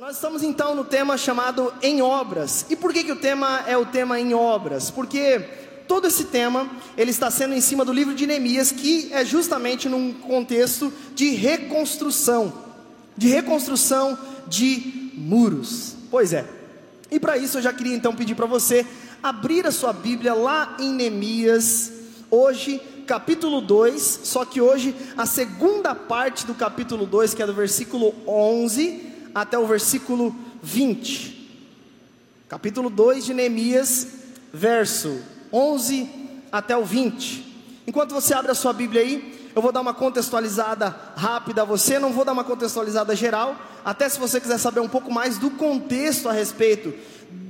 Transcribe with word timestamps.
Nós 0.00 0.14
estamos 0.14 0.44
então 0.44 0.76
no 0.76 0.84
tema 0.84 1.18
chamado 1.18 1.74
em 1.82 2.00
obras. 2.00 2.64
E 2.70 2.76
por 2.76 2.92
que, 2.92 3.02
que 3.02 3.10
o 3.10 3.16
tema 3.16 3.64
é 3.66 3.76
o 3.76 3.84
tema 3.84 4.20
em 4.20 4.32
obras? 4.32 4.92
Porque 4.92 5.40
todo 5.88 6.06
esse 6.06 6.26
tema 6.26 6.70
ele 6.96 7.10
está 7.10 7.28
sendo 7.32 7.52
em 7.52 7.60
cima 7.60 7.84
do 7.84 7.92
livro 7.92 8.14
de 8.14 8.24
Neemias, 8.24 8.70
que 8.70 9.12
é 9.12 9.24
justamente 9.24 9.88
num 9.88 10.12
contexto 10.12 10.92
de 11.16 11.30
reconstrução, 11.30 12.52
de 13.16 13.26
reconstrução 13.26 14.16
de 14.46 15.10
muros. 15.14 15.96
Pois 16.12 16.32
é. 16.32 16.44
E 17.10 17.18
para 17.18 17.36
isso 17.36 17.58
eu 17.58 17.62
já 17.62 17.72
queria 17.72 17.96
então 17.96 18.14
pedir 18.14 18.36
para 18.36 18.46
você 18.46 18.86
abrir 19.20 19.66
a 19.66 19.72
sua 19.72 19.92
Bíblia 19.92 20.32
lá 20.32 20.76
em 20.78 20.92
Neemias, 20.92 21.90
hoje 22.30 22.80
capítulo 23.04 23.60
2, 23.60 24.20
só 24.22 24.44
que 24.44 24.60
hoje 24.60 24.94
a 25.16 25.26
segunda 25.26 25.92
parte 25.92 26.46
do 26.46 26.54
capítulo 26.54 27.04
2, 27.04 27.34
que 27.34 27.42
é 27.42 27.46
do 27.46 27.54
versículo 27.54 28.14
11 28.28 29.07
até 29.34 29.58
o 29.58 29.66
versículo 29.66 30.34
20. 30.62 31.38
Capítulo 32.48 32.88
2 32.88 33.26
de 33.26 33.34
Neemias, 33.34 34.06
verso 34.52 35.20
11 35.52 36.08
até 36.50 36.76
o 36.76 36.84
20. 36.84 37.82
Enquanto 37.86 38.12
você 38.14 38.34
abre 38.34 38.50
a 38.50 38.54
sua 38.54 38.72
Bíblia 38.72 39.02
aí, 39.02 39.50
eu 39.54 39.62
vou 39.62 39.72
dar 39.72 39.80
uma 39.80 39.94
contextualizada 39.94 40.94
rápida 41.16 41.62
a 41.62 41.64
você, 41.64 41.98
não 41.98 42.12
vou 42.12 42.24
dar 42.24 42.32
uma 42.32 42.44
contextualizada 42.44 43.14
geral, 43.16 43.56
até 43.84 44.08
se 44.08 44.18
você 44.18 44.40
quiser 44.40 44.58
saber 44.58 44.80
um 44.80 44.88
pouco 44.88 45.10
mais 45.10 45.38
do 45.38 45.50
contexto 45.50 46.28
a 46.28 46.32
respeito 46.32 46.94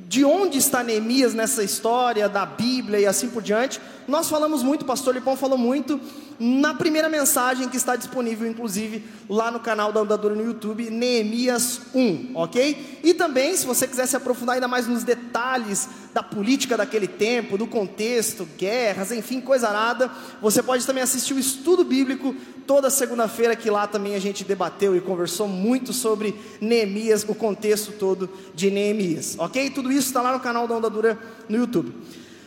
de 0.08 0.24
onde 0.24 0.56
está 0.56 0.82
Neemias 0.82 1.34
nessa 1.34 1.62
história 1.62 2.28
da 2.28 2.46
Bíblia 2.46 2.98
e 2.98 3.06
assim 3.06 3.28
por 3.28 3.42
diante. 3.42 3.78
Nós 4.08 4.26
falamos 4.26 4.62
muito, 4.62 4.82
o 4.82 4.86
pastor 4.86 5.14
Lipão 5.14 5.36
falou 5.36 5.58
muito 5.58 6.00
na 6.40 6.72
primeira 6.72 7.10
mensagem 7.10 7.68
que 7.68 7.76
está 7.76 7.94
disponível, 7.94 8.48
inclusive, 8.48 9.04
lá 9.28 9.50
no 9.50 9.60
canal 9.60 9.92
da 9.92 10.00
Andadura 10.00 10.34
no 10.34 10.42
YouTube, 10.42 10.88
Neemias 10.88 11.82
1, 11.94 12.30
ok? 12.34 13.00
E 13.04 13.12
também, 13.12 13.54
se 13.54 13.66
você 13.66 13.86
quiser 13.86 14.06
se 14.06 14.16
aprofundar 14.16 14.54
ainda 14.54 14.66
mais 14.66 14.86
nos 14.86 15.04
detalhes 15.04 15.88
da 16.14 16.22
política 16.22 16.74
daquele 16.74 17.06
tempo, 17.06 17.58
do 17.58 17.66
contexto, 17.66 18.48
guerras, 18.56 19.12
enfim, 19.12 19.42
coisa 19.42 19.70
nada, 19.70 20.10
você 20.40 20.62
pode 20.62 20.86
também 20.86 21.02
assistir 21.02 21.34
o 21.34 21.38
estudo 21.38 21.84
bíblico 21.84 22.34
toda 22.66 22.88
segunda-feira, 22.88 23.54
que 23.54 23.68
lá 23.68 23.86
também 23.86 24.14
a 24.14 24.20
gente 24.20 24.42
debateu 24.42 24.96
e 24.96 25.02
conversou 25.02 25.46
muito 25.46 25.92
sobre 25.92 26.34
Neemias, 26.62 27.26
o 27.28 27.34
contexto 27.34 27.92
todo 27.92 28.30
de 28.54 28.70
Neemias, 28.70 29.36
ok? 29.38 29.68
Tudo 29.68 29.92
isso 29.92 30.06
está 30.06 30.22
lá 30.22 30.32
no 30.32 30.40
canal 30.40 30.66
da 30.66 30.76
Andadura 30.76 31.18
no 31.46 31.58
YouTube. 31.58 31.92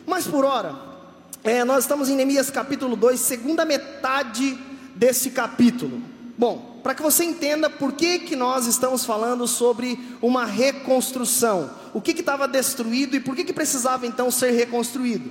Mas 0.04 0.26
por 0.26 0.44
hora, 0.44 0.91
é, 1.44 1.64
nós 1.64 1.84
estamos 1.84 2.08
em 2.08 2.14
Neemias 2.14 2.50
capítulo 2.50 2.94
2, 2.94 3.18
segunda 3.18 3.64
metade 3.64 4.56
desse 4.94 5.30
capítulo. 5.30 6.00
Bom, 6.38 6.80
para 6.82 6.94
que 6.94 7.02
você 7.02 7.24
entenda 7.24 7.68
por 7.68 7.92
que, 7.92 8.20
que 8.20 8.36
nós 8.36 8.66
estamos 8.66 9.04
falando 9.04 9.46
sobre 9.46 9.98
uma 10.20 10.44
reconstrução, 10.44 11.70
o 11.92 12.00
que 12.00 12.12
estava 12.12 12.46
destruído 12.46 13.16
e 13.16 13.20
por 13.20 13.34
que, 13.34 13.44
que 13.44 13.52
precisava 13.52 14.06
então 14.06 14.30
ser 14.30 14.52
reconstruído. 14.52 15.30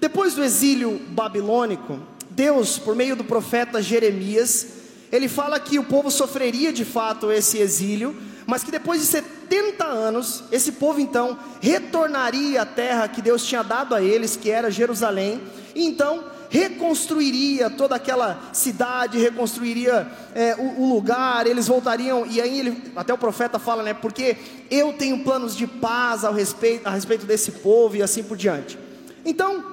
Depois 0.00 0.34
do 0.34 0.42
exílio 0.42 1.00
babilônico, 1.10 2.00
Deus, 2.30 2.78
por 2.78 2.96
meio 2.96 3.14
do 3.14 3.24
profeta 3.24 3.82
Jeremias, 3.82 4.66
ele 5.12 5.28
fala 5.28 5.60
que 5.60 5.78
o 5.78 5.84
povo 5.84 6.10
sofreria 6.10 6.72
de 6.72 6.84
fato 6.84 7.30
esse 7.30 7.58
exílio, 7.58 8.16
mas 8.46 8.62
que 8.62 8.70
depois 8.70 9.00
de 9.00 9.06
70 9.06 9.84
anos, 9.84 10.44
esse 10.52 10.72
povo 10.72 11.00
então 11.00 11.38
retornaria 11.60 12.62
à 12.62 12.66
terra 12.66 13.08
que 13.08 13.22
Deus 13.22 13.44
tinha 13.44 13.62
dado 13.62 13.94
a 13.94 14.02
eles, 14.02 14.36
que 14.36 14.50
era 14.50 14.70
Jerusalém, 14.70 15.40
e 15.74 15.84
então 15.84 16.24
reconstruiria 16.54 17.68
toda 17.68 17.96
aquela 17.96 18.38
cidade, 18.52 19.18
reconstruiria 19.18 20.06
é, 20.34 20.54
o, 20.56 20.82
o, 20.82 20.94
lugar, 20.94 21.48
eles 21.48 21.66
voltariam, 21.66 22.24
e 22.24 22.40
aí 22.40 22.60
ele, 22.60 22.92
até 22.94 23.12
o 23.12 23.18
profeta 23.18 23.58
fala, 23.58 23.82
né? 23.82 23.92
Porque 23.92 24.36
eu 24.70 24.92
tenho 24.92 25.24
planos 25.24 25.56
de 25.56 25.66
paz 25.66 26.24
ao 26.24 26.32
respeito, 26.32 26.86
a 26.86 26.90
respeito 26.90 27.26
desse 27.26 27.50
povo 27.50 27.96
e 27.96 28.02
assim 28.02 28.22
por 28.22 28.36
diante. 28.36 28.78
Então, 29.24 29.64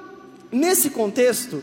nesse 0.50 0.90
contexto, 0.90 1.62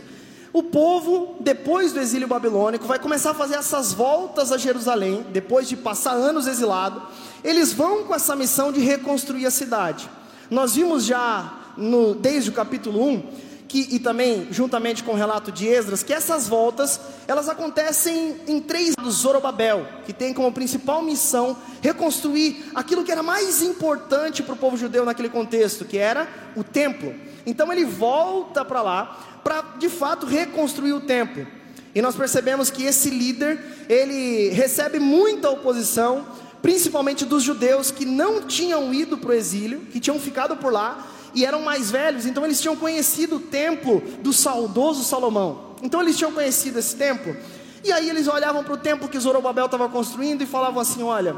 o 0.52 0.64
povo, 0.64 1.36
depois 1.40 1.94
do 1.94 2.00
exílio 2.00 2.28
babilônico, 2.28 2.88
vai 2.88 2.98
começar 2.98 3.32
a 3.32 3.36
fazer 3.36 3.56
essas 3.56 3.94
voltas 3.94 4.52
a 4.52 4.58
Jerusalém, 4.58 5.26
depois 5.32 5.70
de 5.70 5.78
passar 5.78 6.14
anos 6.14 6.48
exilado. 6.48 7.02
Eles 7.44 7.72
vão 7.72 8.04
com 8.06 8.16
essa 8.16 8.36
missão 8.36 8.72
de 8.72 8.80
reconstruir 8.80 9.46
a 9.46 9.52
cidade. 9.52 10.10
Nós 10.50 10.74
vimos 10.76 11.06
já 11.06 11.54
no, 11.78 12.16
desde 12.16 12.50
o 12.50 12.54
capítulo 12.54 13.08
1, 13.08 13.24
que, 13.68 13.88
e 13.92 14.00
também 14.00 14.48
juntamente 14.50 15.04
com 15.04 15.12
o 15.12 15.16
relato 15.16 15.52
de 15.52 15.68
Esdras, 15.68 16.02
que 16.02 16.12
essas 16.12 16.48
voltas 16.48 17.00
elas 17.28 17.48
acontecem 17.48 18.36
em 18.48 18.60
três 18.60 18.96
do 18.96 19.12
Zorobabel, 19.12 19.88
que 20.08 20.12
tem 20.12 20.34
como 20.34 20.52
principal 20.52 21.04
missão 21.04 21.56
reconstruir 21.80 22.72
aquilo 22.74 23.04
que 23.04 23.12
era 23.12 23.22
mais 23.22 23.62
importante 23.62 24.42
para 24.42 24.56
o 24.56 24.58
povo 24.58 24.76
judeu 24.76 25.06
naquele 25.06 25.30
contexto, 25.30 25.86
que 25.86 26.00
era 26.00 26.28
o 26.56 26.64
templo. 26.64 27.14
Então 27.46 27.72
ele 27.72 27.86
volta 27.86 28.64
para 28.64 28.82
lá 28.82 29.40
para 29.44 29.62
de 29.78 29.90
fato 29.90 30.26
reconstruir 30.26 30.94
o 30.94 31.02
templo. 31.02 31.46
E 31.94 32.02
nós 32.02 32.16
percebemos 32.16 32.70
que 32.70 32.84
esse 32.84 33.10
líder, 33.10 33.60
ele 33.90 34.50
recebe 34.50 35.00
muita 35.00 35.50
oposição, 35.50 36.26
principalmente 36.62 37.26
dos 37.26 37.42
judeus 37.42 37.90
que 37.90 38.06
não 38.06 38.44
tinham 38.44 38.94
ido 38.94 39.18
para 39.18 39.32
o 39.32 39.34
exílio, 39.34 39.82
que 39.92 40.00
tinham 40.00 40.20
ficado 40.20 40.56
por 40.58 40.72
lá 40.72 41.08
e 41.34 41.46
eram 41.46 41.62
mais 41.62 41.92
velhos, 41.92 42.26
então 42.26 42.44
eles 42.44 42.60
tinham 42.60 42.76
conhecido 42.76 43.38
o 43.38 43.40
templo 43.40 44.02
do 44.22 44.34
saudoso 44.34 45.04
Salomão. 45.04 45.76
Então 45.82 46.02
eles 46.02 46.18
tinham 46.18 46.32
conhecido 46.32 46.80
esse 46.80 46.96
templo. 46.96 47.36
E 47.84 47.92
aí 47.92 48.10
eles 48.10 48.28
olhavam 48.28 48.64
para 48.64 48.74
o 48.74 48.78
templo 48.78 49.08
que 49.08 49.20
Zorobabel 49.20 49.66
estava 49.66 49.88
construindo 49.88 50.42
e 50.42 50.46
falavam 50.46 50.80
assim: 50.80 51.02
olha, 51.02 51.36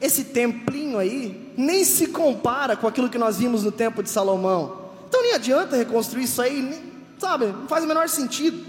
esse 0.00 0.24
templinho 0.24 0.98
aí 0.98 1.52
nem 1.56 1.84
se 1.84 2.08
compara 2.08 2.76
com 2.76 2.86
aquilo 2.86 3.08
que 3.08 3.18
nós 3.18 3.38
vimos 3.38 3.62
no 3.62 3.70
templo 3.70 4.02
de 4.02 4.10
Salomão. 4.10 4.81
Então 5.12 5.22
nem 5.22 5.34
adianta 5.34 5.76
reconstruir 5.76 6.24
isso 6.24 6.40
aí, 6.40 6.62
nem, 6.62 6.92
Sabe, 7.18 7.48
não 7.48 7.68
faz 7.68 7.84
o 7.84 7.86
menor 7.86 8.08
sentido. 8.08 8.64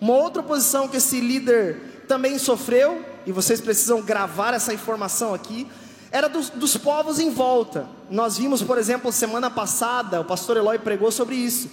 Uma 0.00 0.12
outra 0.14 0.44
posição 0.44 0.86
que 0.86 0.96
esse 0.96 1.20
líder 1.20 2.04
também 2.06 2.38
sofreu, 2.38 3.04
e 3.26 3.32
vocês 3.32 3.60
precisam 3.60 4.00
gravar 4.00 4.54
essa 4.54 4.72
informação 4.72 5.34
aqui, 5.34 5.66
era 6.12 6.28
dos, 6.28 6.50
dos, 6.50 6.76
povos 6.76 7.18
em 7.18 7.30
volta. 7.30 7.86
Nós 8.08 8.38
vimos, 8.38 8.62
por 8.62 8.78
exemplo, 8.78 9.10
semana 9.10 9.50
passada, 9.50 10.20
o 10.20 10.24
pastor 10.24 10.56
Eloy 10.56 10.78
pregou 10.78 11.10
sobre 11.10 11.34
isso, 11.34 11.68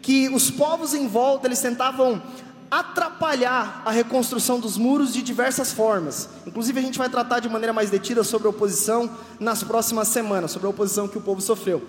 que 0.00 0.28
os 0.28 0.52
povos 0.52 0.94
em 0.94 1.08
volta, 1.08 1.48
eles 1.48 1.60
tentavam 1.60 2.22
atrapalhar 2.70 3.82
a 3.84 3.90
reconstrução 3.90 4.60
dos 4.60 4.78
muros 4.78 5.12
de 5.12 5.20
diversas 5.20 5.72
formas. 5.72 6.28
Inclusive 6.46 6.78
a 6.78 6.82
gente 6.82 6.98
vai 6.98 7.08
tratar 7.10 7.40
de 7.40 7.48
maneira 7.48 7.72
mais 7.72 7.90
detida 7.90 8.22
sobre 8.22 8.46
a 8.46 8.50
oposição 8.50 9.10
nas 9.40 9.64
próximas 9.64 10.06
semanas, 10.06 10.52
sobre 10.52 10.68
a 10.68 10.70
oposição 10.70 11.08
que 11.08 11.18
o 11.18 11.20
povo 11.20 11.40
sofreu. 11.40 11.82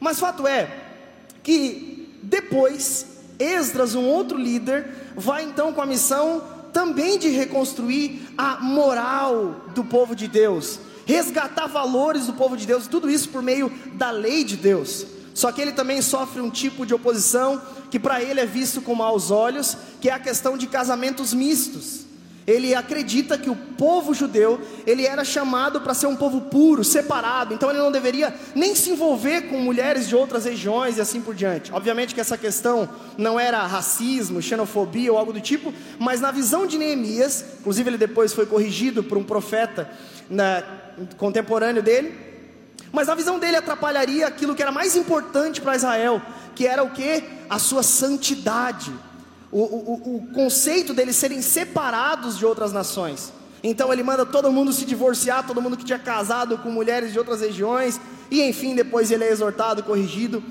Mas 0.00 0.20
fato 0.20 0.46
é 0.46 0.85
que 1.46 2.08
depois 2.24 3.06
Esdras, 3.38 3.94
um 3.94 4.04
outro 4.04 4.36
líder, 4.36 5.12
vai 5.14 5.44
então 5.44 5.72
com 5.72 5.80
a 5.80 5.86
missão 5.86 6.42
também 6.72 7.20
de 7.20 7.28
reconstruir 7.28 8.20
a 8.36 8.56
moral 8.56 9.54
do 9.72 9.84
povo 9.84 10.16
de 10.16 10.26
Deus, 10.26 10.80
resgatar 11.04 11.68
valores 11.68 12.26
do 12.26 12.32
povo 12.32 12.56
de 12.56 12.66
Deus, 12.66 12.88
tudo 12.88 13.08
isso 13.08 13.28
por 13.28 13.42
meio 13.42 13.72
da 13.92 14.10
lei 14.10 14.42
de 14.42 14.56
Deus. 14.56 15.06
Só 15.34 15.52
que 15.52 15.60
ele 15.62 15.70
também 15.70 16.02
sofre 16.02 16.40
um 16.40 16.50
tipo 16.50 16.84
de 16.84 16.92
oposição 16.92 17.62
que 17.92 18.00
para 18.00 18.20
ele 18.20 18.40
é 18.40 18.46
visto 18.46 18.82
com 18.82 18.96
maus 18.96 19.30
olhos, 19.30 19.76
que 20.00 20.08
é 20.08 20.12
a 20.12 20.18
questão 20.18 20.58
de 20.58 20.66
casamentos 20.66 21.32
mistos 21.32 22.05
ele 22.46 22.74
acredita 22.74 23.36
que 23.36 23.50
o 23.50 23.56
povo 23.56 24.14
judeu, 24.14 24.60
ele 24.86 25.04
era 25.04 25.24
chamado 25.24 25.80
para 25.80 25.94
ser 25.94 26.06
um 26.06 26.14
povo 26.14 26.42
puro, 26.42 26.84
separado, 26.84 27.52
então 27.52 27.68
ele 27.70 27.80
não 27.80 27.90
deveria 27.90 28.32
nem 28.54 28.74
se 28.74 28.90
envolver 28.90 29.48
com 29.48 29.58
mulheres 29.58 30.08
de 30.08 30.14
outras 30.14 30.44
regiões 30.44 30.96
e 30.96 31.00
assim 31.00 31.20
por 31.20 31.34
diante. 31.34 31.72
Obviamente 31.72 32.14
que 32.14 32.20
essa 32.20 32.38
questão 32.38 32.88
não 33.18 33.38
era 33.38 33.66
racismo, 33.66 34.40
xenofobia 34.40 35.12
ou 35.12 35.18
algo 35.18 35.32
do 35.32 35.40
tipo, 35.40 35.74
mas 35.98 36.20
na 36.20 36.30
visão 36.30 36.66
de 36.66 36.78
Neemias, 36.78 37.44
inclusive 37.60 37.90
ele 37.90 37.98
depois 37.98 38.32
foi 38.32 38.46
corrigido 38.46 39.02
por 39.02 39.18
um 39.18 39.24
profeta 39.24 39.90
na, 40.30 40.62
contemporâneo 41.16 41.82
dele, 41.82 42.16
mas 42.92 43.08
na 43.08 43.14
visão 43.16 43.40
dele 43.40 43.56
atrapalharia 43.56 44.26
aquilo 44.26 44.54
que 44.54 44.62
era 44.62 44.70
mais 44.70 44.94
importante 44.94 45.60
para 45.60 45.74
Israel, 45.74 46.22
que 46.54 46.66
era 46.66 46.84
o 46.84 46.90
que? 46.90 47.24
A 47.50 47.58
sua 47.58 47.82
santidade 47.82 48.92
o, 49.50 49.60
o, 49.60 50.16
o 50.16 50.26
conceito 50.32 50.92
deles 50.92 51.16
serem 51.16 51.40
separados 51.40 52.38
de 52.38 52.44
outras 52.44 52.72
nações. 52.72 53.32
Então 53.62 53.92
ele 53.92 54.02
manda 54.02 54.24
todo 54.24 54.52
mundo 54.52 54.72
se 54.72 54.84
divorciar, 54.84 55.46
todo 55.46 55.60
mundo 55.62 55.76
que 55.76 55.84
tinha 55.84 55.98
casado 55.98 56.58
com 56.58 56.70
mulheres 56.70 57.12
de 57.12 57.18
outras 57.18 57.40
regiões, 57.40 58.00
e 58.30 58.42
enfim, 58.42 58.74
depois 58.74 59.10
ele 59.10 59.24
é 59.24 59.30
exortado, 59.30 59.82
corrigido. 59.82 60.42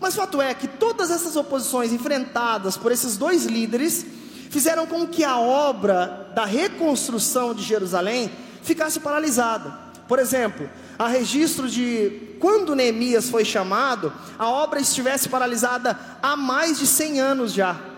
Mas 0.00 0.14
fato 0.14 0.40
é 0.40 0.54
que 0.54 0.66
todas 0.66 1.10
essas 1.10 1.36
oposições 1.36 1.92
enfrentadas 1.92 2.76
por 2.76 2.90
esses 2.90 3.16
dois 3.16 3.44
líderes 3.44 4.06
fizeram 4.48 4.86
com 4.86 5.06
que 5.06 5.22
a 5.22 5.38
obra 5.38 6.32
da 6.34 6.44
reconstrução 6.44 7.54
de 7.54 7.62
Jerusalém 7.62 8.30
ficasse 8.62 8.98
paralisada. 8.98 9.90
Por 10.08 10.18
exemplo, 10.18 10.68
há 10.98 11.06
registro 11.06 11.68
de 11.68 12.36
quando 12.40 12.74
Neemias 12.74 13.28
foi 13.28 13.44
chamado, 13.44 14.12
a 14.38 14.48
obra 14.48 14.80
estivesse 14.80 15.28
paralisada 15.28 15.98
há 16.22 16.34
mais 16.36 16.78
de 16.78 16.86
100 16.86 17.20
anos 17.20 17.52
já. 17.52 17.89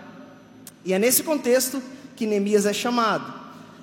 E 0.85 0.93
é 0.93 0.99
nesse 0.99 1.23
contexto 1.23 1.81
que 2.15 2.25
Neemias 2.25 2.65
é 2.65 2.73
chamado. 2.73 3.33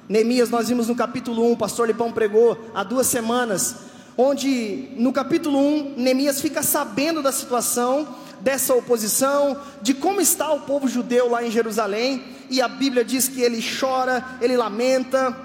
Neemias, 0.08 0.50
nós 0.50 0.69
vimos 0.69 0.88
no 0.88 0.94
capítulo 0.94 1.44
1, 1.50 1.52
o 1.52 1.56
pastor 1.56 1.87
Lipão 1.87 2.12
pregou 2.12 2.58
há 2.75 2.82
duas 2.82 3.06
semanas, 3.06 3.76
onde 4.17 4.88
no 4.97 5.12
capítulo 5.12 5.58
1, 5.58 5.94
Neemias 5.97 6.41
fica 6.41 6.62
sabendo 6.62 7.23
da 7.23 7.32
situação, 7.32 8.08
dessa 8.41 8.75
oposição, 8.75 9.56
de 9.81 9.94
como 9.94 10.20
está 10.20 10.50
o 10.52 10.61
povo 10.61 10.88
judeu 10.88 11.31
lá 11.31 11.44
em 11.44 11.50
Jerusalém, 11.50 12.25
e 12.50 12.61
a 12.61 12.69
Bíblia 12.69 13.05
diz 13.05 13.29
que 13.29 13.41
ele 13.41 13.62
chora, 13.62 14.25
ele 14.41 14.56
lamenta, 14.56 15.37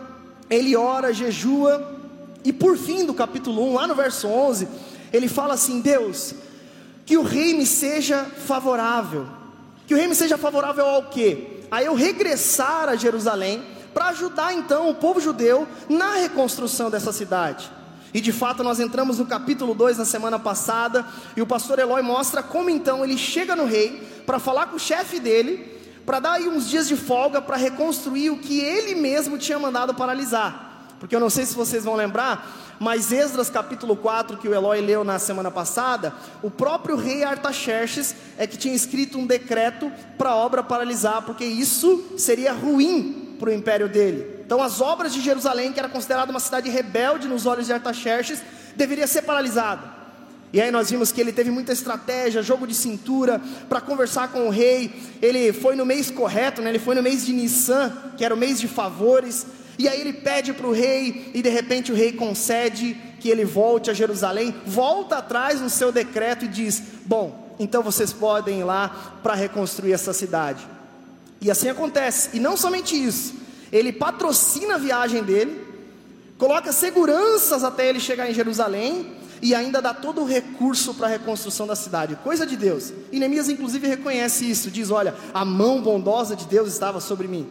ele 0.50 0.76
ora, 0.76 1.14
jejua, 1.14 1.96
e 2.44 2.52
por 2.52 2.78
fim 2.78 3.06
do 3.06 3.14
capítulo 3.14 3.72
1, 3.72 3.74
lá 3.74 3.88
no 3.88 3.96
verso 3.96 4.28
11, 4.28 4.68
ele 5.12 5.28
fala 5.28 5.54
assim: 5.56 5.80
Deus, 5.80 6.34
que 7.06 7.18
o 7.18 7.24
rei 7.24 7.54
me 7.54 7.66
seja 7.66 8.24
favorável, 8.24 9.28
que 9.86 9.94
o 9.94 9.98
rei 9.98 10.08
me 10.08 10.16
seja 10.16 10.38
favorável 10.38 10.86
ao 10.86 11.04
quê? 11.04 11.62
A 11.72 11.84
eu 11.84 11.94
regressar 11.94 12.90
a 12.90 12.96
Jerusalém 12.96 13.64
para 13.94 14.08
ajudar 14.08 14.54
então 14.54 14.90
o 14.90 14.96
povo 14.96 15.22
judeu 15.22 15.68
na 15.90 16.16
reconstrução 16.16 16.90
dessa 16.90 17.12
cidade. 17.12 17.72
E 18.14 18.22
de 18.22 18.32
fato 18.32 18.64
nós 18.64 18.80
entramos 18.80 19.20
no 19.20 19.26
capítulo 19.26 19.74
2 19.74 19.98
na 19.98 20.06
semana 20.06 20.40
passada, 20.40 21.06
e 21.36 21.42
o 21.42 21.48
pastor 21.48 21.80
Eloy 21.80 22.02
mostra 22.02 22.42
como 22.42 22.70
então 22.70 23.04
ele 23.04 23.18
chega 23.18 23.56
no 23.56 23.66
rei 23.66 24.02
para 24.26 24.40
falar 24.40 24.68
com 24.68 24.78
o 24.78 24.80
chefe 24.80 25.20
dele, 25.20 25.74
para 26.06 26.20
dar 26.20 26.34
aí 26.34 26.48
uns 26.48 26.70
dias 26.70 26.88
de 26.88 26.96
folga 26.96 27.42
para 27.42 27.58
reconstruir 27.58 28.30
o 28.30 28.38
que 28.38 28.60
ele 28.60 28.96
mesmo 28.96 29.38
tinha 29.38 29.60
mandado 29.60 29.94
paralisar. 29.94 30.75
Porque 31.06 31.16
eu 31.16 31.20
não 31.20 31.30
sei 31.30 31.46
se 31.46 31.54
vocês 31.54 31.84
vão 31.84 31.94
lembrar, 31.94 32.76
mas 32.80 33.12
Esdras 33.12 33.48
capítulo 33.48 33.96
4, 33.96 34.38
que 34.38 34.48
o 34.48 34.56
Eloy 34.56 34.82
leu 34.82 35.04
na 35.04 35.20
semana 35.20 35.52
passada, 35.52 36.12
o 36.42 36.50
próprio 36.50 36.96
rei 36.96 37.24
Artaxerxes 37.24 38.16
é 38.40 38.48
que 38.48 38.58
tinha 38.58 38.74
escrito 38.74 39.20
um 39.20 39.28
decreto 39.28 39.92
para 40.18 40.32
a 40.32 40.36
obra 40.36 40.64
paralisar, 40.64 41.22
porque 41.22 41.46
isso 41.46 42.04
seria 42.18 42.52
ruim 42.54 43.36
para 43.38 43.52
o 43.52 43.54
império 43.54 43.88
dele. 43.88 44.42
Então, 44.44 44.64
as 44.64 44.82
obras 44.82 45.14
de 45.14 45.22
Jerusalém, 45.22 45.72
que 45.72 45.78
era 45.78 45.88
considerada 45.88 46.32
uma 46.32 46.40
cidade 46.40 46.72
rebelde 46.72 47.28
nos 47.28 47.46
olhos 47.46 47.68
de 47.68 47.74
Artaxerxes, 47.74 48.42
deveria 48.76 49.06
ser 49.06 49.22
paralisada. 49.22 49.94
E 50.52 50.60
aí 50.60 50.72
nós 50.72 50.90
vimos 50.90 51.12
que 51.12 51.22
ele 51.22 51.32
teve 51.32 51.52
muita 51.52 51.72
estratégia, 51.72 52.42
jogo 52.42 52.66
de 52.66 52.74
cintura, 52.74 53.40
para 53.70 53.80
conversar 53.80 54.30
com 54.30 54.48
o 54.48 54.50
rei. 54.50 54.92
Ele 55.22 55.54
foi 55.54 55.76
no 55.76 55.86
mês 55.86 56.10
correto, 56.10 56.64
né? 56.64 56.72
ele 56.72 56.80
foi 56.80 56.96
no 56.96 57.04
mês 57.04 57.24
de 57.24 57.32
Nissan, 57.32 57.96
que 58.18 58.26
era 58.26 58.34
o 58.34 58.38
mês 58.38 58.60
de 58.60 58.68
favores. 58.68 59.46
E 59.78 59.88
aí 59.88 60.00
ele 60.00 60.14
pede 60.14 60.54
para 60.54 60.68
o 60.68 60.72
rei, 60.72 61.32
e 61.34 61.42
de 61.42 61.50
repente 61.50 61.92
o 61.92 61.96
rei 61.96 62.14
concede 62.14 62.96
que 63.20 63.30
ele 63.30 63.44
volte 63.44 63.90
a 63.90 63.94
Jerusalém, 63.94 64.54
volta 64.66 65.18
atrás 65.18 65.60
no 65.60 65.70
seu 65.70 65.92
decreto 65.92 66.46
e 66.46 66.48
diz: 66.48 66.82
Bom, 67.06 67.56
então 67.60 67.82
vocês 67.82 68.14
podem 68.14 68.60
ir 68.60 68.64
lá 68.64 69.20
para 69.22 69.34
reconstruir 69.34 69.94
essa 69.94 70.14
cidade. 70.14 70.66
E 71.42 71.52
assim 71.52 71.70
acontece. 71.70 72.30
E 72.34 72.40
não 72.40 72.56
somente 72.56 72.96
isso, 72.96 73.34
ele 73.72 73.92
patrocina 73.92 74.76
a 74.76 74.78
viagem 74.78 75.24
dele, 75.24 75.62
coloca 76.38 76.72
seguranças 76.72 77.64
até 77.64 77.90
ele 77.90 78.00
chegar 78.00 78.30
em 78.30 78.34
Jerusalém 78.34 79.12
e 79.42 79.54
ainda 79.54 79.82
dá 79.82 79.94
todo 79.94 80.22
o 80.22 80.26
recurso 80.26 80.94
para 80.94 81.08
a 81.08 81.10
reconstrução 81.10 81.68
da 81.68 81.76
cidade. 81.76 82.16
Coisa 82.24 82.46
de 82.46 82.56
Deus. 82.56 82.94
E 83.12 83.20
Neemias 83.20 83.50
inclusive 83.50 83.88
reconhece 83.88 84.50
isso, 84.50 84.72
diz: 84.72 84.92
"Olha, 84.92 85.16
a 85.34 85.44
mão 85.44 85.82
bondosa 85.82 86.36
de 86.36 86.46
Deus 86.46 86.72
estava 86.72 87.00
sobre 87.00 87.28
mim". 87.28 87.48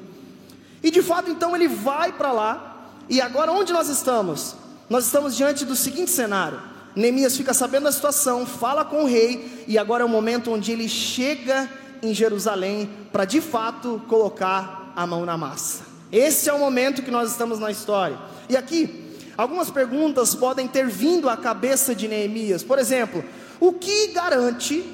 E 0.85 0.91
de 0.91 1.01
fato, 1.01 1.31
então 1.31 1.57
ele 1.57 1.67
vai 1.67 2.13
para 2.13 2.31
lá. 2.31 2.91
E 3.09 3.19
agora 3.19 3.51
onde 3.51 3.73
nós 3.73 3.89
estamos? 3.89 4.55
Nós 4.89 5.07
estamos 5.07 5.35
diante 5.35 5.65
do 5.65 5.75
seguinte 5.75 6.11
cenário. 6.11 6.61
Neemias 6.95 7.35
fica 7.39 7.55
sabendo 7.55 7.85
da 7.85 7.93
situação, 7.93 8.45
fala 8.45 8.85
com 8.85 9.03
o 9.03 9.07
rei, 9.07 9.65
e 9.67 9.79
agora 9.79 10.03
é 10.03 10.07
o 10.07 10.09
momento 10.09 10.53
onde 10.53 10.71
ele 10.71 10.87
chega 10.87 11.69
em 12.03 12.13
Jerusalém 12.13 12.91
para 13.11 13.25
de 13.25 13.41
fato 13.41 14.03
colocar 14.07 14.93
a 14.95 15.07
mão 15.07 15.25
na 15.25 15.39
massa. 15.39 15.85
Esse 16.13 16.51
é 16.51 16.53
o 16.53 16.59
momento 16.59 17.03
que 17.03 17.11
nós 17.11 17.31
estamos 17.31 17.59
na 17.59 17.71
história. 17.71 18.19
E 18.47 18.55
aqui, 18.55 19.17
algumas 19.39 19.71
perguntas 19.71 20.35
podem 20.35 20.69
ter 20.69 20.87
vindo 20.87 21.31
à 21.31 21.37
cabeça 21.37 21.95
de 21.95 22.07
Neemias. 22.07 22.63
Por 22.63 22.79
exemplo, 22.79 23.25
o 23.59 23.73
que 23.73 24.09
garante 24.09 24.85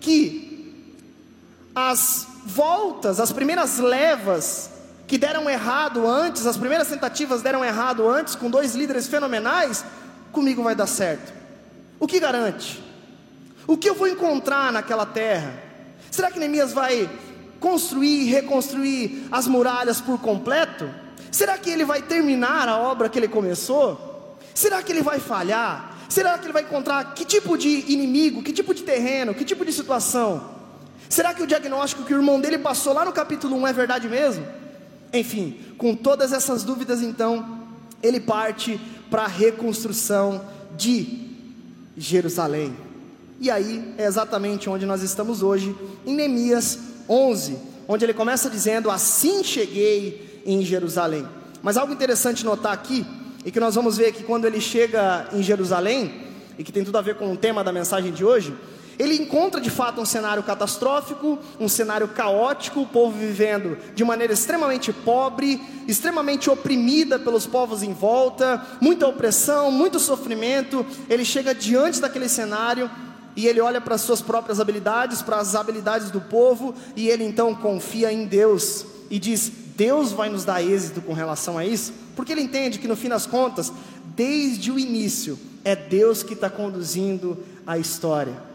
que 0.00 0.72
as 1.74 2.28
voltas, 2.46 3.18
as 3.18 3.32
primeiras 3.32 3.78
levas 3.78 4.70
que 5.10 5.18
deram 5.18 5.50
errado 5.50 6.06
antes, 6.06 6.46
as 6.46 6.56
primeiras 6.56 6.86
tentativas 6.86 7.42
deram 7.42 7.64
errado 7.64 8.08
antes, 8.08 8.36
com 8.36 8.48
dois 8.48 8.76
líderes 8.76 9.08
fenomenais, 9.08 9.84
comigo 10.30 10.62
vai 10.62 10.72
dar 10.72 10.86
certo? 10.86 11.32
O 11.98 12.06
que 12.06 12.20
garante? 12.20 12.80
O 13.66 13.76
que 13.76 13.90
eu 13.90 13.94
vou 13.96 14.06
encontrar 14.06 14.72
naquela 14.72 15.04
terra? 15.04 15.52
Será 16.12 16.30
que 16.30 16.38
Neemias 16.38 16.72
vai 16.72 17.10
construir 17.58 18.20
e 18.20 18.24
reconstruir 18.26 19.26
as 19.32 19.48
muralhas 19.48 20.00
por 20.00 20.16
completo? 20.20 20.88
Será 21.32 21.58
que 21.58 21.70
ele 21.70 21.84
vai 21.84 22.02
terminar 22.02 22.68
a 22.68 22.78
obra 22.78 23.08
que 23.08 23.18
ele 23.18 23.26
começou? 23.26 24.38
Será 24.54 24.80
que 24.80 24.92
ele 24.92 25.02
vai 25.02 25.18
falhar? 25.18 25.92
Será 26.08 26.38
que 26.38 26.46
ele 26.46 26.52
vai 26.52 26.62
encontrar 26.62 27.14
que 27.14 27.24
tipo 27.24 27.58
de 27.58 27.92
inimigo, 27.92 28.44
que 28.44 28.52
tipo 28.52 28.72
de 28.72 28.84
terreno, 28.84 29.34
que 29.34 29.44
tipo 29.44 29.64
de 29.64 29.72
situação? 29.72 30.54
Será 31.08 31.34
que 31.34 31.42
o 31.42 31.48
diagnóstico 31.48 32.04
que 32.04 32.14
o 32.14 32.18
irmão 32.18 32.40
dele 32.40 32.58
passou 32.58 32.92
lá 32.92 33.04
no 33.04 33.12
capítulo 33.12 33.56
1 33.56 33.66
é 33.66 33.72
verdade 33.72 34.08
mesmo? 34.08 34.60
Enfim, 35.12 35.58
com 35.76 35.94
todas 35.94 36.32
essas 36.32 36.62
dúvidas, 36.62 37.02
então, 37.02 37.58
ele 38.02 38.20
parte 38.20 38.80
para 39.10 39.24
a 39.24 39.28
reconstrução 39.28 40.44
de 40.76 41.28
Jerusalém. 41.96 42.74
E 43.40 43.50
aí 43.50 43.94
é 43.98 44.06
exatamente 44.06 44.68
onde 44.68 44.86
nós 44.86 45.02
estamos 45.02 45.42
hoje, 45.42 45.74
em 46.06 46.14
Neemias 46.14 46.78
11, 47.08 47.58
onde 47.88 48.04
ele 48.04 48.14
começa 48.14 48.48
dizendo: 48.48 48.90
Assim 48.90 49.42
cheguei 49.42 50.42
em 50.46 50.62
Jerusalém. 50.62 51.26
Mas 51.62 51.76
algo 51.76 51.92
interessante 51.92 52.44
notar 52.44 52.72
aqui, 52.72 53.04
e 53.44 53.50
que 53.50 53.58
nós 53.58 53.74
vamos 53.74 53.96
ver 53.96 54.12
que 54.12 54.22
quando 54.22 54.44
ele 54.44 54.60
chega 54.60 55.28
em 55.32 55.42
Jerusalém, 55.42 56.12
e 56.58 56.64
que 56.64 56.70
tem 56.70 56.84
tudo 56.84 56.98
a 56.98 57.02
ver 57.02 57.16
com 57.16 57.32
o 57.32 57.36
tema 57.36 57.64
da 57.64 57.72
mensagem 57.72 58.12
de 58.12 58.24
hoje, 58.24 58.54
ele 59.00 59.14
encontra 59.14 59.62
de 59.62 59.70
fato 59.70 59.98
um 59.98 60.04
cenário 60.04 60.42
catastrófico, 60.42 61.38
um 61.58 61.70
cenário 61.70 62.06
caótico, 62.08 62.82
o 62.82 62.86
povo 62.86 63.18
vivendo 63.18 63.78
de 63.94 64.04
maneira 64.04 64.34
extremamente 64.34 64.92
pobre, 64.92 65.58
extremamente 65.88 66.50
oprimida 66.50 67.18
pelos 67.18 67.46
povos 67.46 67.82
em 67.82 67.94
volta, 67.94 68.62
muita 68.78 69.08
opressão, 69.08 69.70
muito 69.70 69.98
sofrimento. 69.98 70.84
Ele 71.08 71.24
chega 71.24 71.54
diante 71.54 71.98
daquele 71.98 72.28
cenário 72.28 72.90
e 73.34 73.46
ele 73.46 73.58
olha 73.58 73.80
para 73.80 73.94
as 73.94 74.02
suas 74.02 74.20
próprias 74.20 74.60
habilidades, 74.60 75.22
para 75.22 75.38
as 75.38 75.54
habilidades 75.54 76.10
do 76.10 76.20
povo, 76.20 76.74
e 76.94 77.08
ele 77.08 77.24
então 77.24 77.54
confia 77.54 78.12
em 78.12 78.26
Deus 78.26 78.84
e 79.08 79.18
diz: 79.18 79.50
Deus 79.78 80.12
vai 80.12 80.28
nos 80.28 80.44
dar 80.44 80.62
êxito 80.62 81.00
com 81.00 81.14
relação 81.14 81.56
a 81.56 81.64
isso, 81.64 81.94
porque 82.14 82.32
ele 82.32 82.42
entende 82.42 82.78
que 82.78 82.86
no 82.86 82.96
fim 82.96 83.08
das 83.08 83.24
contas, 83.24 83.72
desde 84.14 84.70
o 84.70 84.78
início, 84.78 85.38
é 85.64 85.74
Deus 85.74 86.22
que 86.22 86.34
está 86.34 86.50
conduzindo 86.50 87.38
a 87.66 87.78
história. 87.78 88.49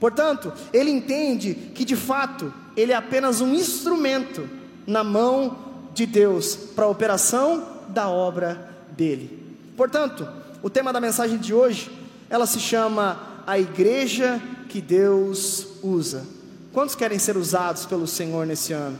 Portanto, 0.00 0.50
ele 0.72 0.90
entende 0.90 1.54
que 1.74 1.84
de 1.84 1.94
fato 1.94 2.52
ele 2.74 2.90
é 2.90 2.96
apenas 2.96 3.42
um 3.42 3.54
instrumento 3.54 4.48
na 4.86 5.04
mão 5.04 5.58
de 5.92 6.06
Deus 6.06 6.56
para 6.56 6.86
a 6.86 6.88
operação 6.88 7.68
da 7.88 8.08
obra 8.08 8.70
dele. 8.92 9.38
Portanto, 9.76 10.26
o 10.62 10.70
tema 10.70 10.92
da 10.92 11.00
mensagem 11.00 11.36
de 11.36 11.52
hoje, 11.52 11.90
ela 12.30 12.46
se 12.46 12.58
chama 12.58 13.42
a 13.46 13.58
igreja 13.58 14.40
que 14.68 14.80
Deus 14.80 15.66
usa. 15.82 16.26
Quantos 16.72 16.94
querem 16.94 17.18
ser 17.18 17.36
usados 17.36 17.84
pelo 17.84 18.06
Senhor 18.06 18.46
nesse 18.46 18.72
ano? 18.72 18.98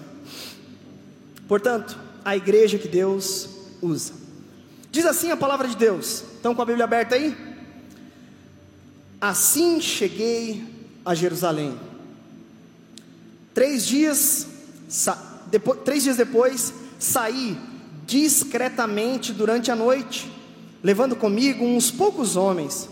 Portanto, 1.49 1.99
a 2.25 2.37
igreja 2.37 2.79
que 2.79 2.89
Deus 2.89 3.49
usa. 3.81 4.13
Diz 4.91 5.07
assim 5.07 5.31
a 5.31 5.37
palavra 5.37 5.67
de 5.67 5.77
Deus. 5.77 6.25
Estão 6.35 6.55
com 6.55 6.61
a 6.61 6.67
Bíblia 6.67 6.85
aberta 6.85 7.15
aí? 7.15 7.37
Assim 9.21 9.81
cheguei 9.81 10.80
a 11.05 11.15
Jerusalém. 11.15 11.79
Três 13.55 13.87
dias, 13.87 14.47
depois, 15.51 15.79
três 15.85 16.03
dias 16.03 16.17
depois, 16.17 16.73
saí 16.99 17.59
discretamente 18.07 19.33
durante 19.33 19.71
a 19.71 19.77
noite, 19.77 20.31
levando 20.83 21.17
comigo 21.17 21.65
uns 21.65 21.91
poucos 21.91 22.37
homens 22.37 22.89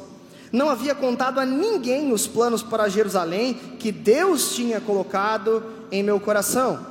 não 0.53 0.71
havia 0.71 0.95
contado 0.95 1.39
a 1.39 1.47
ninguém 1.47 2.13
os 2.13 2.27
planos 2.27 2.63
para 2.63 2.89
Jerusalém 2.89 3.55
que 3.79 3.93
Deus 3.93 4.55
tinha 4.55 4.81
colocado 4.81 5.63
em 5.91 6.03
meu 6.03 6.19
coração. 6.19 6.87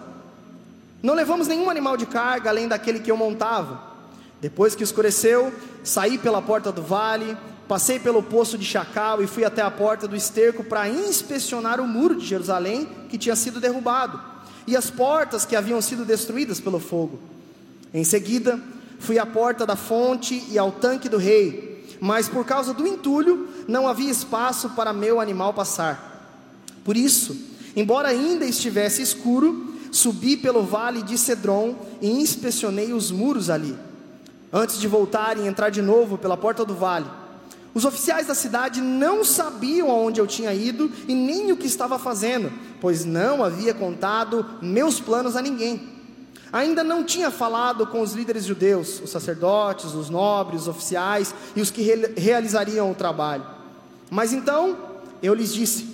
Não 1.02 1.14
levamos 1.14 1.48
nenhum 1.48 1.70
animal 1.70 1.98
de 1.98 2.06
carga 2.06 2.50
além 2.50 2.68
daquele 2.68 3.00
que 3.00 3.10
eu 3.10 3.18
montava. 3.18 3.82
Depois 4.40 4.76
que 4.76 4.84
escureceu, 4.84 5.52
saí 5.84 6.18
pela 6.18 6.42
porta 6.42 6.72
do 6.72 6.84
vale, 6.84 7.36
passei 7.68 8.00
pelo 8.00 8.24
poço 8.24 8.58
de 8.58 8.66
Chacal 8.66 9.22
e 9.22 9.28
fui 9.28 9.44
até 9.44 9.62
a 9.62 9.72
porta 9.72 10.08
do 10.08 10.16
esterco 10.16 10.64
para 10.64 10.88
inspecionar 10.88 11.80
o 11.80 11.88
muro 11.88 12.16
de 12.16 12.26
Jerusalém 12.26 12.88
que 13.10 13.18
tinha 13.18 13.36
sido 13.36 13.60
derrubado 13.60 14.20
e 14.66 14.76
as 14.76 14.90
portas 14.90 15.46
que 15.46 15.56
haviam 15.56 15.82
sido 15.82 16.06
destruídas 16.06 16.60
pelo 16.60 16.80
fogo. 16.80 17.20
Em 17.94 18.04
seguida, 18.04 18.60
fui 19.00 19.18
à 19.18 19.26
porta 19.26 19.66
da 19.66 19.76
fonte 19.76 20.44
e 20.50 20.58
ao 20.58 20.72
tanque 20.72 21.10
do 21.10 21.18
rei 21.18 21.68
mas 22.00 22.28
por 22.28 22.46
causa 22.46 22.74
do 22.74 22.88
entulho 22.88 23.48
não 23.68 23.88
havia 23.88 24.12
espaço 24.12 24.70
para 24.72 24.94
meu 24.94 25.20
animal 25.20 25.54
passar. 25.54 26.36
Por 26.84 26.96
isso, 26.96 27.36
embora 27.76 28.10
ainda 28.10 28.46
estivesse 28.46 29.02
escuro, 29.02 29.74
subi 29.92 30.38
pelo 30.38 30.64
vale 30.64 31.02
de 31.02 31.18
Cedron 31.18 31.76
e 32.02 32.10
inspecionei 32.10 32.94
os 32.94 33.12
muros 33.12 33.50
ali, 33.50 33.76
antes 34.52 34.80
de 34.80 34.88
voltar 34.88 35.38
e 35.38 35.48
entrar 35.48 35.70
de 35.70 35.82
novo 35.82 36.18
pela 36.18 36.38
porta 36.38 36.64
do 36.64 36.76
vale. 36.76 37.08
Os 37.78 37.86
oficiais 37.86 38.26
da 38.26 38.34
cidade 38.34 38.82
não 38.82 39.24
sabiam 39.24 39.92
aonde 39.92 40.20
eu 40.20 40.26
tinha 40.26 40.52
ido 40.52 40.92
e 41.08 41.14
nem 41.14 41.52
o 41.52 41.56
que 41.56 41.68
estava 41.68 42.00
fazendo, 42.00 42.52
pois 42.82 43.06
não 43.06 43.44
havia 43.44 43.72
contado 43.72 44.44
meus 44.64 45.00
planos 45.00 45.36
a 45.36 45.44
ninguém. 45.44 45.88
Ainda 46.52 46.84
não 46.84 47.04
tinha 47.04 47.30
falado 47.30 47.86
com 47.86 48.02
os 48.02 48.14
líderes 48.14 48.46
judeus, 48.46 49.00
os 49.00 49.12
sacerdotes, 49.12 49.94
os 49.94 50.10
nobres, 50.10 50.62
os 50.62 50.70
oficiais 50.70 51.36
e 51.56 51.62
os 51.62 51.70
que 51.70 51.84
re 51.84 52.14
realizariam 52.18 52.90
o 52.90 52.96
trabalho. 52.96 53.46
Mas 54.10 54.34
então 54.34 54.76
eu 55.22 55.36
lhes 55.36 55.54
disse: 55.54 55.88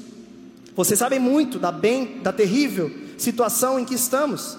Vocês 0.74 0.98
sabem 0.98 1.20
muito 1.20 1.60
da 1.60 1.70
bem, 1.70 2.22
da 2.24 2.32
terrível 2.32 2.90
situação 3.18 3.78
em 3.78 3.84
que 3.84 3.96
estamos. 3.96 4.58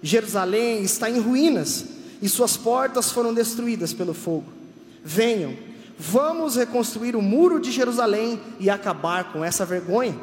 Jerusalém 0.00 0.84
está 0.84 1.10
em 1.10 1.18
ruínas 1.18 1.86
e 2.22 2.28
suas 2.28 2.56
portas 2.56 3.10
foram 3.10 3.34
destruídas 3.34 3.92
pelo 3.92 4.14
fogo. 4.14 4.44
Venham, 5.04 5.56
vamos 5.98 6.56
reconstruir 6.56 7.16
o 7.16 7.22
muro 7.22 7.60
de 7.60 7.70
Jerusalém 7.70 8.40
e 8.58 8.68
acabar 8.68 9.32
com 9.32 9.44
essa 9.44 9.64
vergonha. 9.64 10.16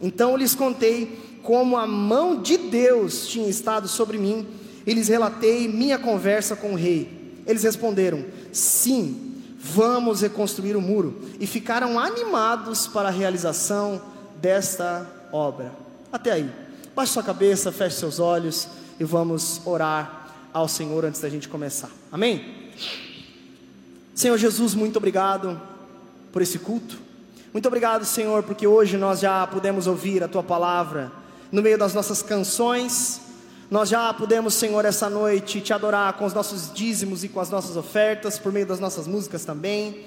Então 0.00 0.36
lhes 0.36 0.54
contei 0.54 1.40
como 1.42 1.76
a 1.76 1.86
mão 1.86 2.40
de 2.40 2.56
Deus 2.56 3.26
tinha 3.26 3.48
estado 3.48 3.88
sobre 3.88 4.18
mim, 4.18 4.46
e 4.86 4.92
lhes 4.92 5.08
relatei 5.08 5.68
minha 5.68 5.98
conversa 5.98 6.56
com 6.56 6.72
o 6.72 6.76
rei. 6.76 7.42
Eles 7.46 7.62
responderam: 7.62 8.24
Sim, 8.52 9.42
vamos 9.58 10.22
reconstruir 10.22 10.76
o 10.76 10.80
muro. 10.80 11.20
E 11.38 11.46
ficaram 11.46 11.98
animados 11.98 12.86
para 12.86 13.08
a 13.08 13.12
realização 13.12 14.00
desta 14.40 15.06
obra. 15.32 15.72
Até 16.12 16.32
aí. 16.32 16.50
Baixe 16.94 17.12
sua 17.12 17.22
cabeça, 17.22 17.70
feche 17.70 17.96
seus 17.96 18.18
olhos 18.18 18.66
e 18.98 19.04
vamos 19.04 19.60
orar 19.64 20.48
ao 20.52 20.66
Senhor 20.66 21.04
antes 21.04 21.20
da 21.20 21.28
gente 21.28 21.48
começar. 21.48 21.90
Amém? 22.10 22.70
Senhor 24.18 24.36
Jesus, 24.36 24.74
muito 24.74 24.96
obrigado 24.96 25.62
por 26.32 26.42
esse 26.42 26.58
culto. 26.58 26.98
Muito 27.52 27.68
obrigado, 27.68 28.04
Senhor, 28.04 28.42
porque 28.42 28.66
hoje 28.66 28.96
nós 28.96 29.20
já 29.20 29.46
pudemos 29.46 29.86
ouvir 29.86 30.24
a 30.24 30.26
tua 30.26 30.42
palavra 30.42 31.12
no 31.52 31.62
meio 31.62 31.78
das 31.78 31.94
nossas 31.94 32.20
canções. 32.20 33.20
Nós 33.70 33.88
já 33.88 34.12
podemos, 34.12 34.54
Senhor, 34.54 34.84
essa 34.84 35.08
noite 35.08 35.60
te 35.60 35.72
adorar 35.72 36.14
com 36.14 36.24
os 36.24 36.34
nossos 36.34 36.74
dízimos 36.74 37.22
e 37.22 37.28
com 37.28 37.38
as 37.38 37.48
nossas 37.48 37.76
ofertas, 37.76 38.40
por 38.40 38.52
meio 38.52 38.66
das 38.66 38.80
nossas 38.80 39.06
músicas 39.06 39.44
também. 39.44 40.04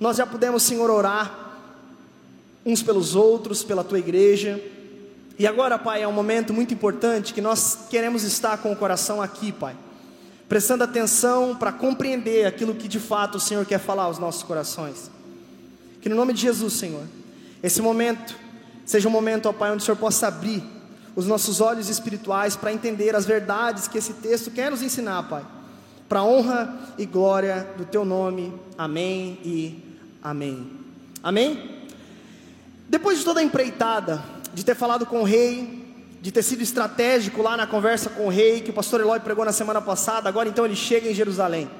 Nós 0.00 0.16
já 0.16 0.24
podemos, 0.24 0.62
Senhor, 0.62 0.90
orar 0.90 1.58
uns 2.64 2.82
pelos 2.82 3.14
outros, 3.14 3.62
pela 3.62 3.84
tua 3.84 3.98
igreja. 3.98 4.58
E 5.38 5.46
agora, 5.46 5.78
Pai, 5.78 6.02
é 6.02 6.08
um 6.08 6.12
momento 6.12 6.54
muito 6.54 6.72
importante 6.72 7.34
que 7.34 7.42
nós 7.42 7.80
queremos 7.90 8.22
estar 8.22 8.56
com 8.56 8.72
o 8.72 8.76
coração 8.76 9.20
aqui, 9.20 9.52
Pai, 9.52 9.76
prestando 10.48 10.84
atenção 10.84 11.54
para 11.56 11.72
compreender 11.72 12.46
aquilo 12.46 12.74
que 12.74 12.88
de 12.88 13.00
fato 13.00 13.36
o 13.36 13.40
Senhor 13.40 13.64
quer 13.66 13.78
falar 13.78 14.04
aos 14.04 14.18
nossos 14.18 14.42
corações. 14.42 15.10
Que 16.00 16.08
no 16.08 16.16
nome 16.16 16.32
de 16.32 16.40
Jesus, 16.40 16.74
Senhor, 16.74 17.04
esse 17.62 17.82
momento 17.82 18.46
Seja 18.86 19.08
um 19.08 19.10
momento, 19.10 19.46
ó 19.46 19.52
Pai, 19.52 19.72
onde 19.72 19.82
o 19.82 19.84
Senhor 19.84 19.96
possa 19.96 20.28
abrir 20.28 20.62
os 21.16 21.26
nossos 21.26 21.60
olhos 21.60 21.88
espirituais 21.88 22.54
para 22.54 22.72
entender 22.72 23.16
as 23.16 23.26
verdades 23.26 23.88
que 23.88 23.98
esse 23.98 24.12
texto 24.14 24.48
quer 24.48 24.70
nos 24.70 24.80
ensinar, 24.80 25.24
Pai. 25.24 25.44
Para 26.08 26.22
honra 26.22 26.72
e 26.96 27.04
glória 27.04 27.68
do 27.76 27.84
Teu 27.84 28.04
nome. 28.04 28.54
Amém 28.78 29.40
e 29.44 29.98
amém. 30.22 30.70
Amém? 31.20 31.80
Depois 32.88 33.18
de 33.18 33.24
toda 33.24 33.40
a 33.40 33.42
empreitada, 33.42 34.22
de 34.54 34.64
ter 34.64 34.76
falado 34.76 35.04
com 35.04 35.22
o 35.22 35.24
rei, 35.24 35.85
de 36.26 36.32
ter 36.32 36.42
sido 36.42 36.60
estratégico 36.60 37.40
lá 37.40 37.56
na 37.56 37.68
conversa 37.68 38.10
com 38.10 38.26
o 38.26 38.28
rei, 38.28 38.60
que 38.60 38.70
o 38.70 38.74
pastor 38.74 39.00
Eloy 39.00 39.20
pregou 39.20 39.44
na 39.44 39.52
semana 39.52 39.80
passada, 39.80 40.28
agora 40.28 40.48
então 40.48 40.64
ele 40.64 40.74
chega 40.74 41.08
em 41.08 41.14
Jerusalém. 41.14 41.70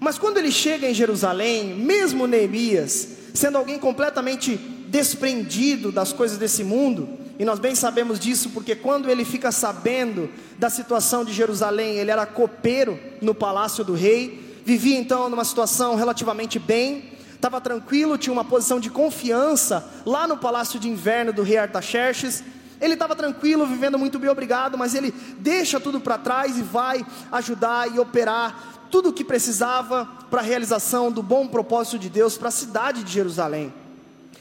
Mas 0.00 0.18
quando 0.18 0.38
ele 0.38 0.50
chega 0.50 0.90
em 0.90 0.92
Jerusalém, 0.92 1.72
mesmo 1.72 2.26
Neemias, 2.26 3.06
sendo 3.32 3.56
alguém 3.56 3.78
completamente 3.78 4.56
desprendido 4.56 5.92
das 5.92 6.12
coisas 6.12 6.36
desse 6.36 6.64
mundo, 6.64 7.08
e 7.38 7.44
nós 7.44 7.60
bem 7.60 7.76
sabemos 7.76 8.18
disso 8.18 8.50
porque 8.50 8.74
quando 8.74 9.08
ele 9.08 9.24
fica 9.24 9.52
sabendo 9.52 10.28
da 10.58 10.68
situação 10.68 11.24
de 11.24 11.32
Jerusalém, 11.32 11.94
ele 11.94 12.10
era 12.10 12.26
copeiro 12.26 12.98
no 13.22 13.36
palácio 13.36 13.84
do 13.84 13.94
rei, 13.94 14.60
vivia 14.64 14.98
então 14.98 15.30
numa 15.30 15.44
situação 15.44 15.94
relativamente 15.94 16.58
bem, 16.58 17.12
estava 17.36 17.60
tranquilo, 17.60 18.18
tinha 18.18 18.32
uma 18.32 18.44
posição 18.44 18.80
de 18.80 18.90
confiança 18.90 19.88
lá 20.04 20.26
no 20.26 20.36
palácio 20.36 20.80
de 20.80 20.88
inverno 20.88 21.32
do 21.32 21.44
rei 21.44 21.58
Artaxerxes. 21.58 22.42
Ele 22.80 22.94
estava 22.94 23.16
tranquilo, 23.16 23.66
vivendo 23.66 23.98
muito 23.98 24.18
bem, 24.18 24.28
obrigado, 24.28 24.76
mas 24.76 24.94
ele 24.94 25.12
deixa 25.38 25.80
tudo 25.80 26.00
para 26.00 26.18
trás 26.18 26.58
e 26.58 26.62
vai 26.62 27.04
ajudar 27.32 27.94
e 27.94 27.98
operar 27.98 28.88
tudo 28.90 29.08
o 29.08 29.12
que 29.12 29.24
precisava 29.24 30.06
para 30.30 30.40
a 30.40 30.44
realização 30.44 31.10
do 31.10 31.22
bom 31.22 31.46
propósito 31.46 31.98
de 31.98 32.08
Deus 32.08 32.36
para 32.36 32.48
a 32.48 32.52
cidade 32.52 33.02
de 33.02 33.12
Jerusalém. 33.12 33.72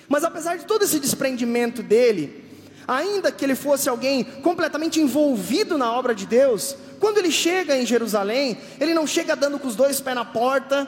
Mas 0.07 0.23
apesar 0.23 0.57
de 0.57 0.65
todo 0.65 0.83
esse 0.83 0.99
desprendimento 0.99 1.81
dele, 1.81 2.43
ainda 2.87 3.31
que 3.31 3.43
ele 3.43 3.55
fosse 3.55 3.89
alguém 3.89 4.23
completamente 4.23 4.99
envolvido 4.99 5.77
na 5.77 5.91
obra 5.91 6.13
de 6.13 6.25
Deus, 6.25 6.75
quando 6.99 7.17
ele 7.17 7.31
chega 7.31 7.77
em 7.77 7.85
Jerusalém, 7.85 8.57
ele 8.79 8.93
não 8.93 9.07
chega 9.07 9.35
dando 9.35 9.59
com 9.59 9.67
os 9.67 9.75
dois 9.75 9.99
pés 9.99 10.15
na 10.15 10.25
porta, 10.25 10.87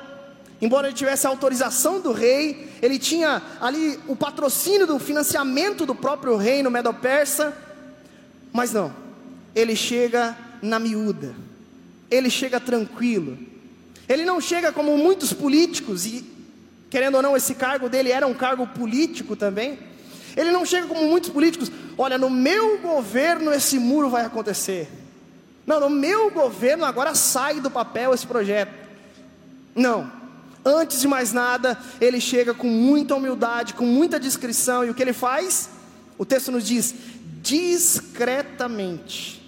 embora 0.61 0.87
ele 0.87 0.95
tivesse 0.95 1.27
a 1.27 1.29
autorização 1.29 1.99
do 1.99 2.11
rei, 2.11 2.69
ele 2.81 2.97
tinha 2.97 3.41
ali 3.61 3.99
o 4.07 4.15
patrocínio 4.15 4.87
do 4.87 4.99
financiamento 4.99 5.85
do 5.85 5.95
próprio 5.95 6.35
reino 6.37 6.71
medo-persa, 6.71 7.55
mas 8.51 8.73
não, 8.73 8.93
ele 9.55 9.75
chega 9.75 10.37
na 10.61 10.79
miúda, 10.79 11.35
ele 12.09 12.29
chega 12.29 12.59
tranquilo, 12.59 13.37
ele 14.07 14.25
não 14.25 14.39
chega 14.41 14.71
como 14.71 14.97
muitos 14.97 15.33
políticos 15.33 16.05
e 16.05 16.37
Querendo 16.89 17.15
ou 17.15 17.21
não, 17.21 17.35
esse 17.35 17.53
cargo 17.53 17.89
dele 17.89 18.11
era 18.11 18.25
um 18.25 18.33
cargo 18.33 18.65
político 18.65 19.35
também. 19.35 19.77
Ele 20.35 20.51
não 20.51 20.65
chega 20.65 20.87
como 20.87 21.07
muitos 21.07 21.29
políticos, 21.29 21.71
olha, 21.97 22.17
no 22.17 22.29
meu 22.29 22.77
governo 22.79 23.51
esse 23.51 23.79
muro 23.79 24.09
vai 24.09 24.23
acontecer. 24.23 24.87
Não, 25.65 25.79
no 25.79 25.89
meu 25.89 26.31
governo 26.31 26.85
agora 26.85 27.13
sai 27.13 27.59
do 27.59 27.69
papel 27.69 28.13
esse 28.13 28.25
projeto. 28.25 28.71
Não. 29.75 30.11
Antes 30.67 30.99
de 30.99 31.07
mais 31.07 31.31
nada, 31.31 31.77
ele 32.01 32.19
chega 32.19 32.53
com 32.53 32.67
muita 32.67 33.15
humildade, 33.15 33.73
com 33.73 33.85
muita 33.85 34.19
discrição, 34.19 34.83
e 34.83 34.89
o 34.89 34.93
que 34.93 35.01
ele 35.01 35.13
faz? 35.13 35.69
O 36.17 36.25
texto 36.25 36.51
nos 36.51 36.67
diz: 36.67 36.93
discretamente 37.41 39.41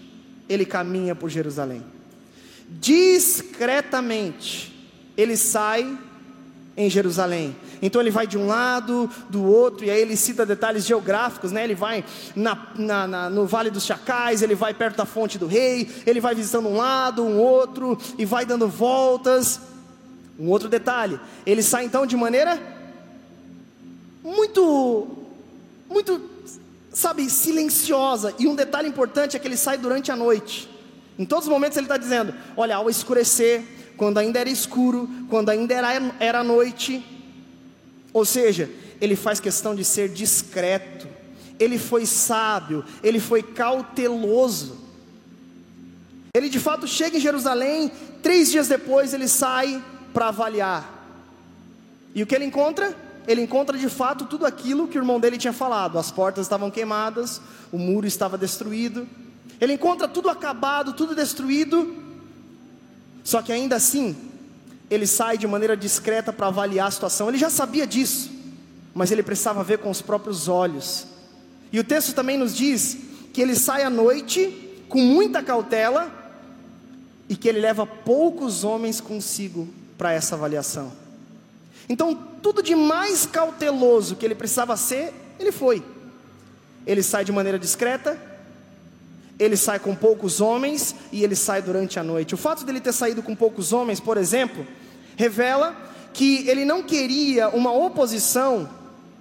ele 0.47 0.65
caminha 0.65 1.13
por 1.13 1.29
Jerusalém. 1.29 1.83
Discretamente 2.69 4.73
ele 5.17 5.35
sai 5.35 5.97
em 6.77 6.89
Jerusalém. 6.89 7.53
Então 7.81 7.99
ele 7.99 8.11
vai 8.11 8.25
de 8.25 8.37
um 8.37 8.47
lado, 8.47 9.09
do 9.29 9.43
outro, 9.43 9.85
e 9.85 9.91
aí 9.91 9.99
ele 9.99 10.15
cita 10.15 10.45
detalhes 10.45 10.85
geográficos, 10.85 11.51
né? 11.51 11.65
Ele 11.65 11.75
vai 11.75 12.05
na, 12.33 12.67
na, 12.77 13.05
na, 13.05 13.29
no 13.29 13.45
Vale 13.45 13.69
dos 13.69 13.85
Chacais, 13.85 14.41
ele 14.41 14.55
vai 14.55 14.73
perto 14.73 14.95
da 14.95 15.05
fonte 15.05 15.37
do 15.37 15.47
rei, 15.47 15.89
ele 16.05 16.21
vai 16.21 16.33
visitando 16.33 16.69
um 16.69 16.77
lado, 16.77 17.25
um 17.25 17.37
outro, 17.37 17.97
e 18.17 18.23
vai 18.23 18.45
dando 18.45 18.69
voltas. 18.69 19.67
Um 20.39 20.49
outro 20.49 20.69
detalhe, 20.69 21.19
ele 21.45 21.61
sai 21.61 21.83
então 21.83 22.05
de 22.05 22.15
maneira 22.15 22.57
muito, 24.23 25.07
muito, 25.89 26.21
sabe, 26.93 27.29
silenciosa. 27.29 28.33
E 28.39 28.47
um 28.47 28.55
detalhe 28.55 28.87
importante 28.87 29.35
é 29.35 29.39
que 29.39 29.47
ele 29.47 29.57
sai 29.57 29.77
durante 29.77 30.11
a 30.11 30.15
noite. 30.15 30.69
Em 31.17 31.25
todos 31.25 31.45
os 31.45 31.51
momentos 31.51 31.77
ele 31.77 31.85
está 31.85 31.97
dizendo: 31.97 32.33
olha, 32.55 32.77
ao 32.77 32.89
escurecer, 32.89 33.63
quando 33.97 34.17
ainda 34.17 34.39
era 34.39 34.49
escuro, 34.49 35.09
quando 35.29 35.49
ainda 35.49 35.73
era, 35.73 36.15
era 36.19 36.43
noite. 36.43 37.05
Ou 38.13 38.23
seja, 38.23 38.69
ele 39.01 39.15
faz 39.15 39.39
questão 39.39 39.75
de 39.75 39.83
ser 39.83 40.09
discreto, 40.09 41.07
ele 41.59 41.77
foi 41.77 42.05
sábio, 42.05 42.85
ele 43.03 43.19
foi 43.19 43.43
cauteloso. 43.43 44.77
Ele 46.33 46.47
de 46.47 46.59
fato 46.59 46.87
chega 46.87 47.17
em 47.17 47.19
Jerusalém, 47.19 47.91
três 48.21 48.51
dias 48.51 48.67
depois 48.67 49.13
ele 49.13 49.27
sai 49.27 49.83
para 50.13 50.29
avaliar. 50.29 50.99
E 52.13 52.23
o 52.23 52.27
que 52.27 52.35
ele 52.35 52.45
encontra? 52.45 52.95
Ele 53.27 53.41
encontra 53.41 53.77
de 53.77 53.87
fato 53.89 54.25
tudo 54.25 54.45
aquilo 54.45 54.87
que 54.87 54.97
o 54.97 55.01
irmão 55.01 55.19
dele 55.19 55.37
tinha 55.37 55.53
falado: 55.53 55.99
as 55.99 56.11
portas 56.11 56.45
estavam 56.45 56.71
queimadas, 56.71 57.41
o 57.71 57.77
muro 57.77 58.07
estava 58.07 58.37
destruído. 58.37 59.07
Ele 59.61 59.73
encontra 59.73 60.07
tudo 60.07 60.29
acabado, 60.29 60.93
tudo 60.93 61.13
destruído, 61.13 61.95
só 63.23 63.41
que 63.41 63.51
ainda 63.51 63.75
assim, 63.75 64.15
ele 64.89 65.05
sai 65.05 65.37
de 65.37 65.45
maneira 65.45 65.75
discreta 65.75 66.31
para 66.31 66.47
avaliar 66.47 66.87
a 66.87 66.91
situação. 66.91 67.27
Ele 67.27 67.37
já 67.37 67.49
sabia 67.49 67.85
disso, 67.85 68.31
mas 68.93 69.11
ele 69.11 69.21
precisava 69.21 69.63
ver 69.63 69.79
com 69.79 69.89
os 69.89 70.01
próprios 70.01 70.47
olhos. 70.47 71.05
E 71.71 71.79
o 71.79 71.83
texto 71.83 72.13
também 72.13 72.37
nos 72.37 72.55
diz 72.55 72.97
que 73.33 73.41
ele 73.41 73.55
sai 73.55 73.83
à 73.83 73.89
noite 73.89 74.81
com 74.87 74.99
muita 74.99 75.43
cautela 75.43 76.11
e 77.27 77.35
que 77.35 77.47
ele 77.47 77.59
leva 77.59 77.85
poucos 77.85 78.63
homens 78.63 78.99
consigo 78.99 79.67
para 79.99 80.13
essa 80.13 80.35
avaliação. 80.35 80.93
Então, 81.89 82.15
tudo 82.41 82.63
de 82.63 82.73
mais 82.73 83.25
cauteloso 83.25 84.15
que 84.15 84.25
ele 84.25 84.33
precisava 84.33 84.77
ser, 84.77 85.13
ele 85.37 85.51
foi. 85.51 85.83
Ele 86.87 87.03
sai 87.03 87.25
de 87.25 87.33
maneira 87.33 87.59
discreta, 87.59 88.17
ele 89.37 89.57
sai 89.57 89.77
com 89.77 89.93
poucos 89.93 90.39
homens 90.39 90.95
e 91.11 91.21
ele 91.21 91.35
sai 91.35 91.61
durante 91.61 91.99
a 91.99 92.03
noite. 92.03 92.33
O 92.33 92.37
fato 92.37 92.63
dele 92.63 92.79
ter 92.79 92.93
saído 92.93 93.21
com 93.21 93.35
poucos 93.35 93.73
homens, 93.73 93.99
por 93.99 94.15
exemplo, 94.15 94.65
revela 95.17 95.75
que 96.13 96.47
ele 96.47 96.63
não 96.63 96.81
queria 96.81 97.49
uma 97.49 97.73
oposição, 97.73 98.69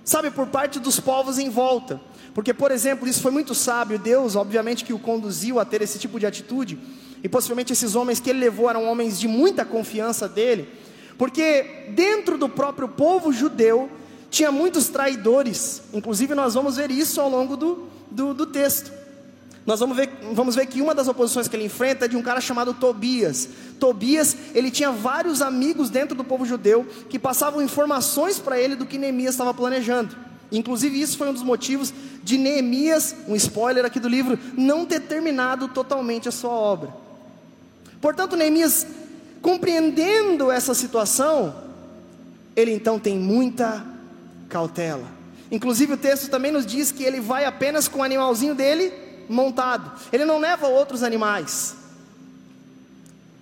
sabe, 0.04 0.30
por 0.30 0.46
parte 0.46 0.78
dos 0.78 1.00
povos 1.00 1.38
em 1.38 1.50
volta. 1.50 2.00
Porque, 2.32 2.54
por 2.54 2.70
exemplo, 2.70 3.08
isso 3.08 3.20
foi 3.20 3.32
muito 3.32 3.52
sábio, 3.52 3.98
Deus, 3.98 4.36
obviamente, 4.36 4.84
que 4.84 4.92
o 4.92 4.98
conduziu 4.98 5.58
a 5.58 5.64
ter 5.64 5.82
esse 5.82 5.98
tipo 5.98 6.20
de 6.20 6.26
atitude, 6.26 6.78
e 7.22 7.28
possivelmente 7.28 7.72
esses 7.72 7.94
homens 7.94 8.20
que 8.20 8.30
ele 8.30 8.40
levou 8.40 8.68
eram 8.68 8.84
homens 8.84 9.18
de 9.18 9.28
muita 9.28 9.64
confiança 9.64 10.28
dele, 10.28 10.68
porque 11.16 11.90
dentro 11.94 12.38
do 12.38 12.48
próprio 12.48 12.88
povo 12.88 13.32
judeu 13.32 13.90
tinha 14.30 14.52
muitos 14.52 14.88
traidores, 14.88 15.82
inclusive 15.92 16.34
nós 16.34 16.54
vamos 16.54 16.76
ver 16.76 16.90
isso 16.90 17.20
ao 17.20 17.28
longo 17.28 17.56
do, 17.56 17.88
do, 18.10 18.34
do 18.34 18.46
texto 18.46 18.98
nós 19.68 19.80
vamos 19.80 19.98
ver, 19.98 20.08
vamos 20.32 20.54
ver 20.54 20.64
que 20.64 20.80
uma 20.80 20.94
das 20.94 21.08
oposições 21.08 21.46
que 21.46 21.54
ele 21.54 21.66
enfrenta 21.66 22.06
é 22.06 22.08
de 22.08 22.16
um 22.16 22.22
cara 22.22 22.40
chamado 22.40 22.72
Tobias. 22.72 23.50
Tobias, 23.78 24.34
ele 24.54 24.70
tinha 24.70 24.90
vários 24.90 25.42
amigos 25.42 25.90
dentro 25.90 26.16
do 26.16 26.24
povo 26.24 26.46
judeu 26.46 26.86
que 27.10 27.18
passavam 27.18 27.60
informações 27.60 28.38
para 28.38 28.58
ele 28.58 28.74
do 28.74 28.86
que 28.86 28.96
Neemias 28.96 29.34
estava 29.34 29.52
planejando. 29.52 30.16
Inclusive, 30.50 30.98
isso 30.98 31.18
foi 31.18 31.28
um 31.28 31.34
dos 31.34 31.42
motivos 31.42 31.92
de 32.24 32.38
Neemias, 32.38 33.14
um 33.28 33.36
spoiler 33.36 33.84
aqui 33.84 34.00
do 34.00 34.08
livro, 34.08 34.38
não 34.56 34.86
ter 34.86 35.00
terminado 35.00 35.68
totalmente 35.68 36.30
a 36.30 36.32
sua 36.32 36.48
obra. 36.48 36.94
Portanto, 38.00 38.36
Neemias, 38.36 38.86
compreendendo 39.42 40.50
essa 40.50 40.74
situação, 40.74 41.54
ele 42.54 42.72
então 42.72 42.98
tem 42.98 43.18
muita 43.18 43.84
cautela. 44.48 45.06
Inclusive, 45.50 45.94
o 45.94 45.96
texto 45.96 46.28
também 46.28 46.52
nos 46.52 46.66
diz 46.66 46.92
que 46.92 47.02
ele 47.02 47.20
vai 47.20 47.44
apenas 47.44 47.88
com 47.88 48.00
o 48.00 48.02
animalzinho 48.02 48.54
dele 48.54 48.92
montado. 49.28 49.92
Ele 50.12 50.24
não 50.24 50.38
leva 50.38 50.68
outros 50.68 51.02
animais. 51.02 51.74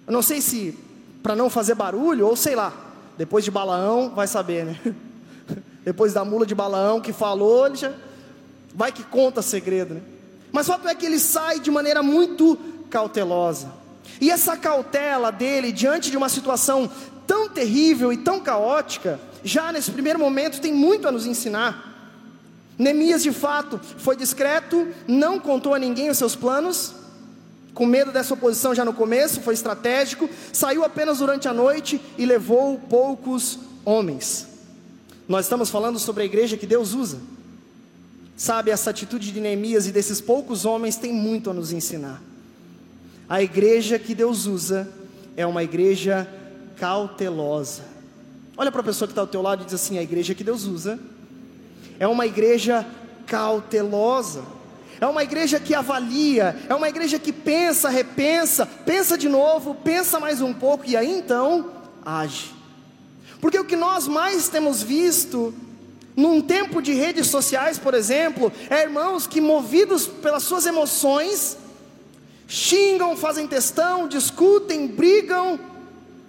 Eu 0.06 0.12
não 0.12 0.22
sei 0.22 0.40
se 0.40 0.78
para 1.22 1.34
não 1.34 1.50
fazer 1.50 1.74
barulho 1.74 2.26
ou 2.26 2.36
sei 2.36 2.54
lá. 2.54 2.72
Depois 3.18 3.44
de 3.44 3.50
Balaão, 3.50 4.10
vai 4.14 4.26
saber, 4.26 4.64
né? 4.64 4.80
Depois 5.84 6.12
da 6.12 6.24
mula 6.24 6.46
de 6.46 6.54
Balaão 6.54 7.00
que 7.00 7.12
falou, 7.12 7.66
ele 7.66 7.76
já 7.76 7.92
vai 8.74 8.92
que 8.92 9.02
conta 9.02 9.40
segredo, 9.40 9.94
né? 9.94 10.02
Mas 10.52 10.68
o 10.68 10.72
fato 10.72 10.88
é 10.88 10.94
que 10.94 11.06
ele 11.06 11.18
sai 11.18 11.58
de 11.58 11.70
maneira 11.70 12.02
muito 12.02 12.56
cautelosa. 12.90 13.72
E 14.20 14.30
essa 14.30 14.56
cautela 14.56 15.30
dele 15.30 15.72
diante 15.72 16.10
de 16.10 16.16
uma 16.16 16.28
situação 16.28 16.90
tão 17.26 17.48
terrível 17.48 18.12
e 18.12 18.16
tão 18.16 18.40
caótica, 18.40 19.18
já 19.42 19.72
nesse 19.72 19.90
primeiro 19.90 20.18
momento 20.18 20.60
tem 20.60 20.72
muito 20.72 21.08
a 21.08 21.12
nos 21.12 21.26
ensinar. 21.26 21.94
Neemias 22.78 23.22
de 23.22 23.32
fato 23.32 23.80
foi 23.98 24.16
discreto, 24.16 24.88
não 25.08 25.40
contou 25.40 25.74
a 25.74 25.78
ninguém 25.78 26.10
os 26.10 26.18
seus 26.18 26.36
planos, 26.36 26.94
com 27.76 27.84
medo 27.84 28.10
dessa 28.10 28.32
oposição 28.32 28.74
já 28.74 28.86
no 28.86 28.94
começo, 28.94 29.42
foi 29.42 29.52
estratégico, 29.52 30.30
saiu 30.50 30.82
apenas 30.82 31.18
durante 31.18 31.46
a 31.46 31.52
noite 31.52 32.00
e 32.16 32.24
levou 32.24 32.78
poucos 32.78 33.58
homens. 33.84 34.46
Nós 35.28 35.44
estamos 35.44 35.68
falando 35.68 35.98
sobre 35.98 36.22
a 36.22 36.26
igreja 36.26 36.56
que 36.56 36.66
Deus 36.66 36.94
usa. 36.94 37.18
Sabe, 38.34 38.70
essa 38.70 38.88
atitude 38.88 39.30
de 39.30 39.40
Neemias 39.40 39.86
e 39.86 39.92
desses 39.92 40.22
poucos 40.22 40.64
homens 40.64 40.96
tem 40.96 41.12
muito 41.12 41.50
a 41.50 41.54
nos 41.54 41.70
ensinar. 41.70 42.22
A 43.28 43.42
igreja 43.42 43.98
que 43.98 44.14
Deus 44.14 44.46
usa 44.46 44.88
é 45.36 45.44
uma 45.44 45.62
igreja 45.62 46.28
cautelosa. 46.76 47.82
Olha 48.56 48.70
para 48.70 48.80
a 48.80 48.84
pessoa 48.84 49.08
que 49.08 49.12
está 49.12 49.20
ao 49.20 49.26
teu 49.26 49.42
lado 49.42 49.62
e 49.62 49.64
diz 49.64 49.74
assim: 49.74 49.98
a 49.98 50.02
igreja 50.02 50.34
que 50.34 50.44
Deus 50.44 50.64
usa 50.64 50.98
é 51.98 52.06
uma 52.06 52.24
igreja 52.24 52.86
cautelosa, 53.26 54.44
é 55.00 55.06
uma 55.06 55.24
igreja 55.24 55.58
que 55.58 55.74
avalia, 55.74 56.56
é 56.68 56.74
uma 56.74 56.88
igreja 56.88 57.18
que 57.18 57.32
pensa, 57.32 57.88
repensa, 57.88 58.64
pensa 58.64 59.18
de 59.18 59.28
novo, 59.28 59.74
pensa 59.74 60.20
mais 60.20 60.40
um 60.40 60.54
pouco 60.54 60.84
e 60.86 60.96
aí 60.96 61.10
então 61.10 61.70
age. 62.04 62.54
Porque 63.40 63.58
o 63.58 63.64
que 63.64 63.76
nós 63.76 64.06
mais 64.06 64.48
temos 64.48 64.82
visto 64.82 65.52
num 66.16 66.40
tempo 66.40 66.80
de 66.80 66.94
redes 66.94 67.26
sociais, 67.26 67.78
por 67.78 67.92
exemplo, 67.92 68.50
é 68.70 68.82
irmãos 68.82 69.26
que 69.26 69.40
movidos 69.40 70.06
pelas 70.06 70.44
suas 70.44 70.64
emoções 70.64 71.58
xingam, 72.46 73.16
fazem 73.16 73.46
testão, 73.46 74.06
discutem, 74.06 74.86
brigam, 74.86 75.58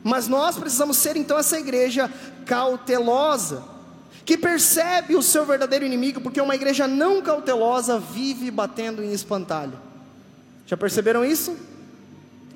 mas 0.03 0.27
nós 0.27 0.57
precisamos 0.57 0.97
ser 0.97 1.15
então 1.15 1.37
essa 1.37 1.59
igreja 1.59 2.11
cautelosa 2.45 3.63
que 4.25 4.37
percebe 4.37 5.15
o 5.15 5.23
seu 5.23 5.45
verdadeiro 5.45 5.85
inimigo, 5.85 6.19
porque 6.19 6.41
uma 6.41 6.53
igreja 6.53 6.85
não 6.85 7.21
cautelosa 7.21 7.97
vive 7.97 8.51
batendo 8.51 9.01
em 9.01 9.13
espantalho. 9.13 9.79
Já 10.65 10.75
perceberam 10.75 11.23
isso? 11.23 11.55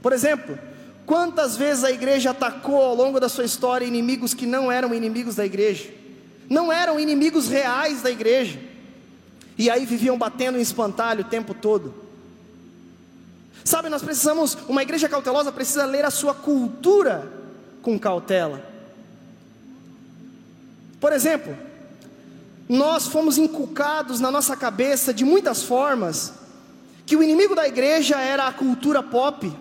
Por 0.01 0.11
exemplo, 0.11 0.59
quantas 1.05 1.55
vezes 1.55 1.85
a 1.85 1.91
igreja 1.91 2.31
atacou 2.31 2.81
ao 2.81 2.93
longo 2.93 3.21
da 3.21 3.29
sua 3.29 3.45
história 3.45 3.85
inimigos 3.85 4.33
que 4.33 4.45
não 4.45 4.69
eram 4.69 4.93
inimigos 4.93 5.35
da 5.35 5.45
igreja, 5.45 5.89
não 6.49 6.73
eram 6.73 6.99
inimigos 6.99 7.47
reais 7.47 8.01
da 8.01 8.11
igreja, 8.11 8.59
e 9.57 9.69
aí 9.69 9.85
viviam 9.85 10.17
batendo 10.17 10.57
em 10.57 10.61
espantalho 10.61 11.21
o 11.21 11.29
tempo 11.29 11.53
todo. 11.53 11.93
Sabe, 13.63 13.89
nós 13.89 14.01
precisamos, 14.01 14.57
uma 14.67 14.81
igreja 14.81 15.07
cautelosa 15.07 15.51
precisa 15.51 15.85
ler 15.85 16.05
a 16.05 16.11
sua 16.11 16.33
cultura 16.33 17.31
com 17.81 17.97
cautela. 17.99 18.61
Por 20.99 21.13
exemplo, 21.13 21.57
nós 22.69 23.07
fomos 23.07 23.37
inculcados 23.37 24.19
na 24.19 24.31
nossa 24.31 24.55
cabeça 24.55 25.13
de 25.13 25.25
muitas 25.25 25.63
formas 25.63 26.33
que 27.05 27.15
o 27.15 27.23
inimigo 27.23 27.55
da 27.55 27.67
igreja 27.67 28.19
era 28.19 28.47
a 28.47 28.53
cultura 28.53 29.03
pop, 29.03 29.51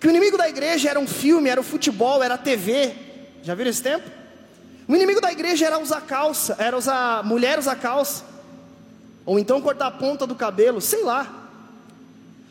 que 0.00 0.06
o 0.06 0.10
inimigo 0.10 0.36
da 0.36 0.48
igreja 0.48 0.90
era 0.90 0.98
um 0.98 1.06
filme, 1.06 1.48
era 1.48 1.60
o 1.60 1.64
futebol, 1.64 2.22
era 2.22 2.34
a 2.34 2.38
TV. 2.38 2.94
Já 3.42 3.54
viram 3.54 3.70
esse 3.70 3.82
tempo? 3.82 4.10
O 4.88 4.96
inimigo 4.96 5.20
da 5.20 5.30
igreja 5.30 5.66
era 5.66 5.78
usar 5.78 6.00
calça, 6.00 6.56
era 6.58 6.76
usar 6.76 7.22
mulher 7.22 7.58
usar 7.58 7.76
calça, 7.76 8.24
ou 9.26 9.38
então 9.38 9.60
cortar 9.60 9.88
a 9.88 9.90
ponta 9.90 10.26
do 10.26 10.34
cabelo, 10.34 10.80
sei 10.80 11.04
lá. 11.04 11.37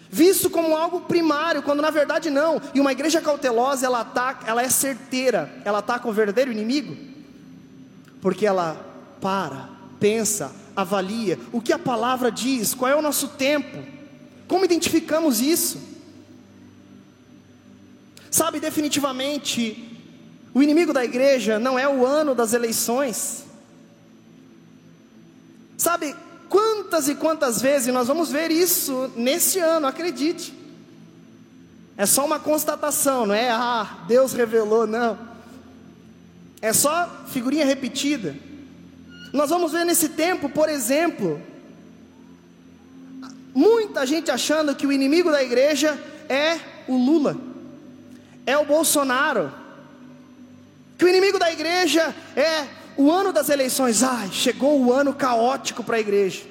Visto 0.09 0.49
como 0.49 0.75
algo 0.75 1.01
primário, 1.01 1.61
quando 1.61 1.81
na 1.81 1.89
verdade 1.89 2.29
não. 2.29 2.61
E 2.73 2.79
uma 2.79 2.91
igreja 2.91 3.21
cautelosa, 3.21 3.85
ela 3.85 4.01
ataca, 4.01 4.49
ela 4.49 4.61
é 4.61 4.69
certeira, 4.69 5.51
ela 5.65 5.79
ataca 5.79 6.07
o 6.07 6.13
verdadeiro 6.13 6.51
inimigo 6.51 7.07
porque 8.21 8.45
ela 8.45 8.75
para, 9.21 9.69
pensa, 9.99 10.51
avalia 10.75 11.39
o 11.51 11.61
que 11.61 11.73
a 11.73 11.79
palavra 11.79 12.31
diz, 12.31 12.73
qual 12.73 12.91
é 12.91 12.95
o 12.95 13.01
nosso 13.01 13.29
tempo, 13.29 13.77
como 14.47 14.65
identificamos 14.65 15.39
isso. 15.41 15.79
Sabe, 18.29 18.59
definitivamente, 18.59 19.97
o 20.53 20.61
inimigo 20.61 20.93
da 20.93 21.03
igreja 21.03 21.57
não 21.57 21.79
é 21.79 21.87
o 21.87 22.05
ano 22.05 22.35
das 22.35 22.53
eleições. 22.53 23.45
Sabe, 25.77 26.15
quantas 26.49 27.07
e 27.07 27.15
quantas 27.15 27.61
vezes 27.61 27.93
nós 27.93 28.07
vamos 28.07 28.31
ver 28.31 28.51
isso 28.51 29.11
nesse 29.15 29.59
ano, 29.59 29.87
acredite. 29.87 30.53
É 31.97 32.05
só 32.05 32.25
uma 32.25 32.39
constatação, 32.39 33.25
não 33.25 33.33
é? 33.33 33.49
Ah, 33.49 34.03
Deus 34.07 34.33
revelou, 34.33 34.85
não. 34.85 35.17
É 36.61 36.71
só 36.73 37.09
figurinha 37.27 37.65
repetida. 37.65 38.35
Nós 39.33 39.49
vamos 39.49 39.71
ver 39.71 39.85
nesse 39.85 40.09
tempo, 40.09 40.49
por 40.49 40.69
exemplo, 40.69 41.41
muita 43.53 44.05
gente 44.05 44.31
achando 44.31 44.75
que 44.75 44.87
o 44.87 44.91
inimigo 44.91 45.31
da 45.31 45.43
igreja 45.43 45.99
é 46.29 46.59
o 46.87 46.95
Lula, 46.95 47.35
é 48.45 48.57
o 48.57 48.65
Bolsonaro, 48.65 49.51
que 50.97 51.05
o 51.05 51.07
inimigo 51.07 51.37
da 51.37 51.51
igreja 51.51 52.15
é 52.35 52.67
o 52.97 53.11
ano 53.11 53.31
das 53.31 53.49
eleições. 53.49 54.03
Ai, 54.03 54.29
chegou 54.31 54.81
o 54.81 54.91
ano 54.91 55.13
caótico 55.13 55.83
para 55.83 55.97
a 55.97 55.99
igreja. 55.99 56.43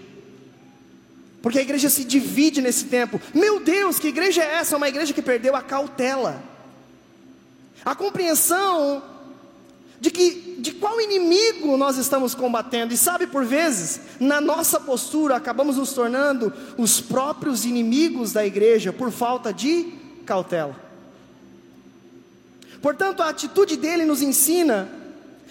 Porque 1.42 1.58
a 1.58 1.62
igreja 1.62 1.90
se 1.90 2.04
divide 2.04 2.60
nesse 2.60 2.86
tempo. 2.86 3.20
Meu 3.34 3.60
Deus, 3.60 3.98
que 3.98 4.08
igreja 4.08 4.42
é 4.42 4.54
essa? 4.54 4.76
Uma 4.76 4.88
igreja 4.88 5.12
que 5.12 5.22
perdeu 5.22 5.54
a 5.54 5.62
cautela. 5.62 6.42
A 7.84 7.94
compreensão 7.94 9.02
de 10.00 10.10
que 10.10 10.56
de 10.58 10.72
qual 10.72 11.00
inimigo 11.00 11.76
nós 11.76 11.96
estamos 11.96 12.34
combatendo. 12.34 12.92
E 12.92 12.96
sabe, 12.96 13.26
por 13.26 13.44
vezes, 13.44 14.00
na 14.18 14.40
nossa 14.40 14.80
postura 14.80 15.36
acabamos 15.36 15.76
nos 15.76 15.92
tornando 15.92 16.52
os 16.76 17.00
próprios 17.00 17.64
inimigos 17.64 18.32
da 18.32 18.44
igreja 18.44 18.92
por 18.92 19.10
falta 19.10 19.52
de 19.52 19.92
cautela. 20.24 20.74
Portanto, 22.80 23.22
a 23.22 23.28
atitude 23.28 23.76
dele 23.76 24.04
nos 24.04 24.22
ensina 24.22 24.88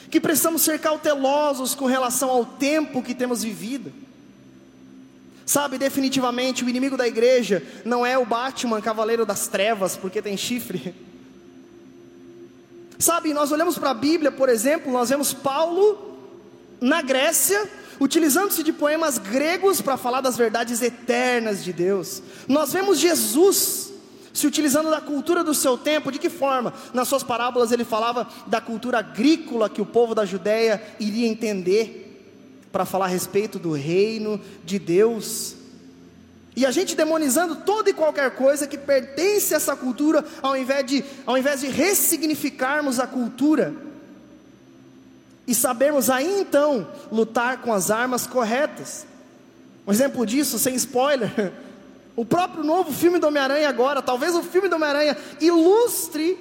que 0.09 0.19
precisamos 0.19 0.61
ser 0.61 0.79
cautelosos 0.79 1.75
com 1.75 1.85
relação 1.85 2.29
ao 2.29 2.45
tempo 2.45 3.03
que 3.03 3.15
temos 3.15 3.43
vivido. 3.43 3.91
Sabe, 5.45 5.77
definitivamente 5.77 6.65
o 6.65 6.69
inimigo 6.69 6.97
da 6.97 7.07
igreja 7.07 7.61
não 7.85 8.05
é 8.05 8.17
o 8.17 8.25
Batman, 8.25 8.81
cavaleiro 8.81 9.25
das 9.25 9.47
trevas, 9.47 9.95
porque 9.95 10.21
tem 10.21 10.35
chifre. 10.35 10.95
Sabe, 12.97 13.33
nós 13.33 13.51
olhamos 13.51 13.77
para 13.77 13.91
a 13.91 13.93
Bíblia, 13.93 14.31
por 14.31 14.49
exemplo, 14.49 14.91
nós 14.91 15.09
vemos 15.09 15.33
Paulo 15.33 16.17
na 16.81 17.01
Grécia, 17.01 17.69
utilizando-se 17.99 18.63
de 18.63 18.73
poemas 18.73 19.17
gregos 19.17 19.81
para 19.81 19.97
falar 19.97 20.21
das 20.21 20.35
verdades 20.35 20.81
eternas 20.81 21.63
de 21.63 21.71
Deus. 21.71 22.23
Nós 22.47 22.73
vemos 22.73 22.97
Jesus 22.97 23.93
se 24.35 24.45
utilizando 24.45 24.89
da 24.89 24.99
cultura 24.99 25.43
do 25.45 25.53
seu 25.53 25.77
tempo, 25.77 26.11
de 26.11 26.19
que 26.19 26.29
forma? 26.29 26.73
Nas 26.93 27.07
suas 27.07 27.23
parábolas 27.23 27.71
ele 27.71 27.85
falava 27.85 28.27
da 28.45 28.59
cultura 28.59 28.99
agrícola 28.99 29.69
que 29.69 29.81
o 29.81 29.85
povo 29.85 30.13
da 30.13 30.25
Judéia 30.25 30.83
iria 30.99 31.25
entender 31.25 32.67
para 32.69 32.83
falar 32.83 33.05
a 33.05 33.07
respeito 33.07 33.57
do 33.57 33.71
reino 33.71 34.39
de 34.65 34.77
Deus. 34.77 35.55
E 36.53 36.65
a 36.65 36.71
gente 36.71 36.95
demonizando 36.95 37.55
toda 37.55 37.89
e 37.89 37.93
qualquer 37.93 38.31
coisa 38.31 38.67
que 38.67 38.77
pertence 38.77 39.53
a 39.53 39.57
essa 39.57 39.73
cultura, 39.73 40.25
ao 40.41 40.57
invés 40.57 40.85
de, 40.85 41.03
ao 41.25 41.37
invés 41.37 41.61
de 41.61 41.67
ressignificarmos 41.67 42.99
a 42.99 43.07
cultura 43.07 43.73
e 45.47 45.55
sabermos 45.55 46.09
aí 46.09 46.41
então 46.41 46.85
lutar 47.09 47.61
com 47.61 47.71
as 47.71 47.89
armas 47.89 48.27
corretas. 48.27 49.07
Um 49.87 49.93
exemplo 49.93 50.25
disso, 50.25 50.59
sem 50.59 50.75
spoiler, 50.75 51.53
o 52.15 52.25
próprio 52.25 52.63
novo 52.63 52.91
filme 52.93 53.19
do 53.19 53.27
Homem-Aranha 53.27 53.67
agora, 53.67 54.01
talvez 54.01 54.35
o 54.35 54.41
filme 54.41 54.69
do 54.69 54.75
Homem-Aranha 54.75 55.17
ilustre 55.41 56.37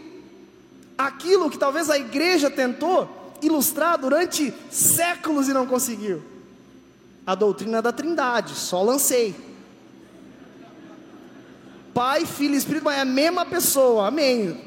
aquilo 0.97 1.51
que 1.51 1.59
talvez 1.59 1.91
a 1.91 1.99
igreja 1.99 2.49
tentou 2.49 3.35
ilustrar 3.43 3.99
durante 3.99 4.55
séculos 4.71 5.49
e 5.49 5.53
não 5.53 5.67
conseguiu. 5.67 6.23
A 7.27 7.35
doutrina 7.35 7.83
da 7.83 7.93
Trindade, 7.93 8.55
só 8.55 8.83
lancei. 8.83 9.35
Pai, 11.93 12.27
Filho 12.27 12.55
e 12.55 12.59
Espírito 12.59 12.91
é 12.91 13.01
a 13.01 13.05
mesma 13.05 13.45
pessoa, 13.47 14.09
amém. 14.09 14.61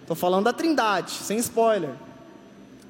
Estou 0.00 0.16
falando 0.16 0.44
da 0.44 0.52
Trindade, 0.52 1.10
sem 1.10 1.38
spoiler. 1.38 1.94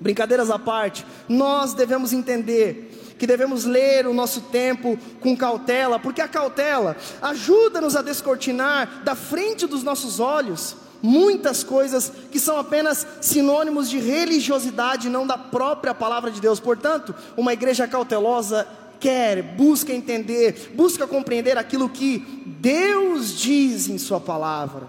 Brincadeiras 0.00 0.50
à 0.50 0.58
parte, 0.58 1.06
nós 1.28 1.74
devemos 1.74 2.12
entender 2.12 2.91
que 3.22 3.26
devemos 3.28 3.64
ler 3.64 4.04
o 4.08 4.12
nosso 4.12 4.40
tempo 4.40 4.98
com 5.20 5.36
cautela, 5.36 5.96
porque 5.96 6.20
a 6.20 6.26
cautela 6.26 6.96
ajuda-nos 7.22 7.94
a 7.94 8.02
descortinar 8.02 9.02
da 9.04 9.14
frente 9.14 9.64
dos 9.64 9.84
nossos 9.84 10.18
olhos 10.18 10.74
muitas 11.00 11.62
coisas 11.62 12.10
que 12.32 12.40
são 12.40 12.58
apenas 12.58 13.06
sinônimos 13.20 13.88
de 13.88 14.00
religiosidade, 14.00 15.08
não 15.08 15.24
da 15.24 15.38
própria 15.38 15.94
palavra 15.94 16.32
de 16.32 16.40
Deus. 16.40 16.58
Portanto, 16.58 17.14
uma 17.36 17.52
igreja 17.52 17.86
cautelosa 17.86 18.66
quer, 18.98 19.40
busca 19.40 19.92
entender, 19.92 20.72
busca 20.74 21.06
compreender 21.06 21.56
aquilo 21.56 21.88
que 21.88 22.18
Deus 22.58 23.38
diz 23.38 23.88
em 23.88 23.98
Sua 23.98 24.18
palavra. 24.18 24.88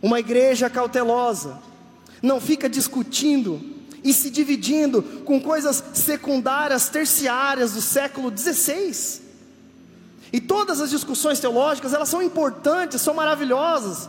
Uma 0.00 0.18
igreja 0.18 0.70
cautelosa 0.70 1.58
não 2.22 2.40
fica 2.40 2.70
discutindo 2.70 3.79
e 4.02 4.12
se 4.12 4.30
dividindo 4.30 5.02
com 5.24 5.40
coisas 5.40 5.82
secundárias, 5.92 6.88
terciárias 6.88 7.72
do 7.72 7.80
século 7.80 8.32
XVI. 8.36 9.20
E 10.32 10.40
todas 10.40 10.80
as 10.80 10.90
discussões 10.90 11.40
teológicas, 11.40 11.92
elas 11.92 12.08
são 12.08 12.22
importantes, 12.22 13.00
são 13.00 13.14
maravilhosas. 13.14 14.08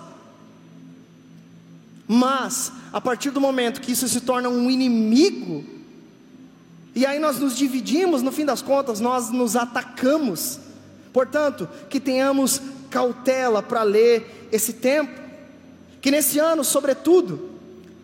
Mas, 2.07 2.71
a 2.93 3.01
partir 3.01 3.31
do 3.31 3.41
momento 3.41 3.81
que 3.81 3.91
isso 3.91 4.07
se 4.07 4.21
torna 4.21 4.49
um 4.49 4.69
inimigo 4.69 5.63
e 6.93 7.05
aí 7.05 7.19
nós 7.19 7.39
nos 7.39 7.55
dividimos, 7.55 8.21
no 8.21 8.31
fim 8.31 8.45
das 8.45 8.61
contas, 8.61 8.99
nós 8.99 9.29
nos 9.29 9.55
atacamos. 9.55 10.59
Portanto, 11.13 11.67
que 11.89 11.99
tenhamos 11.99 12.61
cautela 12.89 13.63
para 13.63 13.83
ler 13.83 14.49
esse 14.51 14.73
tempo. 14.73 15.19
Que 16.01 16.11
nesse 16.11 16.39
ano, 16.39 16.63
sobretudo, 16.63 17.51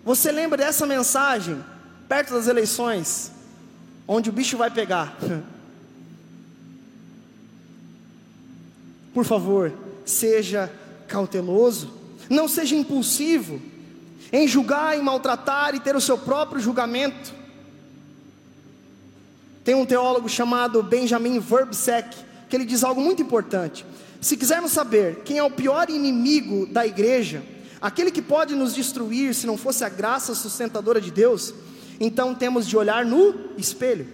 você 0.05 0.31
lembre 0.31 0.57
dessa 0.57 0.85
mensagem, 0.85 1.61
perto 2.07 2.33
das 2.33 2.47
eleições, 2.47 3.31
onde 4.07 4.29
o 4.29 4.33
bicho 4.33 4.57
vai 4.57 4.71
pegar. 4.71 5.17
Por 9.13 9.25
favor, 9.25 9.73
seja 10.05 10.71
cauteloso, 11.07 11.91
não 12.29 12.47
seja 12.47 12.75
impulsivo 12.75 13.61
em 14.31 14.47
julgar, 14.47 14.97
em 14.97 15.01
maltratar 15.01 15.73
e 15.75 15.79
ter 15.79 15.95
o 15.95 16.01
seu 16.01 16.17
próprio 16.17 16.61
julgamento. 16.61 17.33
Tem 19.63 19.75
um 19.75 19.85
teólogo 19.85 20.29
chamado 20.29 20.83
Benjamin 20.83 21.39
Verbsek, 21.39 22.15
que 22.47 22.55
ele 22.55 22.65
diz 22.65 22.83
algo 22.83 23.01
muito 23.01 23.21
importante. 23.21 23.85
Se 24.21 24.37
quisermos 24.37 24.71
saber 24.71 25.23
quem 25.25 25.37
é 25.37 25.43
o 25.43 25.51
pior 25.51 25.89
inimigo 25.89 26.65
da 26.67 26.85
igreja, 26.85 27.43
aquele 27.81 28.11
que 28.11 28.21
pode 28.21 28.55
nos 28.55 28.73
destruir 28.73 29.33
se 29.33 29.45
não 29.45 29.57
fosse 29.57 29.83
a 29.83 29.89
graça 29.89 30.33
sustentadora 30.33 31.01
de 31.01 31.11
Deus, 31.11 31.53
então 31.99 32.35
temos 32.35 32.67
de 32.67 32.77
olhar 32.77 33.05
no 33.05 33.33
espelho. 33.57 34.07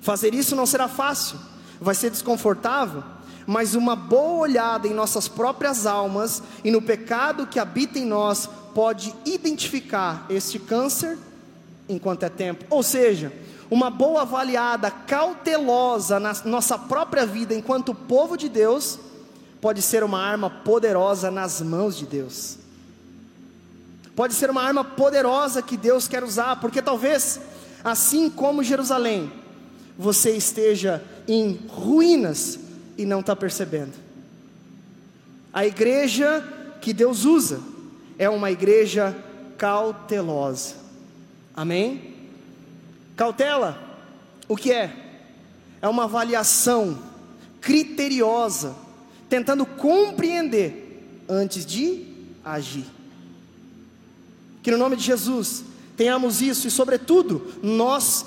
Fazer 0.00 0.34
isso 0.34 0.56
não 0.56 0.66
será 0.66 0.88
fácil, 0.88 1.38
vai 1.80 1.94
ser 1.94 2.10
desconfortável, 2.10 3.02
mas 3.46 3.74
uma 3.74 3.96
boa 3.96 4.40
olhada 4.40 4.86
em 4.86 4.94
nossas 4.94 5.28
próprias 5.28 5.86
almas 5.86 6.42
e 6.64 6.70
no 6.70 6.80
pecado 6.80 7.46
que 7.46 7.58
habita 7.58 7.98
em 7.98 8.06
nós 8.06 8.48
pode 8.74 9.14
identificar 9.24 10.26
este 10.30 10.58
câncer 10.58 11.18
enquanto 11.88 12.22
é 12.22 12.28
tempo. 12.28 12.64
Ou 12.70 12.82
seja, 12.82 13.32
uma 13.70 13.90
boa 13.90 14.22
avaliada, 14.22 14.90
cautelosa 14.90 16.18
na 16.20 16.32
nossa 16.44 16.78
própria 16.78 17.26
vida 17.26 17.54
enquanto 17.54 17.94
povo 17.94 18.36
de 18.36 18.48
Deus, 18.48 18.98
pode 19.60 19.82
ser 19.82 20.02
uma 20.02 20.20
arma 20.20 20.48
poderosa 20.48 21.30
nas 21.30 21.60
mãos 21.60 21.96
de 21.96 22.06
Deus. 22.06 22.59
Pode 24.20 24.34
ser 24.34 24.50
uma 24.50 24.62
arma 24.62 24.84
poderosa 24.84 25.62
que 25.62 25.78
Deus 25.78 26.06
quer 26.06 26.22
usar, 26.22 26.56
porque 26.56 26.82
talvez, 26.82 27.40
assim 27.82 28.28
como 28.28 28.62
Jerusalém, 28.62 29.32
você 29.96 30.36
esteja 30.36 31.02
em 31.26 31.58
ruínas 31.66 32.58
e 32.98 33.06
não 33.06 33.20
está 33.20 33.34
percebendo. 33.34 33.94
A 35.50 35.64
igreja 35.64 36.46
que 36.82 36.92
Deus 36.92 37.24
usa 37.24 37.62
é 38.18 38.28
uma 38.28 38.50
igreja 38.50 39.16
cautelosa. 39.56 40.74
Amém? 41.56 42.14
Cautela, 43.16 43.78
o 44.46 44.54
que 44.54 44.70
é? 44.70 44.94
É 45.80 45.88
uma 45.88 46.04
avaliação 46.04 46.98
criteriosa, 47.58 48.76
tentando 49.30 49.64
compreender 49.64 51.24
antes 51.26 51.64
de 51.64 52.04
agir. 52.44 52.99
Que 54.62 54.70
no 54.70 54.78
nome 54.78 54.96
de 54.96 55.02
Jesus 55.02 55.64
tenhamos 55.96 56.40
isso 56.40 56.66
e, 56.66 56.70
sobretudo, 56.70 57.54
nós 57.62 58.24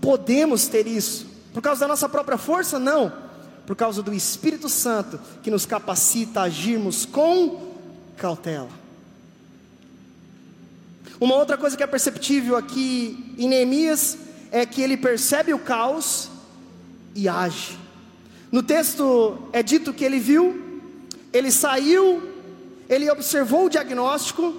podemos 0.00 0.66
ter 0.66 0.86
isso. 0.86 1.26
Por 1.52 1.62
causa 1.62 1.80
da 1.80 1.88
nossa 1.88 2.08
própria 2.08 2.38
força? 2.38 2.78
Não. 2.78 3.12
Por 3.66 3.74
causa 3.74 4.02
do 4.02 4.12
Espírito 4.14 4.68
Santo 4.68 5.18
que 5.42 5.50
nos 5.50 5.66
capacita 5.66 6.40
a 6.40 6.44
agirmos 6.44 7.04
com 7.04 7.74
cautela. 8.16 8.68
Uma 11.18 11.34
outra 11.36 11.56
coisa 11.56 11.76
que 11.76 11.82
é 11.82 11.86
perceptível 11.86 12.56
aqui 12.56 13.34
em 13.38 13.48
Neemias 13.48 14.18
é 14.50 14.66
que 14.66 14.82
ele 14.82 14.96
percebe 14.96 15.54
o 15.54 15.58
caos 15.58 16.28
e 17.14 17.28
age. 17.28 17.78
No 18.52 18.62
texto 18.62 19.38
é 19.52 19.62
dito 19.62 19.92
que 19.92 20.04
ele 20.04 20.20
viu, 20.20 20.80
ele 21.32 21.50
saiu, 21.50 22.22
ele 22.88 23.10
observou 23.10 23.66
o 23.66 23.70
diagnóstico, 23.70 24.54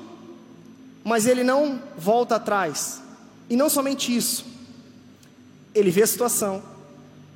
mas 1.07 1.25
ele 1.25 1.41
não 1.41 1.81
volta 1.97 2.35
atrás. 2.35 3.01
E 3.49 3.55
não 3.55 3.69
somente 3.69 4.13
isso, 4.13 4.45
ele 5.73 5.89
vê 5.89 6.03
a 6.03 6.07
situação 6.07 6.61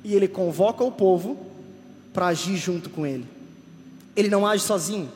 e 0.04 0.14
ele 0.14 0.28
convoca 0.28 0.84
o 0.84 0.92
povo 0.92 1.46
para 2.12 2.26
agir 2.26 2.58
junto 2.58 2.90
com 2.90 3.06
ele. 3.06 3.26
Ele 4.14 4.28
não 4.28 4.46
age 4.46 4.62
sozinho. 4.62 5.10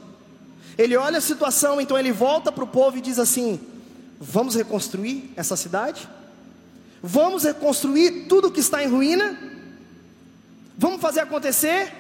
Ele 0.78 0.96
olha 0.96 1.18
a 1.18 1.20
situação, 1.20 1.78
então 1.78 1.98
ele 1.98 2.10
volta 2.10 2.50
para 2.50 2.64
o 2.64 2.66
povo 2.66 2.96
e 2.96 3.02
diz 3.02 3.18
assim: 3.18 3.60
Vamos 4.18 4.54
reconstruir 4.54 5.30
essa 5.36 5.54
cidade? 5.54 6.08
Vamos 7.02 7.44
reconstruir 7.44 8.24
tudo 8.26 8.50
que 8.50 8.60
está 8.60 8.82
em 8.82 8.88
ruína? 8.88 9.38
Vamos 10.78 11.02
fazer 11.02 11.20
acontecer? 11.20 11.92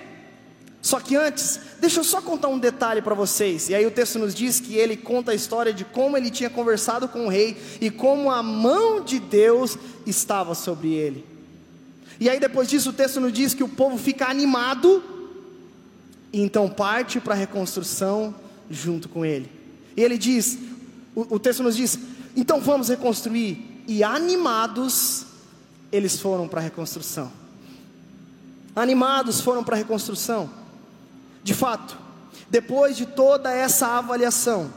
Só 0.86 1.00
que 1.00 1.16
antes, 1.16 1.58
deixa 1.80 1.98
eu 1.98 2.04
só 2.04 2.22
contar 2.22 2.46
um 2.46 2.60
detalhe 2.60 3.02
para 3.02 3.12
vocês. 3.12 3.68
E 3.68 3.74
aí 3.74 3.84
o 3.84 3.90
texto 3.90 4.20
nos 4.20 4.32
diz 4.32 4.60
que 4.60 4.76
ele 4.76 4.96
conta 4.96 5.32
a 5.32 5.34
história 5.34 5.72
de 5.72 5.84
como 5.84 6.16
ele 6.16 6.30
tinha 6.30 6.48
conversado 6.48 7.08
com 7.08 7.26
o 7.26 7.28
rei 7.28 7.60
e 7.80 7.90
como 7.90 8.30
a 8.30 8.40
mão 8.40 9.00
de 9.00 9.18
Deus 9.18 9.76
estava 10.06 10.54
sobre 10.54 10.94
ele. 10.94 11.24
E 12.20 12.30
aí 12.30 12.38
depois 12.38 12.68
disso 12.68 12.90
o 12.90 12.92
texto 12.92 13.18
nos 13.18 13.32
diz 13.32 13.52
que 13.52 13.64
o 13.64 13.68
povo 13.68 13.98
fica 13.98 14.28
animado 14.28 15.02
e 16.32 16.40
então 16.40 16.68
parte 16.68 17.18
para 17.18 17.34
a 17.34 17.36
reconstrução 17.36 18.32
junto 18.70 19.08
com 19.08 19.24
ele. 19.24 19.50
E 19.96 20.04
ele 20.04 20.16
diz, 20.16 20.56
o, 21.16 21.34
o 21.34 21.38
texto 21.40 21.64
nos 21.64 21.74
diz: 21.74 21.98
então 22.36 22.60
vamos 22.60 22.90
reconstruir 22.90 23.82
e 23.88 24.04
animados, 24.04 25.26
eles 25.90 26.20
foram 26.20 26.46
para 26.46 26.60
a 26.60 26.62
reconstrução. 26.62 27.32
Animados 28.76 29.40
foram 29.40 29.64
para 29.64 29.74
a 29.74 29.78
reconstrução. 29.78 30.64
De 31.46 31.54
fato, 31.54 31.96
depois 32.50 32.96
de 32.96 33.06
toda 33.06 33.52
essa 33.52 33.86
avaliação, 33.86 34.68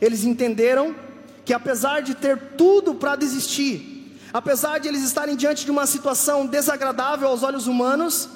eles 0.00 0.24
entenderam 0.24 0.96
que 1.44 1.52
apesar 1.52 2.00
de 2.00 2.14
ter 2.14 2.54
tudo 2.56 2.94
para 2.94 3.14
desistir, 3.14 4.18
apesar 4.32 4.80
de 4.80 4.88
eles 4.88 5.04
estarem 5.04 5.36
diante 5.36 5.66
de 5.66 5.70
uma 5.70 5.86
situação 5.86 6.46
desagradável 6.46 7.28
aos 7.28 7.42
olhos 7.42 7.66
humanos, 7.66 8.30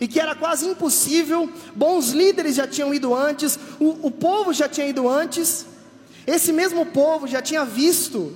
e 0.00 0.08
que 0.08 0.18
era 0.18 0.34
quase 0.34 0.66
impossível, 0.66 1.48
bons 1.76 2.08
líderes 2.10 2.56
já 2.56 2.66
tinham 2.66 2.92
ido 2.92 3.14
antes, 3.14 3.56
o, 3.78 4.08
o 4.08 4.10
povo 4.10 4.52
já 4.52 4.68
tinha 4.68 4.88
ido 4.88 5.08
antes, 5.08 5.64
esse 6.26 6.52
mesmo 6.52 6.86
povo 6.86 7.28
já 7.28 7.40
tinha 7.40 7.64
visto, 7.64 8.34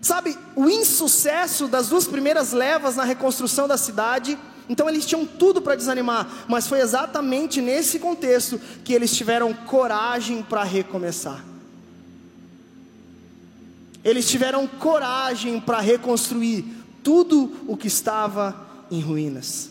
sabe, 0.00 0.38
o 0.54 0.70
insucesso 0.70 1.66
das 1.66 1.88
duas 1.88 2.06
primeiras 2.06 2.52
levas 2.52 2.94
na 2.94 3.02
reconstrução 3.02 3.66
da 3.66 3.76
cidade, 3.76 4.38
então 4.68 4.88
eles 4.88 5.06
tinham 5.06 5.24
tudo 5.24 5.62
para 5.62 5.76
desanimar, 5.76 6.44
mas 6.48 6.66
foi 6.66 6.80
exatamente 6.80 7.60
nesse 7.60 7.98
contexto 7.98 8.60
que 8.84 8.92
eles 8.92 9.14
tiveram 9.14 9.52
coragem 9.54 10.42
para 10.42 10.64
recomeçar. 10.64 11.44
Eles 14.04 14.28
tiveram 14.28 14.66
coragem 14.66 15.60
para 15.60 15.80
reconstruir 15.80 16.64
tudo 17.02 17.52
o 17.66 17.76
que 17.76 17.88
estava 17.88 18.66
em 18.90 19.00
ruínas. 19.00 19.70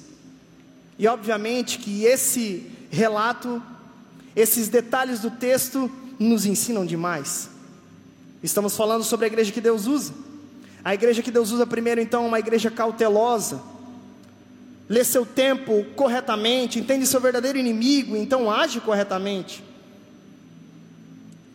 E 0.98 1.08
obviamente 1.08 1.80
que 1.80 2.04
esse 2.04 2.70
relato, 2.90 3.62
esses 4.36 4.70
detalhes 4.70 5.20
do 5.20 5.30
texto 5.30 5.92
nos 6.18 6.46
ensinam 6.46 6.86
demais. 6.86 7.50
Estamos 8.42 8.76
falando 8.76 9.04
sobre 9.04 9.26
a 9.26 9.28
igreja 9.28 9.52
que 9.52 9.62
Deus 9.62 9.88
usa. 9.88 10.14
A 10.84 10.94
igreja 10.94 11.22
que 11.22 11.32
Deus 11.32 11.52
usa 11.52 11.66
primeiro 11.66 12.00
então 12.00 12.24
é 12.26 12.28
uma 12.28 12.40
igreja 12.40 12.70
cautelosa. 12.70 13.62
Lê 14.88 15.04
seu 15.04 15.26
tempo 15.26 15.86
corretamente, 15.96 16.80
entende 16.80 17.08
seu 17.08 17.20
verdadeiro 17.20 17.58
inimigo, 17.58 18.16
então 18.16 18.52
age 18.52 18.80
corretamente. 18.80 19.64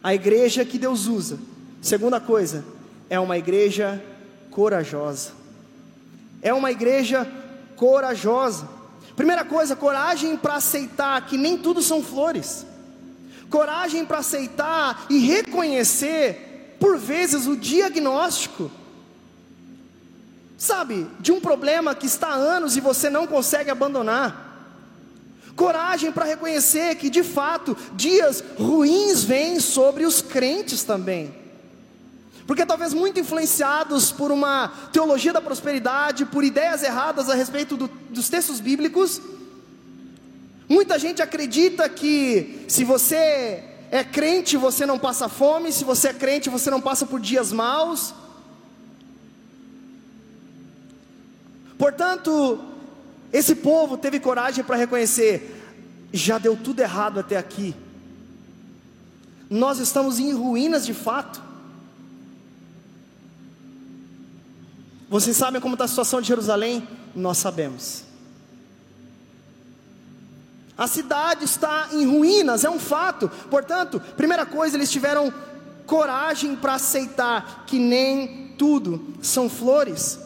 A 0.03 0.15
igreja 0.15 0.65
que 0.65 0.79
Deus 0.79 1.07
usa 1.07 1.39
Segunda 1.81 2.21
coisa, 2.21 2.63
é 3.09 3.19
uma 3.19 3.39
igreja 3.39 4.03
corajosa. 4.51 5.33
É 6.43 6.53
uma 6.53 6.71
igreja 6.71 7.27
corajosa. 7.75 8.69
Primeira 9.17 9.45
coisa, 9.45 9.75
coragem 9.75 10.37
para 10.37 10.57
aceitar 10.57 11.27
que 11.27 11.39
nem 11.39 11.57
tudo 11.57 11.81
são 11.81 12.03
flores. 12.03 12.67
Coragem 13.49 14.05
para 14.05 14.19
aceitar 14.19 15.07
e 15.09 15.19
reconhecer, 15.19 16.77
por 16.79 16.99
vezes, 16.99 17.47
o 17.47 17.57
diagnóstico. 17.57 18.71
Sabe, 20.61 21.07
de 21.21 21.33
um 21.33 21.41
problema 21.41 21.95
que 21.95 22.05
está 22.05 22.29
há 22.29 22.35
anos 22.35 22.77
e 22.77 22.83
você 22.83 23.09
não 23.09 23.27
consegue 23.27 23.71
abandonar. 23.71 24.75
Coragem 25.57 26.13
para 26.13 26.27
reconhecer 26.27 26.97
que, 26.97 27.09
de 27.09 27.23
fato, 27.23 27.75
dias 27.95 28.45
ruins 28.59 29.25
vêm 29.25 29.59
sobre 29.59 30.05
os 30.05 30.21
crentes 30.21 30.85
também. 30.85 31.35
Porque 32.47 32.67
talvez 32.67 32.93
muito 32.93 33.19
influenciados 33.19 34.13
por 34.13 34.31
uma 34.31 34.69
teologia 34.93 35.33
da 35.33 35.41
prosperidade, 35.41 36.27
por 36.27 36.45
ideias 36.45 36.83
erradas 36.83 37.31
a 37.31 37.35
respeito 37.35 37.75
do, 37.75 37.89
dos 38.11 38.29
textos 38.29 38.61
bíblicos, 38.61 39.19
muita 40.69 40.99
gente 40.99 41.23
acredita 41.23 41.89
que 41.89 42.67
se 42.69 42.85
você 42.85 43.65
é 43.91 44.05
crente 44.05 44.59
você 44.59 44.85
não 44.85 44.99
passa 44.99 45.27
fome, 45.27 45.73
se 45.73 45.85
você 45.85 46.09
é 46.09 46.13
crente 46.13 46.51
você 46.51 46.69
não 46.69 46.83
passa 46.83 47.07
por 47.07 47.19
dias 47.19 47.51
maus. 47.51 48.13
Portanto, 51.81 52.61
esse 53.33 53.55
povo 53.55 53.97
teve 53.97 54.21
coragem 54.21 54.63
para 54.63 54.77
reconhecer: 54.77 55.65
já 56.13 56.37
deu 56.37 56.55
tudo 56.55 56.81
errado 56.81 57.19
até 57.19 57.39
aqui, 57.39 57.75
nós 59.49 59.79
estamos 59.79 60.19
em 60.19 60.31
ruínas 60.35 60.85
de 60.85 60.93
fato. 60.93 61.43
Vocês 65.09 65.35
sabem 65.35 65.59
como 65.59 65.75
está 65.75 65.87
a 65.87 65.89
situação 65.89 66.21
de 66.21 66.29
Jerusalém? 66.29 66.87
Nós 67.17 67.39
sabemos. 67.39 68.05
A 70.77 70.87
cidade 70.87 71.47
está 71.47 71.89
em 71.93 72.07
ruínas, 72.07 72.63
é 72.63 72.69
um 72.69 72.79
fato. 72.79 73.31
Portanto, 73.49 73.99
primeira 74.19 74.45
coisa, 74.45 74.77
eles 74.77 74.91
tiveram 74.91 75.33
coragem 75.87 76.55
para 76.57 76.75
aceitar 76.75 77.65
que 77.67 77.79
nem 77.79 78.49
tudo 78.59 79.15
são 79.23 79.49
flores, 79.49 80.19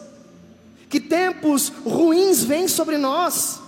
que 0.95 0.99
tempos 1.01 1.73
ruins 1.85 2.41
vêm 2.45 2.69
sobre 2.69 2.97
nós. 2.97 3.59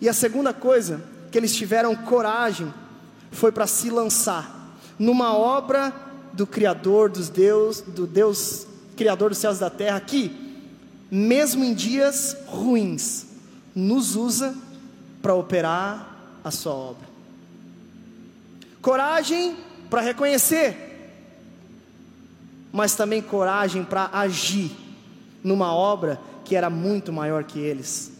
E 0.00 0.08
a 0.08 0.12
segunda 0.12 0.52
coisa 0.52 1.00
que 1.30 1.38
eles 1.38 1.54
tiveram 1.54 1.94
coragem 1.94 2.74
foi 3.30 3.52
para 3.52 3.64
se 3.64 3.90
lançar 3.90 4.74
numa 4.98 5.36
obra 5.36 5.94
do 6.32 6.44
Criador 6.44 7.10
dos 7.10 7.28
Deus, 7.28 7.80
do 7.80 8.08
Deus 8.08 8.66
Criador 8.96 9.28
dos 9.28 9.38
céus 9.38 9.58
e 9.58 9.60
da 9.60 9.70
terra, 9.70 10.00
que, 10.00 10.32
mesmo 11.08 11.62
em 11.62 11.74
dias 11.74 12.36
ruins, 12.48 13.26
nos 13.72 14.16
usa 14.16 14.52
para 15.22 15.36
operar 15.36 16.40
a 16.42 16.50
sua 16.50 16.74
obra. 16.74 17.08
Coragem 18.80 19.56
para 19.88 20.00
reconhecer, 20.00 21.14
mas 22.72 22.96
também 22.96 23.22
coragem 23.22 23.84
para 23.84 24.10
agir 24.12 24.72
numa 25.44 25.72
obra 25.72 26.18
que 26.44 26.56
era 26.56 26.68
muito 26.68 27.12
maior 27.12 27.44
que 27.44 27.58
eles, 27.58 28.12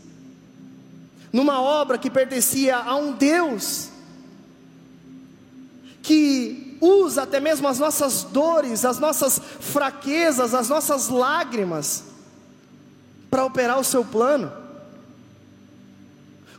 numa 1.32 1.60
obra 1.60 1.98
que 1.98 2.10
pertencia 2.10 2.76
a 2.76 2.94
um 2.96 3.12
Deus 3.12 3.88
que 6.02 6.76
usa 6.80 7.22
até 7.22 7.38
mesmo 7.38 7.68
as 7.68 7.78
nossas 7.78 8.24
dores, 8.24 8.84
as 8.84 8.98
nossas 8.98 9.40
fraquezas, 9.60 10.52
as 10.52 10.68
nossas 10.68 11.08
lágrimas, 11.08 12.04
para 13.30 13.44
operar 13.44 13.78
o 13.78 13.84
seu 13.84 14.04
plano. 14.04 14.52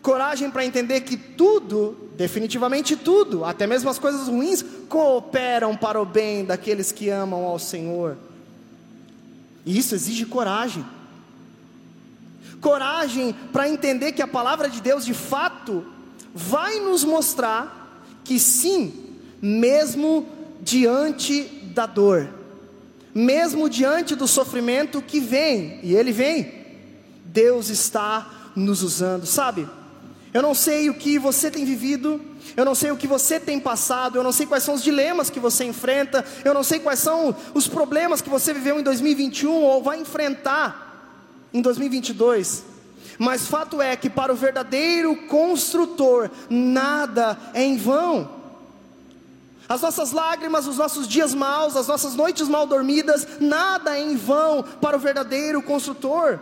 Coragem 0.02 0.50
para 0.50 0.66
entender 0.66 1.02
que 1.02 1.18
tudo, 1.18 2.10
definitivamente 2.16 2.96
tudo, 2.96 3.46
até 3.46 3.68
mesmo 3.68 3.90
as 3.90 4.00
coisas 4.00 4.28
ruins, 4.28 4.64
cooperam 4.90 5.76
para 5.76 6.02
o 6.02 6.06
bem 6.06 6.46
daqueles 6.46 6.92
que 6.92 7.10
amam 7.10 7.44
ao 7.44 7.60
Senhor. 7.60 8.18
E 9.66 9.78
isso 9.78 9.94
exige 9.94 10.26
coragem. 10.26 10.86
Coragem 12.64 13.36
para 13.52 13.68
entender 13.68 14.14
que 14.14 14.22
a 14.22 14.28
palavra 14.28 14.70
de 14.70 14.82
Deus 14.82 15.06
de 15.06 15.14
fato 15.14 15.86
vai 16.34 16.80
nos 16.80 17.04
mostrar 17.04 18.02
que 18.24 18.40
sim, 18.40 18.94
mesmo 19.42 20.26
diante 20.62 21.44
da 21.76 21.86
dor, 21.86 22.30
mesmo 23.14 23.70
diante 23.70 24.16
do 24.16 24.28
sofrimento 24.30 25.02
que 25.02 25.20
vem, 25.20 25.82
e 25.84 25.94
ele 25.94 26.14
vem, 26.14 26.54
Deus 27.26 27.70
está 27.70 28.52
nos 28.56 28.82
usando, 28.82 29.26
sabe? 29.26 29.68
Eu 30.34 30.42
não 30.42 30.56
sei 30.56 30.90
o 30.90 30.94
que 30.94 31.20
você 31.20 31.52
tem 31.52 31.66
vivido, 31.66 32.20
eu 32.56 32.64
não 32.64 32.74
sei 32.74 32.92
o 32.92 32.98
que 32.98 33.06
você 33.06 33.42
tem 33.42 33.60
passado, 33.60 34.18
eu 34.18 34.24
não 34.24 34.32
sei 34.32 34.46
quais 34.46 34.64
são 34.64 34.74
os 34.74 34.82
dilemas 34.82 35.30
que 35.30 35.40
você 35.40 35.66
enfrenta, 35.66 36.26
eu 36.46 36.54
não 36.54 36.64
sei 36.64 36.80
quais 36.80 37.00
são 37.00 37.36
os 37.54 37.68
problemas 37.68 38.22
que 38.22 38.30
você 38.30 38.54
viveu 38.54 38.80
em 38.80 38.84
2021 38.84 39.52
ou 39.52 39.84
vai 39.84 40.00
enfrentar 40.00 40.83
em 41.54 41.62
2022. 41.62 42.64
Mas 43.18 43.48
fato 43.48 43.82
é 43.82 43.96
que 43.96 44.10
para 44.10 44.34
o 44.34 44.36
verdadeiro 44.36 45.16
construtor, 45.28 46.30
nada 46.50 47.38
é 47.54 47.64
em 47.64 47.78
vão. 47.78 48.44
As 49.68 49.82
nossas 49.82 50.12
lágrimas, 50.12 50.68
os 50.68 50.78
nossos 50.78 51.08
dias 51.08 51.34
maus, 51.34 51.76
as 51.76 51.88
nossas 51.88 52.16
noites 52.16 52.48
mal 52.48 52.66
dormidas, 52.66 53.28
nada 53.40 53.98
é 53.98 54.02
em 54.02 54.16
vão 54.16 54.64
para 54.64 54.98
o 54.98 55.00
verdadeiro 55.00 55.62
construtor. 55.62 56.40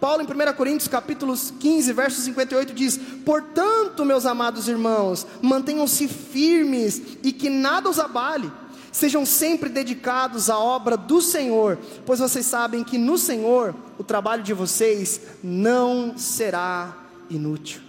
Paulo 0.00 0.22
em 0.22 0.26
1 0.26 0.52
Coríntios 0.54 0.88
capítulo 0.88 1.34
15, 1.34 1.92
verso 1.92 2.20
58 2.20 2.74
diz: 2.74 2.98
"Portanto, 3.24 4.04
meus 4.04 4.26
amados 4.26 4.68
irmãos, 4.68 5.26
mantenham-se 5.40 6.08
firmes 6.08 7.00
e 7.22 7.32
que 7.32 7.48
nada 7.48 7.88
os 7.88 7.98
abale. 7.98 8.50
Sejam 8.96 9.26
sempre 9.26 9.68
dedicados 9.68 10.48
à 10.48 10.58
obra 10.58 10.96
do 10.96 11.20
Senhor, 11.20 11.78
pois 12.06 12.18
vocês 12.18 12.46
sabem 12.46 12.82
que 12.82 12.96
no 12.96 13.18
Senhor 13.18 13.74
o 13.98 14.02
trabalho 14.02 14.42
de 14.42 14.54
vocês 14.54 15.20
não 15.44 16.16
será 16.16 16.96
inútil." 17.28 17.82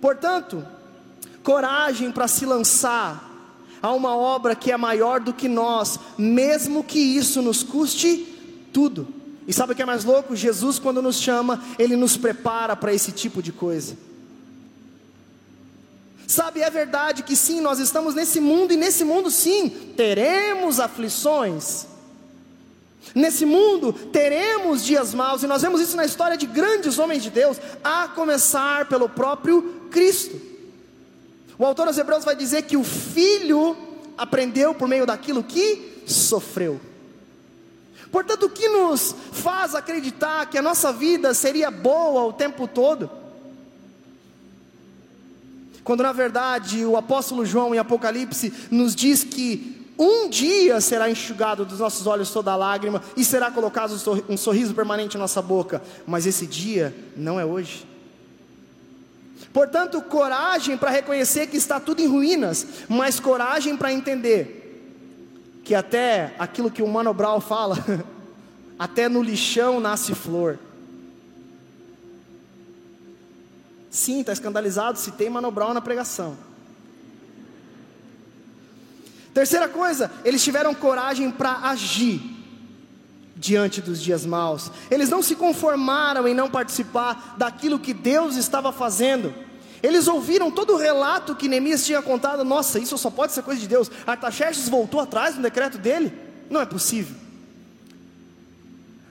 Portanto, 0.00 0.64
coragem 1.42 2.12
para 2.12 2.28
se 2.28 2.46
lançar 2.46 3.28
a 3.82 3.90
uma 3.92 4.16
obra 4.16 4.54
que 4.54 4.70
é 4.70 4.76
maior 4.76 5.18
do 5.18 5.32
que 5.32 5.48
nós, 5.48 5.98
mesmo 6.16 6.84
que 6.84 7.00
isso 7.00 7.42
nos 7.42 7.64
custe 7.64 8.24
tudo. 8.72 9.08
E 9.48 9.52
sabe 9.52 9.72
o 9.72 9.74
que 9.74 9.82
é 9.82 9.84
mais 9.84 10.04
louco? 10.04 10.36
Jesus, 10.36 10.78
quando 10.78 11.02
nos 11.02 11.16
chama, 11.16 11.60
Ele 11.76 11.96
nos 11.96 12.16
prepara 12.16 12.76
para 12.76 12.94
esse 12.94 13.10
tipo 13.10 13.42
de 13.42 13.50
coisa. 13.50 13.98
Sabe, 16.26 16.60
é 16.60 16.68
verdade 16.68 17.22
que 17.22 17.36
sim, 17.36 17.60
nós 17.60 17.78
estamos 17.78 18.14
nesse 18.14 18.40
mundo, 18.40 18.72
e 18.72 18.76
nesse 18.76 19.04
mundo, 19.04 19.30
sim, 19.30 19.68
teremos 19.96 20.80
aflições. 20.80 21.86
Nesse 23.14 23.46
mundo 23.46 23.92
teremos 23.92 24.84
dias 24.84 25.14
maus, 25.14 25.42
e 25.42 25.46
nós 25.46 25.62
vemos 25.62 25.80
isso 25.80 25.96
na 25.96 26.04
história 26.04 26.36
de 26.36 26.46
grandes 26.46 26.98
homens 26.98 27.22
de 27.22 27.30
Deus, 27.30 27.58
a 27.82 28.08
começar 28.08 28.88
pelo 28.88 29.08
próprio 29.08 29.86
Cristo. 29.90 30.40
O 31.56 31.64
autor 31.64 31.86
aos 31.86 31.96
Hebreus 31.96 32.24
vai 32.24 32.34
dizer 32.34 32.62
que 32.62 32.76
o 32.76 32.82
filho 32.82 33.76
aprendeu 34.18 34.74
por 34.74 34.88
meio 34.88 35.06
daquilo 35.06 35.44
que 35.44 36.02
sofreu. 36.06 36.80
Portanto, 38.10 38.46
o 38.46 38.50
que 38.50 38.68
nos 38.68 39.14
faz 39.32 39.74
acreditar 39.74 40.46
que 40.46 40.58
a 40.58 40.62
nossa 40.62 40.92
vida 40.92 41.32
seria 41.34 41.70
boa 41.70 42.24
o 42.24 42.32
tempo 42.32 42.66
todo? 42.66 43.10
Quando 45.86 46.02
na 46.02 46.10
verdade 46.10 46.84
o 46.84 46.96
apóstolo 46.96 47.46
João 47.46 47.72
em 47.72 47.78
Apocalipse 47.78 48.52
nos 48.72 48.92
diz 48.92 49.22
que 49.22 49.86
um 49.96 50.28
dia 50.28 50.80
será 50.80 51.08
enxugado 51.08 51.64
dos 51.64 51.78
nossos 51.78 52.08
olhos 52.08 52.28
toda 52.32 52.56
lágrima 52.56 53.00
e 53.16 53.24
será 53.24 53.52
colocado 53.52 53.94
um 54.28 54.36
sorriso 54.36 54.74
permanente 54.74 55.16
em 55.16 55.20
nossa 55.20 55.40
boca, 55.40 55.80
mas 56.04 56.26
esse 56.26 56.44
dia 56.44 56.92
não 57.16 57.38
é 57.38 57.44
hoje. 57.44 57.86
Portanto, 59.52 60.02
coragem 60.02 60.76
para 60.76 60.90
reconhecer 60.90 61.46
que 61.46 61.56
está 61.56 61.78
tudo 61.78 62.02
em 62.02 62.08
ruínas, 62.08 62.66
mas 62.88 63.20
coragem 63.20 63.76
para 63.76 63.92
entender 63.92 64.82
que 65.62 65.72
até 65.72 66.34
aquilo 66.36 66.68
que 66.68 66.82
o 66.82 66.88
Mano 66.88 67.14
Brown 67.14 67.40
fala, 67.40 67.78
até 68.76 69.08
no 69.08 69.22
lixão 69.22 69.78
nasce 69.78 70.16
flor. 70.16 70.58
Sim, 73.96 74.20
está 74.20 74.30
escandalizado 74.30 74.98
se 74.98 75.10
tem 75.10 75.30
Mano 75.30 75.50
Brown 75.50 75.72
na 75.72 75.80
pregação. 75.80 76.36
Terceira 79.32 79.70
coisa, 79.70 80.12
eles 80.22 80.44
tiveram 80.44 80.74
coragem 80.74 81.30
para 81.30 81.70
agir 81.70 82.20
diante 83.34 83.80
dos 83.80 84.02
dias 84.02 84.26
maus. 84.26 84.70
Eles 84.90 85.08
não 85.08 85.22
se 85.22 85.34
conformaram 85.34 86.28
em 86.28 86.34
não 86.34 86.50
participar 86.50 87.36
daquilo 87.38 87.78
que 87.78 87.94
Deus 87.94 88.36
estava 88.36 88.70
fazendo. 88.70 89.32
Eles 89.82 90.06
ouviram 90.08 90.50
todo 90.50 90.74
o 90.74 90.76
relato 90.76 91.34
que 91.34 91.48
Neemias 91.48 91.86
tinha 91.86 92.02
contado. 92.02 92.44
Nossa, 92.44 92.78
isso 92.78 92.98
só 92.98 93.08
pode 93.08 93.32
ser 93.32 93.42
coisa 93.42 93.62
de 93.62 93.66
Deus. 93.66 93.90
Artaxerxes 94.06 94.68
voltou 94.68 95.00
atrás 95.00 95.36
no 95.36 95.42
decreto 95.42 95.78
dele? 95.78 96.12
Não 96.50 96.60
é 96.60 96.66
possível. 96.66 97.16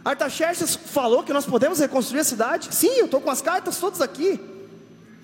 Artaxerxes 0.03 0.75
falou 0.75 1.23
que 1.23 1.33
nós 1.33 1.47
podemos 1.47 1.79
reconstruir 1.79 2.19
a 2.19 2.23
cidade? 2.23 2.69
Sim, 2.71 2.91
eu 2.97 3.05
estou 3.05 3.19
com 3.19 3.31
as 3.31 3.41
cartas 3.41 3.79
todas 3.79 3.99
aqui. 3.99 4.53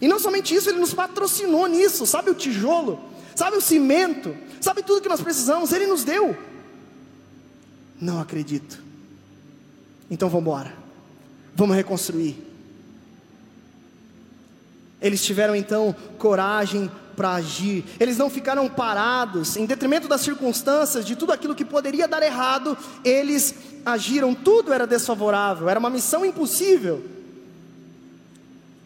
E 0.02 0.08
não 0.08 0.20
somente 0.20 0.56
isso, 0.56 0.68
ele 0.68 0.80
nos 0.80 0.94
patrocinou 0.94 1.68
nisso. 1.68 2.08
Sabe 2.08 2.32
o 2.32 2.34
tijolo? 2.34 3.00
Sabe 3.36 3.56
o 3.56 3.62
cimento? 3.62 4.36
Sabe 4.60 4.82
tudo 4.82 5.02
que 5.02 5.08
nós 5.08 5.22
precisamos? 5.22 5.72
Ele 5.72 5.86
nos 5.86 6.04
deu. 6.04 6.36
Não 8.00 8.20
acredito. 8.20 8.82
Então 10.10 10.28
vamos 10.28 10.48
embora. 10.48 10.74
Vamos 11.56 11.76
reconstruir. 11.76 12.36
Eles 15.00 15.24
tiveram 15.24 15.56
então 15.56 15.96
coragem 16.18 16.90
para 17.16 17.34
agir. 17.34 17.86
Eles 18.00 18.18
não 18.18 18.30
ficaram 18.30 18.68
parados, 18.68 19.56
em 19.56 19.66
detrimento 19.66 20.08
das 20.08 20.22
circunstâncias, 20.22 21.06
de 21.06 21.16
tudo 21.16 21.32
aquilo 21.32 21.56
que 21.56 21.66
poderia 21.66 22.08
dar 22.08 22.24
errado, 22.24 22.78
eles 23.04 23.54
agiram. 23.86 24.34
Tudo 24.34 24.74
era 24.74 24.88
desfavorável, 24.88 25.70
era 25.70 25.80
uma 25.80 25.90
missão 25.90 26.26
impossível. 26.26 27.04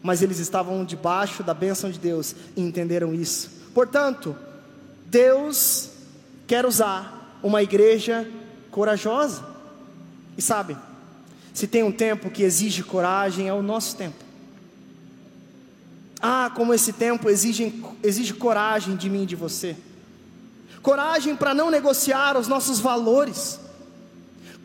Mas 0.06 0.22
eles 0.22 0.38
estavam 0.38 0.86
debaixo 0.86 1.42
da 1.42 1.52
bênção 1.52 1.90
de 1.90 1.98
Deus 1.98 2.36
e 2.56 2.62
entenderam 2.62 3.12
isso. 3.12 3.50
Portanto, 3.74 4.36
Deus 5.08 5.90
quer 6.46 6.64
usar 6.64 7.40
uma 7.42 7.64
igreja 7.64 8.30
corajosa. 8.70 9.44
E 10.38 10.44
sabe, 10.44 10.78
se 11.52 11.66
tem 11.66 11.82
um 11.82 11.92
tempo 11.92 12.30
que 12.30 12.44
exige 12.44 12.84
coragem, 12.84 13.48
é 13.48 13.54
o 13.54 13.64
nosso 13.64 13.96
tempo. 13.96 14.24
Ah, 16.22 16.52
como 16.54 16.72
esse 16.72 16.94
tempo 16.94 17.28
exige, 17.28 17.84
exige 18.04 18.36
coragem 18.36 18.96
de 18.96 19.10
mim 19.10 19.24
e 19.24 19.26
de 19.26 19.36
você. 19.36 19.76
Coragem 20.84 21.36
para 21.36 21.56
não 21.56 21.72
negociar 21.72 22.38
os 22.38 22.48
nossos 22.48 22.80
valores. 22.80 23.60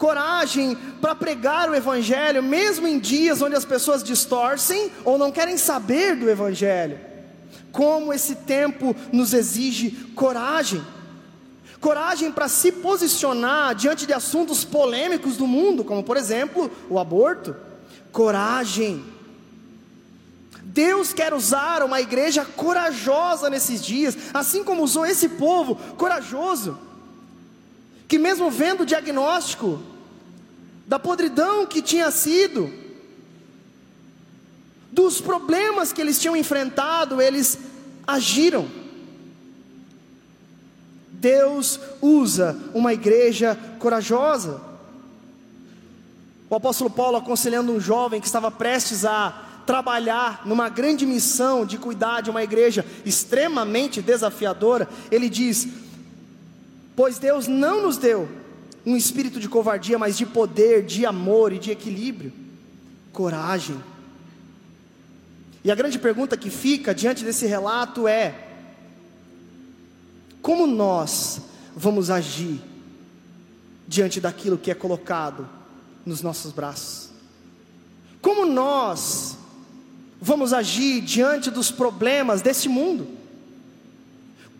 Coragem 0.00 0.74
para 0.98 1.14
pregar 1.14 1.68
o 1.68 1.74
Evangelho, 1.74 2.42
mesmo 2.42 2.88
em 2.88 2.98
dias 2.98 3.42
onde 3.42 3.54
as 3.54 3.66
pessoas 3.66 4.02
distorcem 4.02 4.90
ou 5.04 5.18
não 5.18 5.30
querem 5.30 5.58
saber 5.58 6.16
do 6.16 6.30
Evangelho. 6.30 6.98
Como 7.70 8.10
esse 8.10 8.34
tempo 8.34 8.96
nos 9.12 9.34
exige 9.34 9.90
coragem. 10.14 10.82
Coragem 11.82 12.32
para 12.32 12.48
se 12.48 12.72
posicionar 12.72 13.74
diante 13.74 14.06
de 14.06 14.14
assuntos 14.14 14.64
polêmicos 14.64 15.36
do 15.36 15.46
mundo, 15.46 15.84
como 15.84 16.02
por 16.02 16.16
exemplo 16.16 16.70
o 16.88 16.98
aborto. 16.98 17.54
Coragem 18.10 19.04
Deus 20.62 21.12
quer 21.12 21.34
usar 21.34 21.82
uma 21.82 22.00
igreja 22.00 22.42
corajosa 22.44 23.50
nesses 23.50 23.84
dias, 23.84 24.16
assim 24.32 24.64
como 24.64 24.82
usou 24.82 25.04
esse 25.04 25.28
povo 25.28 25.74
corajoso, 25.96 26.78
que 28.08 28.18
mesmo 28.18 28.50
vendo 28.50 28.84
o 28.84 28.86
diagnóstico 28.86 29.89
da 30.90 30.98
podridão 30.98 31.64
que 31.64 31.80
tinha 31.80 32.10
sido, 32.10 32.68
dos 34.90 35.20
problemas 35.20 35.92
que 35.92 36.00
eles 36.00 36.18
tinham 36.18 36.34
enfrentado, 36.34 37.22
eles 37.22 37.56
agiram. 38.04 38.66
Deus 41.12 41.78
usa 42.02 42.58
uma 42.74 42.92
igreja 42.92 43.56
corajosa. 43.78 44.60
O 46.48 46.56
apóstolo 46.56 46.90
Paulo 46.90 47.18
aconselhando 47.18 47.70
um 47.70 47.78
jovem 47.78 48.20
que 48.20 48.26
estava 48.26 48.50
prestes 48.50 49.04
a 49.04 49.62
trabalhar 49.64 50.42
numa 50.44 50.68
grande 50.68 51.06
missão 51.06 51.64
de 51.64 51.78
cuidar 51.78 52.20
de 52.20 52.30
uma 52.30 52.42
igreja 52.42 52.84
extremamente 53.06 54.02
desafiadora, 54.02 54.88
ele 55.08 55.30
diz: 55.30 55.68
Pois 56.96 57.16
Deus 57.16 57.46
não 57.46 57.80
nos 57.80 57.96
deu 57.96 58.28
um 58.84 58.96
espírito 58.96 59.38
de 59.38 59.48
covardia, 59.48 59.98
mas 59.98 60.16
de 60.16 60.24
poder, 60.24 60.84
de 60.84 61.04
amor 61.04 61.52
e 61.52 61.58
de 61.58 61.70
equilíbrio, 61.70 62.32
coragem. 63.12 63.78
E 65.62 65.70
a 65.70 65.74
grande 65.74 65.98
pergunta 65.98 66.36
que 66.36 66.48
fica 66.48 66.94
diante 66.94 67.24
desse 67.24 67.46
relato 67.46 68.08
é: 68.08 68.48
como 70.40 70.66
nós 70.66 71.40
vamos 71.76 72.10
agir 72.10 72.60
diante 73.86 74.20
daquilo 74.20 74.56
que 74.56 74.70
é 74.70 74.74
colocado 74.74 75.48
nos 76.04 76.22
nossos 76.22 76.52
braços? 76.52 77.10
Como 78.22 78.46
nós 78.46 79.36
vamos 80.20 80.52
agir 80.52 81.00
diante 81.00 81.50
dos 81.50 81.70
problemas 81.70 82.42
deste 82.42 82.68
mundo? 82.68 83.06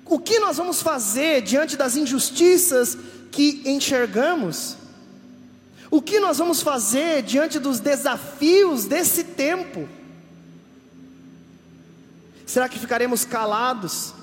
O 0.05 0.19
que 0.19 0.41
nós 0.41 0.57
vamos 0.57 0.83
fazer 0.83 1.41
diante 1.41 1.77
das 1.77 1.97
injustiças 1.97 2.99
que 3.31 3.63
enxergamos? 3.65 4.77
O 5.91 6.01
que 6.01 6.21
nós 6.21 6.39
vamos 6.39 6.63
fazer 6.63 7.23
diante 7.23 7.59
dos 7.59 7.81
desafios 7.81 8.85
desse 8.85 9.25
tempo? 9.25 9.89
Será 12.47 12.69
que 12.69 12.79
ficaremos 12.79 13.25
calados? 13.25 14.15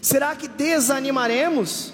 Será 0.00 0.34
que 0.34 0.48
desanimaremos? 0.48 1.92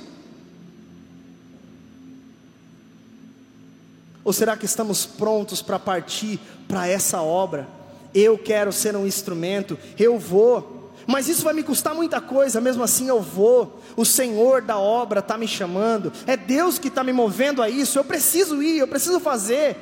Ou 4.23 4.33
será 4.33 4.57
que 4.57 4.65
estamos 4.65 5.05
prontos 5.05 5.61
para 5.61 5.79
partir 5.79 6.41
para 6.67 6.89
essa 6.89 7.21
obra? 7.21 7.69
eu 8.15 8.39
quero 8.39 8.73
ser 8.73 8.95
um 8.95 9.07
instrumento, 9.07 9.77
eu 9.99 10.19
vou, 10.19 10.74
mas 11.07 11.29
isso 11.29 11.43
vai 11.43 11.53
me 11.53 11.63
custar 11.63 11.95
muita 11.95 12.21
coisa, 12.21 12.61
mesmo 12.61 12.83
assim 12.83 13.09
eu 13.09 13.21
vou. 13.21 13.83
O 13.97 14.05
Senhor 14.05 14.63
da 14.63 14.79
obra 14.79 15.21
está 15.21 15.37
me 15.37 15.47
chamando, 15.47 16.13
é 16.27 16.37
Deus 16.37 16.79
que 16.79 16.89
está 16.89 17.05
me 17.05 17.13
movendo 17.13 17.63
a 17.63 17.69
isso, 17.69 17.99
eu 17.99 18.05
preciso 18.05 18.63
ir, 18.63 18.79
eu 18.79 18.89
preciso 18.89 19.21
fazer. 19.21 19.77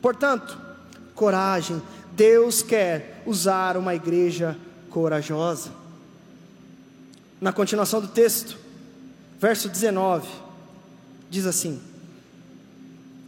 Portanto, 0.00 0.58
coragem, 1.14 1.82
Deus 2.12 2.62
quer 2.62 3.22
usar 3.26 3.76
uma 3.76 3.94
igreja 3.94 4.56
corajosa. 4.90 5.70
Na 7.40 7.52
continuação 7.52 8.00
do 8.00 8.08
texto, 8.08 8.56
verso 9.40 9.68
19, 9.68 10.28
diz 11.28 11.46
assim: 11.46 11.80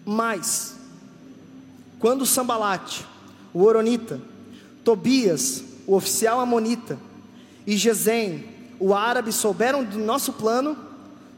Mas, 0.05 0.77
quando 1.99 2.25
Sambalate, 2.25 3.07
o 3.53 3.63
Oronita, 3.63 4.21
Tobias, 4.87 5.65
o 5.85 5.97
oficial 5.97 6.39
Amonita, 6.39 6.97
e 7.67 7.77
Gesem, 7.77 8.45
o 8.79 8.95
árabe, 8.95 9.33
souberam 9.33 9.83
do 9.83 9.99
nosso 9.99 10.35
plano, 10.35 10.77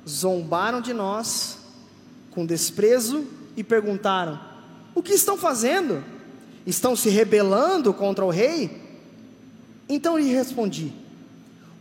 zombaram 0.07 0.83
de 0.83 0.93
nós 0.93 1.57
com 2.31 2.45
desprezo 2.45 3.25
e 3.57 3.65
perguntaram: 3.65 4.39
O 4.95 5.03
que 5.03 5.15
estão 5.15 5.39
fazendo? 5.39 6.05
Estão 6.67 6.95
se 6.95 7.09
rebelando 7.09 7.95
contra 7.95 8.23
o 8.23 8.29
rei? 8.29 8.83
Então 9.89 10.19
lhe 10.19 10.31
respondi: 10.31 10.93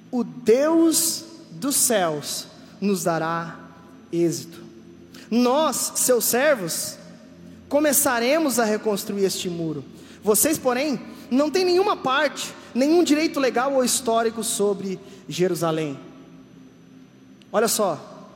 O 0.10 0.24
Deus 0.24 1.26
dos 1.52 1.76
céus 1.76 2.48
nos 2.80 3.04
dará 3.04 3.60
êxito. 4.10 4.64
Nós, 5.30 5.92
seus 5.98 6.24
servos, 6.24 6.98
começaremos 7.68 8.58
a 8.58 8.64
reconstruir 8.64 9.26
este 9.26 9.50
muro. 9.50 9.84
Vocês, 10.24 10.58
porém, 10.58 11.17
não 11.30 11.50
têm 11.50 11.66
nenhuma 11.66 11.96
parte, 11.96 12.54
nenhum 12.74 13.04
direito 13.04 13.40
legal 13.40 13.74
ou 13.74 13.84
histórico 13.84 14.44
sobre 14.44 15.00
Jerusalém. 15.28 16.00
Olha 17.52 17.68
só, 17.68 18.30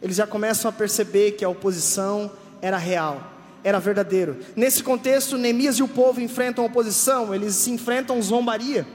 eles 0.00 0.16
já 0.16 0.26
começam 0.26 0.68
a 0.68 0.72
perceber 0.72 1.32
que 1.32 1.44
a 1.44 1.48
oposição 1.48 2.30
era 2.60 2.78
real, 2.78 3.32
era 3.62 3.80
verdadeiro. 3.80 4.36
Nesse 4.54 4.82
contexto, 4.82 5.36
Neemias 5.36 5.76
e 5.76 5.82
o 5.82 5.88
povo 5.88 6.20
enfrentam 6.20 6.64
oposição, 6.64 7.34
eles 7.34 7.54
se 7.54 7.70
enfrentam 7.70 8.20
zombaria, 8.20 8.86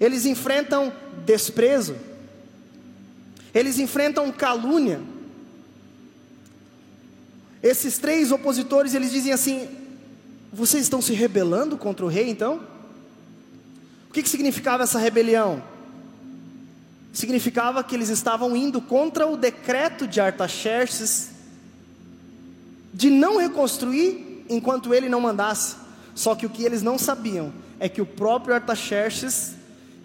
eles 0.00 0.26
enfrentam 0.26 0.92
desprezo, 1.24 1.96
eles 3.54 3.78
enfrentam 3.78 4.30
calúnia. 4.32 5.00
Esses 7.62 7.98
três 7.98 8.30
opositores, 8.30 8.94
eles 8.94 9.10
dizem 9.10 9.32
assim: 9.32 9.68
vocês 10.52 10.82
estão 10.82 11.02
se 11.02 11.12
rebelando 11.12 11.76
contra 11.76 12.04
o 12.04 12.08
rei 12.08 12.28
então? 12.30 12.60
O 14.08 14.12
que, 14.12 14.22
que 14.22 14.28
significava 14.28 14.84
essa 14.84 14.98
rebelião? 14.98 15.62
Significava 17.12 17.84
que 17.84 17.94
eles 17.94 18.08
estavam 18.08 18.56
indo 18.56 18.80
contra 18.80 19.26
o 19.26 19.36
decreto 19.36 20.06
de 20.06 20.20
Artaxerxes 20.20 21.30
de 22.94 23.10
não 23.10 23.36
reconstruir 23.36 24.44
enquanto 24.48 24.94
ele 24.94 25.08
não 25.08 25.20
mandasse. 25.20 25.76
Só 26.14 26.34
que 26.34 26.46
o 26.46 26.50
que 26.50 26.64
eles 26.64 26.82
não 26.82 26.98
sabiam 26.98 27.52
é 27.78 27.88
que 27.88 28.00
o 28.00 28.06
próprio 28.06 28.54
Artaxerxes 28.54 29.54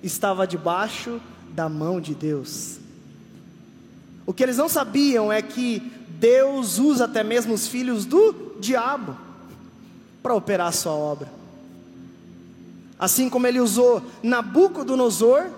estava 0.01 0.45
debaixo 0.45 1.21
da 1.51 1.69
mão 1.69 2.01
de 2.01 2.13
Deus. 2.13 2.77
O 4.25 4.33
que 4.33 4.43
eles 4.43 4.57
não 4.57 4.67
sabiam 4.67 5.31
é 5.31 5.41
que 5.41 5.79
Deus 6.19 6.79
usa 6.79 7.05
até 7.05 7.23
mesmo 7.23 7.53
os 7.53 7.67
filhos 7.67 8.05
do 8.05 8.57
diabo 8.59 9.22
para 10.23 10.33
operar 10.33 10.67
a 10.67 10.71
sua 10.71 10.93
obra. 10.93 11.27
Assim 12.97 13.29
como 13.29 13.45
ele 13.45 13.59
usou 13.59 14.01
Nabucodonosor 14.23 15.49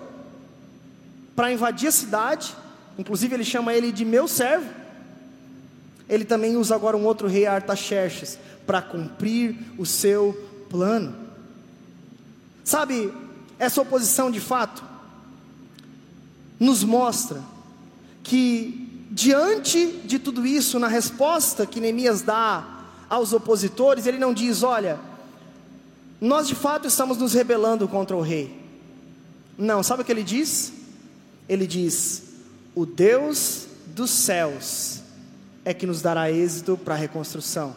para 1.36 1.52
invadir 1.52 1.88
a 1.88 1.92
cidade, 1.92 2.54
inclusive 2.98 3.34
ele 3.34 3.44
chama 3.44 3.72
ele 3.72 3.92
de 3.92 4.04
meu 4.04 4.26
servo. 4.26 4.68
Ele 6.08 6.24
também 6.24 6.56
usa 6.56 6.74
agora 6.74 6.96
um 6.96 7.04
outro 7.04 7.28
rei 7.28 7.46
Artaxerxes 7.46 8.38
para 8.66 8.82
cumprir 8.82 9.56
o 9.78 9.86
seu 9.86 10.36
plano. 10.68 11.14
Sabe, 12.64 13.12
essa 13.58 13.80
oposição 13.80 14.30
de 14.30 14.40
fato 14.40 14.82
nos 16.58 16.82
mostra 16.82 17.40
que 18.24 19.06
diante 19.10 19.86
de 20.04 20.18
tudo 20.18 20.44
isso, 20.44 20.78
na 20.78 20.88
resposta 20.88 21.64
que 21.64 21.80
Neemias 21.80 22.22
dá 22.22 22.75
aos 23.08 23.32
opositores, 23.32 24.06
ele 24.06 24.18
não 24.18 24.32
diz: 24.32 24.62
olha, 24.62 24.98
nós 26.20 26.48
de 26.48 26.54
fato 26.54 26.86
estamos 26.86 27.18
nos 27.18 27.32
rebelando 27.32 27.86
contra 27.88 28.16
o 28.16 28.20
rei. 28.20 28.54
Não, 29.56 29.82
sabe 29.82 30.02
o 30.02 30.04
que 30.04 30.12
ele 30.12 30.24
diz? 30.24 30.72
Ele 31.48 31.66
diz: 31.66 32.22
o 32.74 32.84
Deus 32.84 33.66
dos 33.86 34.10
céus 34.10 35.00
é 35.64 35.72
que 35.72 35.86
nos 35.86 36.02
dará 36.02 36.30
êxito 36.30 36.76
para 36.76 36.94
a 36.94 36.98
reconstrução. 36.98 37.74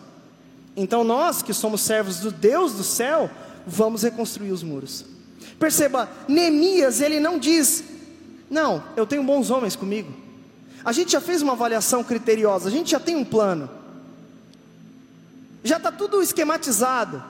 Então 0.75 1.03
nós 1.03 1.41
que 1.41 1.53
somos 1.53 1.81
servos 1.81 2.19
do 2.19 2.31
Deus 2.31 2.73
do 2.73 2.83
céu, 2.83 3.29
vamos 3.65 4.03
reconstruir 4.03 4.51
os 4.51 4.63
muros. 4.63 5.05
Perceba, 5.59 6.09
Neemias, 6.27 7.01
ele 7.01 7.19
não 7.19 7.37
diz: 7.37 7.83
Não, 8.49 8.83
eu 8.95 9.05
tenho 9.05 9.23
bons 9.23 9.49
homens 9.49 9.75
comigo. 9.75 10.11
A 10.83 10.93
gente 10.93 11.11
já 11.11 11.19
fez 11.19 11.41
uma 11.41 11.53
avaliação 11.53 12.03
criteriosa, 12.03 12.69
a 12.69 12.71
gente 12.71 12.91
já 12.91 12.99
tem 12.99 13.15
um 13.15 13.25
plano 13.25 13.78
já 15.63 15.77
está 15.77 15.91
tudo 15.91 16.21
esquematizado. 16.21 17.23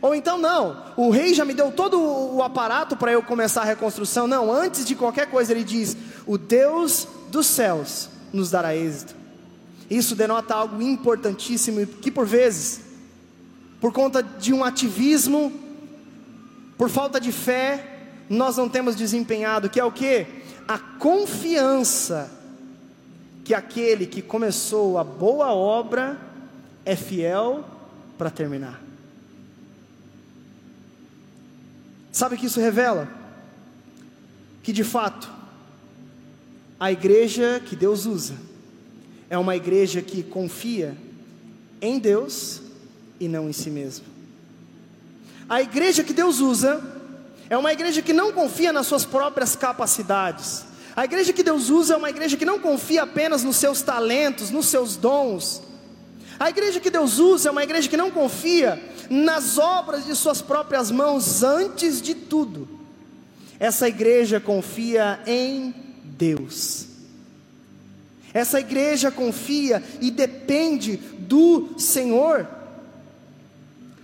Ou 0.00 0.14
então, 0.14 0.36
não, 0.36 0.82
o 0.96 1.10
rei 1.10 1.32
já 1.32 1.44
me 1.44 1.54
deu 1.54 1.70
todo 1.70 2.00
o 2.00 2.42
aparato 2.42 2.96
para 2.96 3.12
eu 3.12 3.22
começar 3.22 3.62
a 3.62 3.66
reconstrução. 3.66 4.26
Não, 4.26 4.52
antes 4.52 4.84
de 4.84 4.96
qualquer 4.96 5.26
coisa, 5.30 5.52
ele 5.52 5.62
diz: 5.62 5.96
O 6.26 6.36
Deus 6.36 7.06
dos 7.30 7.46
céus 7.46 8.08
nos 8.32 8.50
dará 8.50 8.74
êxito. 8.74 9.14
Isso 9.88 10.16
denota 10.16 10.54
algo 10.54 10.82
importantíssimo 10.82 11.86
que, 11.86 12.10
por 12.10 12.26
vezes, 12.26 12.80
por 13.80 13.92
conta 13.92 14.22
de 14.22 14.52
um 14.52 14.64
ativismo, 14.64 15.52
por 16.76 16.90
falta 16.90 17.20
de 17.20 17.30
fé, 17.30 18.08
nós 18.28 18.56
não 18.56 18.68
temos 18.68 18.96
desempenhado, 18.96 19.70
que 19.70 19.78
é 19.78 19.84
o 19.84 19.92
que? 19.92 20.26
A 20.66 20.78
confiança 20.78 22.41
que 23.52 23.54
aquele 23.54 24.06
que 24.06 24.22
começou 24.22 24.96
a 24.96 25.04
boa 25.04 25.52
obra 25.52 26.18
é 26.86 26.96
fiel 26.96 27.62
para 28.16 28.30
terminar. 28.30 28.80
Sabe 32.10 32.34
o 32.34 32.38
que 32.38 32.46
isso 32.46 32.60
revela? 32.60 33.06
Que 34.62 34.72
de 34.72 34.82
fato, 34.82 35.30
a 36.80 36.90
igreja 36.90 37.60
que 37.62 37.76
Deus 37.76 38.06
usa 38.06 38.36
é 39.28 39.36
uma 39.36 39.54
igreja 39.54 40.00
que 40.00 40.22
confia 40.22 40.96
em 41.78 41.98
Deus 41.98 42.62
e 43.20 43.28
não 43.28 43.50
em 43.50 43.52
si 43.52 43.68
mesmo. 43.68 44.06
A 45.46 45.60
igreja 45.60 46.02
que 46.02 46.14
Deus 46.14 46.40
usa 46.40 46.82
é 47.50 47.58
uma 47.58 47.70
igreja 47.70 48.00
que 48.00 48.14
não 48.14 48.32
confia 48.32 48.72
nas 48.72 48.86
suas 48.86 49.04
próprias 49.04 49.54
capacidades 49.54 50.71
a 50.94 51.04
igreja 51.04 51.32
que 51.32 51.42
Deus 51.42 51.70
usa 51.70 51.94
é 51.94 51.96
uma 51.96 52.10
igreja 52.10 52.36
que 52.36 52.44
não 52.44 52.58
confia 52.58 53.04
apenas 53.04 53.42
nos 53.42 53.56
seus 53.56 53.80
talentos, 53.82 54.50
nos 54.50 54.66
seus 54.66 54.96
dons. 54.96 55.62
A 56.38 56.50
igreja 56.50 56.80
que 56.80 56.90
Deus 56.90 57.18
usa 57.18 57.48
é 57.48 57.52
uma 57.52 57.62
igreja 57.62 57.88
que 57.88 57.96
não 57.96 58.10
confia 58.10 58.82
nas 59.08 59.58
obras 59.58 60.04
de 60.04 60.14
suas 60.14 60.42
próprias 60.42 60.90
mãos 60.90 61.42
antes 61.42 62.02
de 62.02 62.14
tudo. 62.14 62.68
Essa 63.58 63.88
igreja 63.88 64.40
confia 64.40 65.20
em 65.26 65.74
Deus. 66.04 66.86
Essa 68.34 68.60
igreja 68.60 69.10
confia 69.10 69.82
e 70.00 70.10
depende 70.10 70.96
do 70.96 71.74
Senhor. 71.78 72.46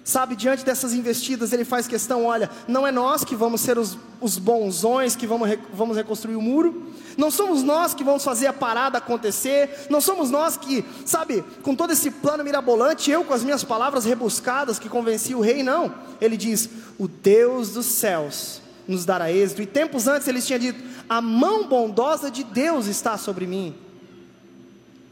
Sabe, 0.09 0.35
diante 0.35 0.65
dessas 0.65 0.95
investidas, 0.95 1.53
ele 1.53 1.67
faz 1.67 1.87
questão: 1.87 2.25
olha, 2.25 2.49
não 2.67 2.87
é 2.87 2.91
nós 2.91 3.25
que 3.25 3.37
vamos 3.37 3.61
ser 3.61 3.77
os, 3.77 3.99
os 4.23 4.39
bonzões 4.39 5.15
que 5.15 5.27
vamos, 5.27 5.51
vamos 5.71 5.99
reconstruir 5.99 6.35
o 6.35 6.41
muro, 6.41 6.91
não 7.15 7.31
somos 7.31 7.63
nós 7.63 7.93
que 7.93 8.03
vamos 8.03 8.25
fazer 8.25 8.47
a 8.47 8.53
parada 8.55 8.97
acontecer, 8.97 9.87
não 9.91 10.01
somos 10.01 10.31
nós 10.31 10.57
que, 10.57 10.83
sabe, 11.05 11.45
com 11.63 11.75
todo 11.75 11.93
esse 11.93 12.11
plano 12.11 12.43
mirabolante, 12.43 13.11
eu 13.11 13.23
com 13.23 13.35
as 13.35 13.45
minhas 13.45 13.63
palavras 13.63 14.07
rebuscadas 14.07 14.79
que 14.79 14.89
convenci 14.89 15.35
o 15.35 15.43
rei, 15.43 15.63
não. 15.63 15.93
Ele 16.23 16.39
diz: 16.39 16.71
o 16.99 17.07
Deus 17.07 17.75
dos 17.75 17.85
céus 17.85 18.63
nos 18.89 19.05
dará 19.05 19.31
êxito, 19.31 19.61
e 19.61 19.67
tempos 19.67 20.09
antes 20.09 20.27
ele 20.27 20.41
tinha 20.41 20.59
dito: 20.59 20.83
a 21.07 21.21
mão 21.21 21.69
bondosa 21.69 22.31
de 22.31 22.45
Deus 22.45 22.87
está 22.87 23.19
sobre 23.19 23.47
mim. 23.47 23.77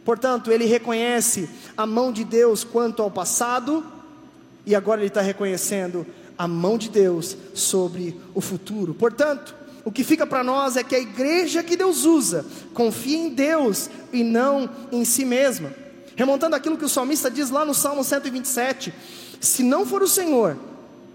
Portanto, 0.07 0.51
ele 0.51 0.64
reconhece 0.64 1.51
a 1.76 1.84
mão 1.84 2.11
de 2.11 2.24
Deus 2.24 2.64
quanto 2.64 3.03
ao 3.03 3.11
passado, 3.11 3.84
e 4.66 4.74
agora 4.74 5.00
ele 5.00 5.08
está 5.08 5.20
reconhecendo 5.20 6.04
a 6.36 6.46
mão 6.48 6.76
de 6.76 6.90
Deus 6.90 7.36
sobre 7.54 8.20
o 8.34 8.40
futuro. 8.40 8.92
Portanto, 8.92 9.54
o 9.84 9.92
que 9.92 10.02
fica 10.02 10.26
para 10.26 10.42
nós 10.42 10.76
é 10.76 10.82
que 10.82 10.96
a 10.96 11.00
igreja 11.00 11.62
que 11.62 11.76
Deus 11.76 12.04
usa 12.04 12.44
confia 12.74 13.16
em 13.16 13.28
Deus 13.30 13.88
e 14.12 14.24
não 14.24 14.68
em 14.90 15.04
si 15.04 15.24
mesma. 15.24 15.72
Remontando 16.16 16.56
aquilo 16.56 16.76
que 16.76 16.84
o 16.84 16.88
salmista 16.88 17.30
diz 17.30 17.50
lá 17.50 17.64
no 17.64 17.72
Salmo 17.72 18.02
127: 18.02 18.92
Se 19.40 19.62
não 19.62 19.86
for 19.86 20.02
o 20.02 20.08
Senhor, 20.08 20.56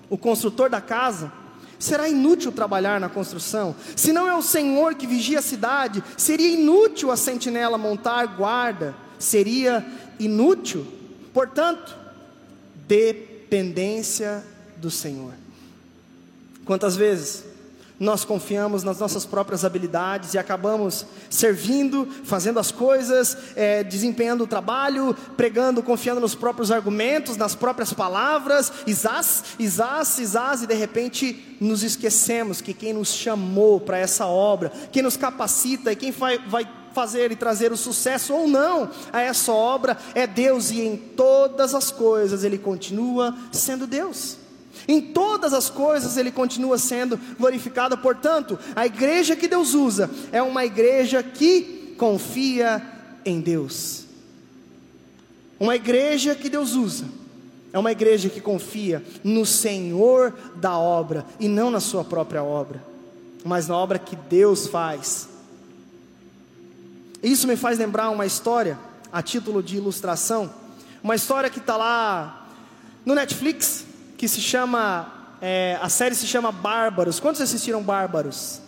o 0.09 0.17
construtor 0.17 0.69
da 0.69 0.79
casa, 0.79 1.31
será 1.77 2.07
inútil 2.07 2.51
trabalhar 2.51 2.99
na 2.99 3.09
construção. 3.09 3.75
Se 3.95 4.13
não 4.13 4.27
é 4.27 4.35
o 4.35 4.41
Senhor 4.41 4.95
que 4.95 5.05
vigia 5.05 5.39
a 5.39 5.41
cidade, 5.41 6.01
seria 6.15 6.47
inútil 6.47 7.11
a 7.11 7.17
sentinela 7.17 7.77
montar 7.77 8.25
guarda, 8.37 8.95
seria 9.19 9.85
inútil. 10.19 10.87
Portanto, 11.33 11.97
dê 12.87 13.30
dependência 13.51 14.41
do 14.77 14.89
Senhor. 14.89 15.33
Quantas 16.63 16.95
vezes 16.95 17.43
nós 17.99 18.23
confiamos 18.23 18.81
nas 18.81 18.97
nossas 18.97 19.25
próprias 19.25 19.65
habilidades 19.65 20.33
e 20.33 20.37
acabamos 20.37 21.05
servindo, 21.29 22.07
fazendo 22.23 22.59
as 22.59 22.71
coisas, 22.71 23.37
é, 23.57 23.83
desempenhando 23.83 24.45
o 24.45 24.47
trabalho, 24.47 25.13
pregando, 25.35 25.83
confiando 25.83 26.21
nos 26.21 26.33
próprios 26.33 26.71
argumentos, 26.71 27.35
nas 27.35 27.53
próprias 27.53 27.91
palavras, 27.91 28.71
isás, 28.87 29.43
isás, 29.59 30.17
isás, 30.17 30.63
e 30.63 30.67
de 30.67 30.73
repente 30.73 31.57
nos 31.59 31.83
esquecemos 31.83 32.61
que 32.61 32.73
quem 32.73 32.93
nos 32.93 33.09
chamou 33.09 33.81
para 33.81 33.97
essa 33.97 34.25
obra, 34.27 34.71
quem 34.93 35.03
nos 35.03 35.17
capacita 35.17 35.91
e 35.91 35.95
quem 35.97 36.11
vai, 36.11 36.37
vai 36.47 36.80
fazer 36.93 37.31
e 37.31 37.35
trazer 37.35 37.71
o 37.71 37.77
sucesso 37.77 38.33
ou 38.33 38.47
não 38.47 38.89
a 39.11 39.21
essa 39.21 39.51
obra 39.51 39.97
é 40.13 40.25
Deus, 40.25 40.71
e 40.71 40.81
em 40.81 40.97
todas 40.97 41.73
as 41.73 41.91
coisas 41.91 42.43
Ele 42.43 42.57
continua 42.57 43.35
sendo 43.51 43.87
Deus. 43.87 44.37
Em 44.87 45.01
todas 45.01 45.53
as 45.53 45.69
coisas 45.69 46.17
Ele 46.17 46.31
continua 46.31 46.77
sendo 46.77 47.19
glorificado, 47.39 47.97
portanto, 47.97 48.57
a 48.75 48.85
igreja 48.85 49.35
que 49.35 49.47
Deus 49.47 49.73
usa 49.73 50.09
é 50.31 50.41
uma 50.41 50.65
igreja 50.65 51.21
que 51.21 51.95
confia 51.97 52.81
em 53.25 53.39
Deus. 53.39 54.05
Uma 55.59 55.75
igreja 55.75 56.33
que 56.33 56.49
Deus 56.49 56.73
usa 56.73 57.05
é 57.73 57.79
uma 57.79 57.91
igreja 57.91 58.29
que 58.29 58.41
confia 58.41 59.03
no 59.23 59.45
Senhor 59.45 60.33
da 60.55 60.77
obra 60.77 61.25
e 61.39 61.47
não 61.47 61.71
na 61.71 61.79
sua 61.79 62.03
própria 62.03 62.43
obra, 62.43 62.83
mas 63.45 63.67
na 63.67 63.77
obra 63.77 63.97
que 63.97 64.15
Deus 64.15 64.67
faz 64.67 65.29
Isso 67.22 67.47
me 67.47 67.55
faz 67.55 67.78
lembrar 67.78 68.09
uma 68.09 68.26
história, 68.26 68.80
a 69.11 69.22
título 69.22 69.61
de 69.61 69.78
ilustração, 69.78 70.51
uma 71.03 71.15
história 71.15 71.49
que 71.49 71.59
está 71.59 71.78
lá 71.78 72.47
no 73.05 73.13
Netflix, 73.13 73.86
que 74.17 74.28
se 74.28 74.41
chama, 74.41 75.36
é, 75.41 75.78
a 75.82 75.89
série 75.89 76.15
se 76.15 76.26
chama 76.26 76.51
Bárbaros. 76.51 77.19
Quantos 77.19 77.41
assistiram 77.41 77.84
Bárbaros? 77.84 78.59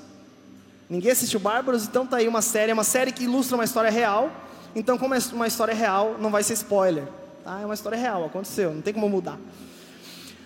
Ninguém 0.90 1.12
assistiu 1.12 1.40
Bárbaros, 1.40 1.86
então 1.86 2.06
tá 2.06 2.18
aí 2.18 2.28
uma 2.28 2.42
série, 2.42 2.72
é 2.72 2.74
uma 2.74 2.84
série 2.84 3.12
que 3.12 3.24
ilustra 3.24 3.56
uma 3.56 3.64
história 3.64 3.90
real. 3.90 4.32
Então, 4.76 4.98
como 4.98 5.16
é 5.16 5.20
uma 5.32 5.48
história 5.48 5.74
real, 5.74 6.18
não 6.20 6.30
vai 6.30 6.44
ser 6.44 6.54
spoiler. 6.54 7.06
Tá? 7.44 7.60
É 7.60 7.66
uma 7.66 7.74
história 7.74 7.98
real, 7.98 8.26
aconteceu, 8.26 8.74
não 8.74 8.82
tem 8.82 8.94
como 8.94 9.10
mudar. 9.10 9.38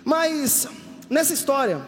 Mas 0.05 0.68
nessa 1.10 1.34
história, 1.34 1.82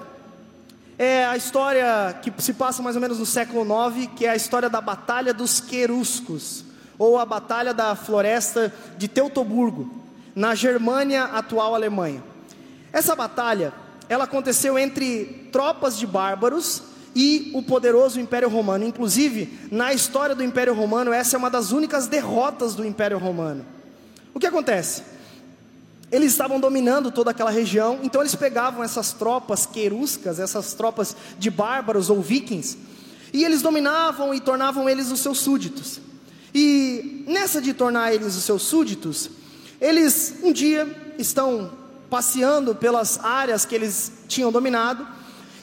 é 0.99 1.25
a 1.25 1.37
história 1.37 2.13
que 2.21 2.29
se 2.43 2.53
passa 2.53 2.83
mais 2.83 2.97
ou 2.97 3.01
menos 3.01 3.19
no 3.19 3.25
século 3.25 3.63
IX, 3.63 4.09
que 4.17 4.25
é 4.25 4.31
a 4.31 4.35
história 4.35 4.69
da 4.69 4.81
Batalha 4.81 5.33
dos 5.33 5.61
Queruscos, 5.61 6.65
ou 6.97 7.17
a 7.17 7.25
Batalha 7.25 7.73
da 7.73 7.95
Floresta 7.95 8.73
de 8.97 9.07
Teutoburgo, 9.07 9.89
na 10.35 10.53
Germânia, 10.53 11.23
atual 11.23 11.73
Alemanha. 11.73 12.21
Essa 12.91 13.15
batalha, 13.15 13.71
ela 14.09 14.25
aconteceu 14.25 14.77
entre 14.77 15.47
tropas 15.53 15.97
de 15.97 16.05
bárbaros 16.05 16.83
e 17.15 17.49
o 17.55 17.63
poderoso 17.63 18.19
Império 18.19 18.49
Romano. 18.49 18.85
Inclusive, 18.85 19.57
na 19.71 19.93
história 19.93 20.35
do 20.35 20.43
Império 20.43 20.73
Romano, 20.73 21.13
essa 21.13 21.37
é 21.37 21.39
uma 21.39 21.49
das 21.49 21.71
únicas 21.71 22.07
derrotas 22.07 22.75
do 22.75 22.85
Império 22.85 23.17
Romano. 23.17 23.65
O 24.33 24.39
que 24.39 24.47
acontece? 24.47 25.03
Eles 26.11 26.31
estavam 26.31 26.59
dominando 26.59 27.11
toda 27.11 27.31
aquela 27.31 27.51
região, 27.51 27.99
então 28.01 28.21
eles 28.21 28.33
pegavam 28.33 28.83
essas 28.83 29.13
tropas 29.13 29.65
queruscas, 29.65 30.39
essas 30.39 30.73
tropas 30.73 31.15
de 31.37 31.51
bárbaros 31.51 32.09
ou 32.09 32.21
vikings, 32.21 32.77
e 33.31 33.43
eles 33.43 33.61
dominavam 33.61 34.33
e 34.33 34.39
tornavam 34.39 34.89
eles 34.89 35.11
os 35.11 35.19
seus 35.19 35.39
súditos. 35.39 35.99
E 36.53 37.23
nessa 37.27 37.61
de 37.61 37.73
tornar 37.73 38.11
eles 38.13 38.35
os 38.35 38.43
seus 38.43 38.63
súditos, 38.63 39.29
eles 39.79 40.35
um 40.41 40.51
dia 40.51 41.13
estão 41.17 41.71
passeando 42.09 42.73
pelas 42.73 43.23
áreas 43.23 43.65
que 43.65 43.75
eles 43.75 44.11
tinham 44.27 44.51
dominado, 44.51 45.07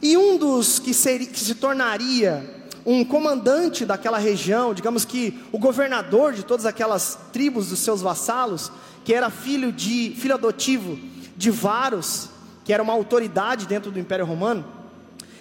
e 0.00 0.16
um 0.16 0.36
dos 0.36 0.78
que, 0.78 0.94
seria, 0.94 1.26
que 1.26 1.40
se 1.40 1.56
tornaria 1.56 2.54
um 2.84 3.04
comandante 3.04 3.84
daquela 3.84 4.16
região, 4.18 4.72
digamos 4.72 5.04
que 5.04 5.36
o 5.50 5.58
governador 5.58 6.32
de 6.32 6.44
todas 6.44 6.64
aquelas 6.64 7.18
tribos 7.32 7.70
dos 7.70 7.80
seus 7.80 8.00
vassalos, 8.00 8.70
que 9.06 9.14
era 9.14 9.30
filho 9.30 9.70
de 9.70 10.16
filho 10.18 10.34
adotivo 10.34 10.98
de 11.36 11.48
Varus, 11.48 12.28
que 12.64 12.72
era 12.72 12.82
uma 12.82 12.92
autoridade 12.92 13.64
dentro 13.64 13.92
do 13.92 14.00
Império 14.00 14.26
Romano. 14.26 14.64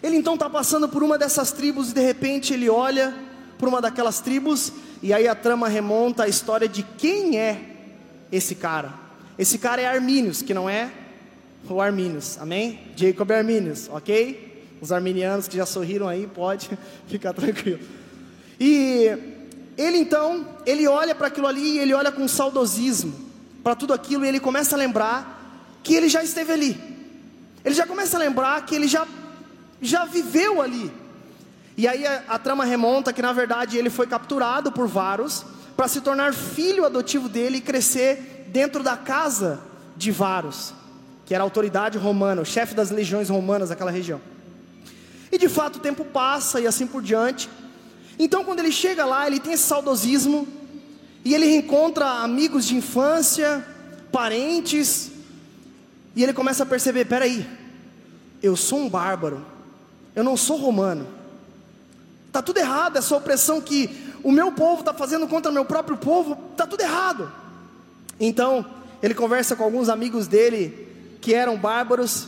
Ele 0.04 0.16
então 0.18 0.36
está 0.36 0.48
passando 0.48 0.88
por 0.88 1.02
uma 1.02 1.18
dessas 1.18 1.52
tribos 1.52 1.90
e 1.90 1.96
de 1.96 2.00
repente 2.00 2.54
ele 2.54 2.70
olha 2.70 3.12
por 3.58 3.68
uma 3.68 3.82
daquelas 3.82 4.20
tribos 4.20 4.72
e 5.02 5.12
aí 5.12 5.28
a 5.28 5.34
trama 5.34 5.68
remonta 5.68 6.26
à 6.26 6.28
história 6.28 6.70
de 6.70 6.84
quem 6.84 7.40
é 7.40 7.60
esse 8.32 8.54
cara. 8.54 8.94
Esse 9.36 9.58
cara 9.58 9.82
é 9.82 9.88
Armínios, 9.88 10.44
que 10.44 10.54
não 10.54 10.70
é 10.70 10.92
o 11.68 11.82
Armínios, 11.82 12.38
amém? 12.40 12.80
Jacob 12.96 13.32
Armínios, 13.32 13.90
ok? 13.90 14.64
Os 14.80 14.92
arminianos 14.92 15.48
que 15.48 15.58
já 15.58 15.66
sorriram 15.66 16.08
aí, 16.08 16.28
pode 16.28 16.70
ficar 17.10 17.34
tranquilo. 17.34 17.80
E 18.60 19.10
ele 19.76 19.98
então, 19.98 20.46
ele 20.68 20.88
olha 20.88 21.16
para 21.16 21.30
aquilo 21.30 21.48
ali 21.48 21.78
e 21.78 21.80
ele 21.80 21.96
olha 21.96 22.12
com 22.12 22.28
saudosismo 22.28 23.25
para 23.66 23.76
tudo 23.76 23.96
aquilo 23.96 24.24
e 24.24 24.28
ele 24.28 24.40
começa 24.40 24.76
a 24.76 24.78
lembrar 24.78 25.42
que 25.82 25.96
ele 25.96 26.08
já 26.08 26.24
esteve 26.24 26.52
ali. 26.52 26.80
Ele 27.64 27.74
já 27.74 27.88
começa 27.88 28.16
a 28.16 28.20
lembrar 28.20 28.64
que 28.64 28.76
ele 28.76 28.88
já, 28.88 29.08
já 29.82 30.06
viveu 30.06 30.62
ali. 30.62 30.92
E 31.76 31.88
aí 31.88 32.06
a, 32.06 32.26
a 32.28 32.38
trama 32.38 32.64
remonta 32.64 33.12
que 33.12 33.24
na 33.24 33.34
verdade 33.34 33.76
ele 33.76 33.90
foi 33.90 34.06
capturado 34.06 34.72
por 34.72 34.88
Varus 34.88 35.44
para 35.76 35.88
se 35.88 36.00
tornar 36.00 36.32
filho 36.32 36.86
adotivo 36.86 37.28
dele 37.28 37.58
e 37.58 37.62
crescer 37.62 38.46
dentro 38.50 38.84
da 38.84 38.96
casa 38.96 39.60
de 39.98 40.12
Varus, 40.12 40.72
que 41.26 41.34
era 41.34 41.44
a 41.44 41.48
autoridade 41.48 41.98
romana, 41.98 42.44
o 42.44 42.46
chefe 42.46 42.76
das 42.76 42.92
legiões 42.92 43.30
romanas 43.30 43.70
daquela 43.70 43.90
região. 43.90 44.22
E 45.32 45.40
de 45.40 45.50
fato 45.50 45.78
o 45.78 45.80
tempo 45.80 46.06
passa 46.06 46.62
e 46.62 46.68
assim 46.68 46.86
por 46.86 47.02
diante. 47.02 47.50
Então 48.20 48.46
quando 48.46 48.60
ele 48.60 48.72
chega 48.72 49.06
lá, 49.06 49.26
ele 49.26 49.40
tem 49.40 49.54
esse 49.54 49.64
saudosismo 49.64 50.48
e 51.26 51.34
ele 51.34 51.48
reencontra 51.48 52.06
amigos 52.22 52.68
de 52.68 52.76
infância, 52.76 53.66
parentes, 54.12 55.10
e 56.16 56.22
ele 56.22 56.32
começa 56.32 56.62
a 56.62 56.68
perceber: 56.68 57.06
peraí, 57.06 57.46
eu 58.44 58.56
sou 58.56 58.78
um 58.78 58.88
bárbaro, 58.88 59.44
eu 60.16 60.24
não 60.24 60.38
sou 60.38 60.56
romano. 60.56 61.08
Está 62.28 62.44
tudo 62.44 62.60
errado, 62.60 62.98
essa 62.98 63.16
opressão 63.16 63.60
que 63.60 63.90
o 64.22 64.32
meu 64.32 64.52
povo 64.52 64.82
está 64.82 64.94
fazendo 64.94 65.28
contra 65.28 65.50
o 65.50 65.54
meu 65.54 65.66
próprio 65.66 65.98
povo, 65.98 66.38
está 66.52 66.68
tudo 66.68 66.82
errado. 66.82 67.32
Então, 68.20 68.64
ele 69.02 69.16
conversa 69.16 69.56
com 69.56 69.64
alguns 69.64 69.90
amigos 69.90 70.28
dele 70.28 70.88
que 71.22 71.34
eram 71.34 71.58
bárbaros, 71.58 72.28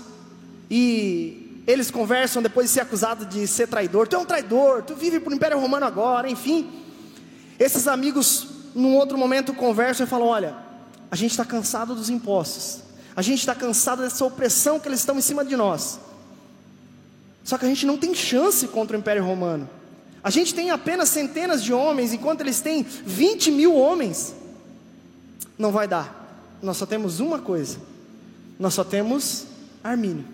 e 0.72 1.62
eles 1.68 1.92
conversam 1.92 2.42
depois 2.42 2.68
de 2.68 2.74
ser 2.74 2.82
acusado 2.82 3.26
de 3.26 3.46
ser 3.46 3.68
traidor. 3.68 4.08
Tu 4.08 4.16
é 4.16 4.20
um 4.20 4.26
traidor, 4.26 4.82
tu 4.82 4.96
vive 4.96 5.20
para 5.20 5.32
o 5.32 5.36
Império 5.36 5.60
Romano 5.60 5.86
agora, 5.86 6.28
enfim. 6.28 6.68
Esses 7.60 7.88
amigos 7.88 8.57
num 8.78 8.96
outro 8.96 9.18
momento 9.18 9.54
conversam 9.54 10.06
e 10.06 10.10
falam: 10.10 10.28
olha, 10.28 10.56
a 11.10 11.16
gente 11.16 11.32
está 11.32 11.44
cansado 11.44 11.96
dos 11.96 12.10
impostos, 12.10 12.82
a 13.16 13.22
gente 13.22 13.40
está 13.40 13.56
cansado 13.56 14.04
dessa 14.04 14.24
opressão 14.24 14.80
que 14.80 14.88
eles 14.88 15.00
estão 15.00 15.18
em 15.18 15.22
cima 15.22 15.44
de 15.44 15.56
nós. 15.58 16.00
Só 17.44 17.58
que 17.58 17.66
a 17.66 17.68
gente 17.68 17.86
não 17.86 17.98
tem 17.98 18.14
chance 18.14 18.68
contra 18.68 18.96
o 18.96 19.00
Império 19.00 19.26
Romano. 19.26 19.68
A 20.24 20.30
gente 20.30 20.54
tem 20.54 20.70
apenas 20.70 21.10
centenas 21.10 21.64
de 21.64 21.74
homens, 21.74 22.14
enquanto 22.14 22.42
eles 22.42 22.60
têm 22.62 22.84
20 22.84 23.52
mil 23.52 23.76
homens. 23.76 24.36
Não 25.58 25.72
vai 25.72 25.88
dar. 25.88 26.58
Nós 26.62 26.78
só 26.78 26.86
temos 26.86 27.20
uma 27.20 27.40
coisa. 27.40 27.80
Nós 28.60 28.74
só 28.74 28.84
temos 28.84 29.46
Armínio. 29.84 30.26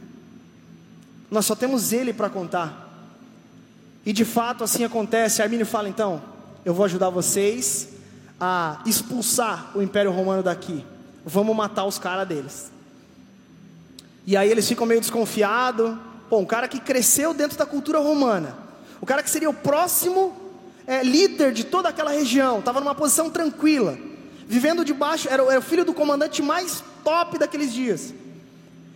Nós 1.29 1.45
só 1.45 1.55
temos 1.55 1.93
ele 1.93 2.11
para 2.11 2.29
contar. 2.29 2.89
E 4.05 4.11
de 4.11 4.25
fato 4.25 4.63
assim 4.63 4.83
acontece. 4.83 5.41
Armínio 5.41 5.65
fala 5.65 5.87
então: 5.87 6.21
eu 6.65 6.73
vou 6.73 6.85
ajudar 6.85 7.09
vocês 7.09 7.92
a 8.45 8.81
expulsar 8.85 9.71
o 9.73 9.81
Império 9.81 10.11
Romano 10.11 10.43
daqui. 10.43 10.85
Vamos 11.25 11.55
matar 11.55 11.85
os 11.85 11.97
caras 11.97 12.27
deles. 12.27 12.69
E 14.27 14.35
aí 14.35 14.51
eles 14.51 14.67
ficam 14.67 14.85
meio 14.85 14.99
desconfiados. 14.99 15.95
Pô, 16.29 16.39
um 16.39 16.45
cara 16.45 16.67
que 16.67 16.77
cresceu 16.77 17.33
dentro 17.33 17.57
da 17.57 17.65
cultura 17.65 17.99
romana, 17.99 18.53
o 18.99 19.05
cara 19.05 19.23
que 19.23 19.29
seria 19.29 19.49
o 19.49 19.53
próximo 19.53 20.35
é, 20.85 21.01
líder 21.03 21.53
de 21.53 21.63
toda 21.63 21.87
aquela 21.87 22.11
região, 22.11 22.59
estava 22.59 22.81
numa 22.81 22.93
posição 22.93 23.29
tranquila, 23.29 23.97
vivendo 24.45 24.83
debaixo, 24.83 25.29
era, 25.29 25.41
era 25.43 25.59
o 25.59 25.63
filho 25.63 25.85
do 25.85 25.93
comandante 25.93 26.41
mais 26.41 26.83
top 27.01 27.39
daqueles 27.39 27.71
dias. 27.71 28.13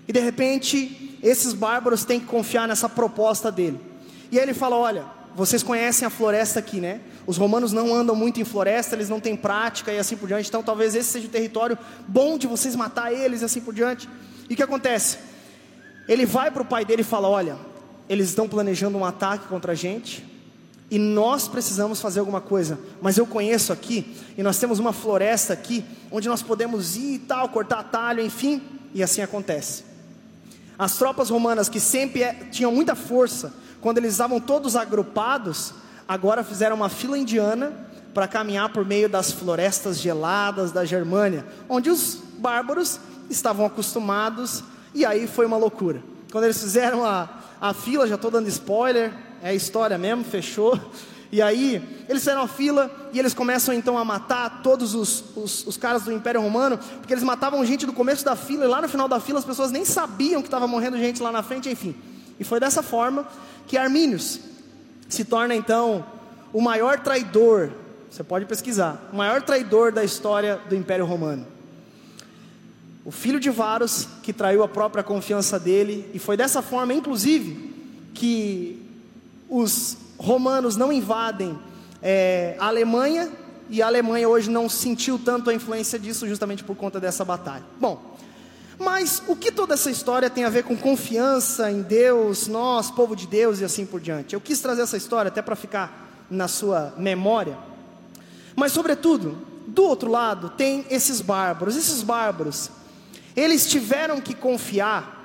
E 0.10 0.12
de 0.12 0.20
repente, 0.20 1.18
esses 1.24 1.54
bárbaros 1.54 2.04
têm 2.04 2.20
que 2.20 2.26
confiar 2.26 2.68
nessa 2.68 2.89
proposta 2.89 3.50
dele. 3.50 3.80
E 4.30 4.38
aí 4.38 4.43
ele 4.43 4.54
fala: 4.54 4.76
Olha, 4.76 5.06
vocês 5.38 5.61
conhecem 5.61 6.03
a 6.03 6.09
floresta 6.09 6.57
aqui, 6.57 6.81
né? 6.81 6.99
Os 7.27 7.38
romanos 7.38 7.71
não 7.71 7.93
andam 7.93 8.15
muito 8.15 8.41
em 8.41 8.43
floresta, 8.43 8.95
eles 8.95 9.07
não 9.07 9.19
têm 9.19 9.35
prática 9.35 9.93
e 9.93 9.99
assim 9.99 10.17
por 10.17 10.27
diante. 10.27 10.49
Então, 10.49 10.63
talvez 10.63 10.95
esse 10.95 11.11
seja 11.11 11.27
o 11.27 11.29
território 11.29 11.77
bom 12.07 12.39
de 12.39 12.47
vocês 12.47 12.75
matar 12.75 13.13
eles 13.13 13.43
e 13.43 13.45
assim 13.45 13.61
por 13.61 13.71
diante. 13.71 14.09
E 14.49 14.55
o 14.55 14.57
que 14.57 14.63
acontece? 14.63 15.19
Ele 16.07 16.25
vai 16.25 16.49
para 16.49 16.63
o 16.63 16.65
pai 16.65 16.83
dele 16.83 17.03
e 17.03 17.05
fala: 17.05 17.29
Olha, 17.29 17.55
eles 18.09 18.29
estão 18.29 18.49
planejando 18.49 18.97
um 18.97 19.05
ataque 19.05 19.47
contra 19.47 19.73
a 19.73 19.75
gente 19.75 20.25
e 20.89 20.97
nós 20.97 21.47
precisamos 21.47 22.01
fazer 22.01 22.19
alguma 22.19 22.41
coisa. 22.41 22.79
Mas 22.99 23.19
eu 23.19 23.27
conheço 23.27 23.71
aqui 23.71 24.17
e 24.35 24.41
nós 24.41 24.57
temos 24.57 24.79
uma 24.79 24.91
floresta 24.91 25.53
aqui 25.53 25.85
onde 26.09 26.27
nós 26.27 26.41
podemos 26.41 26.97
ir 26.97 27.13
e 27.13 27.19
tal, 27.19 27.47
cortar 27.49 27.83
talho, 27.83 28.25
enfim. 28.25 28.59
E 28.91 29.03
assim 29.03 29.21
acontece. 29.21 29.83
As 30.78 30.97
tropas 30.97 31.30
romanas 31.30 31.69
que 31.69 31.80
sempre 31.80 32.23
é, 32.23 32.34
tinham 32.51 32.71
muita 32.71 32.95
força 32.95 33.53
quando 33.82 33.97
eles 33.99 34.11
estavam 34.11 34.39
todos 34.39 34.75
agrupados, 34.75 35.73
agora 36.07 36.43
fizeram 36.43 36.75
uma 36.75 36.89
fila 36.89 37.17
indiana 37.17 37.71
para 38.13 38.28
caminhar 38.28 38.69
por 38.69 38.84
meio 38.84 39.07
das 39.07 39.32
florestas 39.32 39.99
geladas 39.99 40.71
da 40.71 40.84
Germânia, 40.84 41.45
onde 41.69 41.89
os 41.89 42.15
bárbaros 42.39 42.99
estavam 43.30 43.65
acostumados, 43.65 44.63
e 44.93 45.05
aí 45.05 45.28
foi 45.28 45.45
uma 45.45 45.57
loucura. 45.57 46.01
Quando 46.32 46.45
eles 46.45 46.59
fizeram 46.59 47.05
a, 47.05 47.30
a 47.61 47.73
fila, 47.73 48.07
já 48.07 48.15
estou 48.15 48.32
dando 48.32 48.47
spoiler, 48.47 49.13
é 49.41 49.49
a 49.49 49.53
história 49.53 49.97
mesmo, 49.97 50.23
fechou. 50.23 50.80
E 51.32 51.41
aí, 51.41 51.75
eles 52.07 52.21
fizeram 52.21 52.41
a 52.41 52.47
fila 52.47 52.89
e 53.11 53.19
eles 53.19 53.34
começam 53.34 53.73
então 53.73 53.97
a 53.97 54.05
matar 54.05 54.61
todos 54.61 54.95
os, 54.95 55.23
os, 55.36 55.67
os, 55.67 55.78
caras 55.78 56.03
do 56.03 56.11
Império 56.11 56.41
Romano, 56.41 56.78
porque 56.78 57.13
eles 57.13 57.23
matavam 57.23 57.65
gente 57.65 57.86
do 57.86 57.91
começo 57.91 58.23
da 58.23 58.36
fila 58.36 58.63
e 58.63 58.67
lá 58.67 58.82
no 58.82 58.88
final 58.88 59.09
da 59.09 59.19
fila 59.19 59.39
as 59.39 59.45
pessoas 59.45 59.71
nem 59.71 59.84
sabiam 59.84 60.41
que 60.41 60.47
estava 60.47 60.67
morrendo 60.67 60.97
gente 60.97 61.21
lá 61.21 61.32
na 61.32 61.43
frente, 61.43 61.69
enfim. 61.69 61.95
E 62.39 62.43
foi 62.43 62.59
dessa 62.59 62.82
forma 62.82 63.28
que 63.67 63.78
Armínios 63.78 64.39
se 65.09 65.25
torna 65.25 65.53
então 65.53 66.05
o 66.53 66.61
maior 66.61 66.99
traidor, 66.99 67.71
você 68.09 68.23
pode 68.23 68.45
pesquisar, 68.45 69.09
o 69.11 69.15
maior 69.17 69.41
traidor 69.41 69.91
da 69.91 70.03
história 70.03 70.61
do 70.69 70.75
Império 70.75 71.05
Romano. 71.05 71.45
O 73.03 73.11
filho 73.11 73.39
de 73.39 73.49
Varus, 73.49 74.07
que 74.23 74.34
traiu 74.34 74.63
a 74.63 74.67
própria 74.67 75.03
confiança 75.03 75.59
dele, 75.59 76.09
e 76.13 76.19
foi 76.19 76.36
dessa 76.36 76.61
forma, 76.61 76.93
inclusive, 76.93 77.73
que 78.13 78.82
os 79.49 79.97
romanos 80.18 80.76
não 80.76 80.91
invadem 80.91 81.57
é, 82.01 82.55
a 82.59 82.68
Alemanha 82.68 83.32
e 83.70 83.82
a 83.82 83.88
Alemanha 83.88 84.28
hoje 84.28 84.49
não 84.49 84.70
sentiu 84.70 85.20
tanto 85.20 85.49
a 85.49 85.53
influência 85.53 85.99
disso 85.99 86.28
justamente 86.28 86.63
por 86.63 86.76
conta 86.76 86.99
dessa 86.99 87.26
batalha. 87.26 87.63
Bom, 87.80 88.18
mas 88.80 89.22
o 89.28 89.36
que 89.36 89.51
toda 89.51 89.74
essa 89.74 89.89
história 89.89 90.30
tem 90.30 90.43
a 90.43 90.49
ver 90.49 90.63
com 90.63 90.78
confiança 90.78 91.72
em 91.72 91.82
Deus, 91.82 92.47
nós, 92.47 92.91
povo 92.91 93.15
de 93.15 93.28
Deus 93.28 93.59
e 93.59 93.65
assim 93.65 93.86
por 93.86 93.99
diante? 93.99 94.34
Eu 94.34 94.41
quis 94.41 94.59
trazer 94.59 94.84
essa 94.84 94.95
história 94.95 95.30
até 95.30 95.41
para 95.41 95.55
ficar 95.55 96.26
na 96.30 96.47
sua 96.47 96.93
memória. 96.97 97.57
Mas, 98.55 98.72
sobretudo, 98.72 99.38
do 99.68 99.84
outro 99.84 100.09
lado, 100.09 100.49
tem 100.49 100.86
esses 100.89 101.22
bárbaros. 101.22 101.76
Esses 101.76 102.01
bárbaros, 102.03 102.70
eles 103.36 103.68
tiveram 103.68 104.22
que 104.22 104.34
confiar 104.36 105.15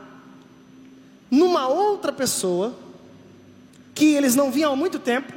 numa 1.31 1.69
outra 1.69 2.13
pessoa 2.13 2.75
que 4.03 4.17
eles 4.17 4.35
não 4.35 4.51
viam 4.51 4.73
há 4.73 4.75
muito 4.75 4.99
tempo, 4.99 5.33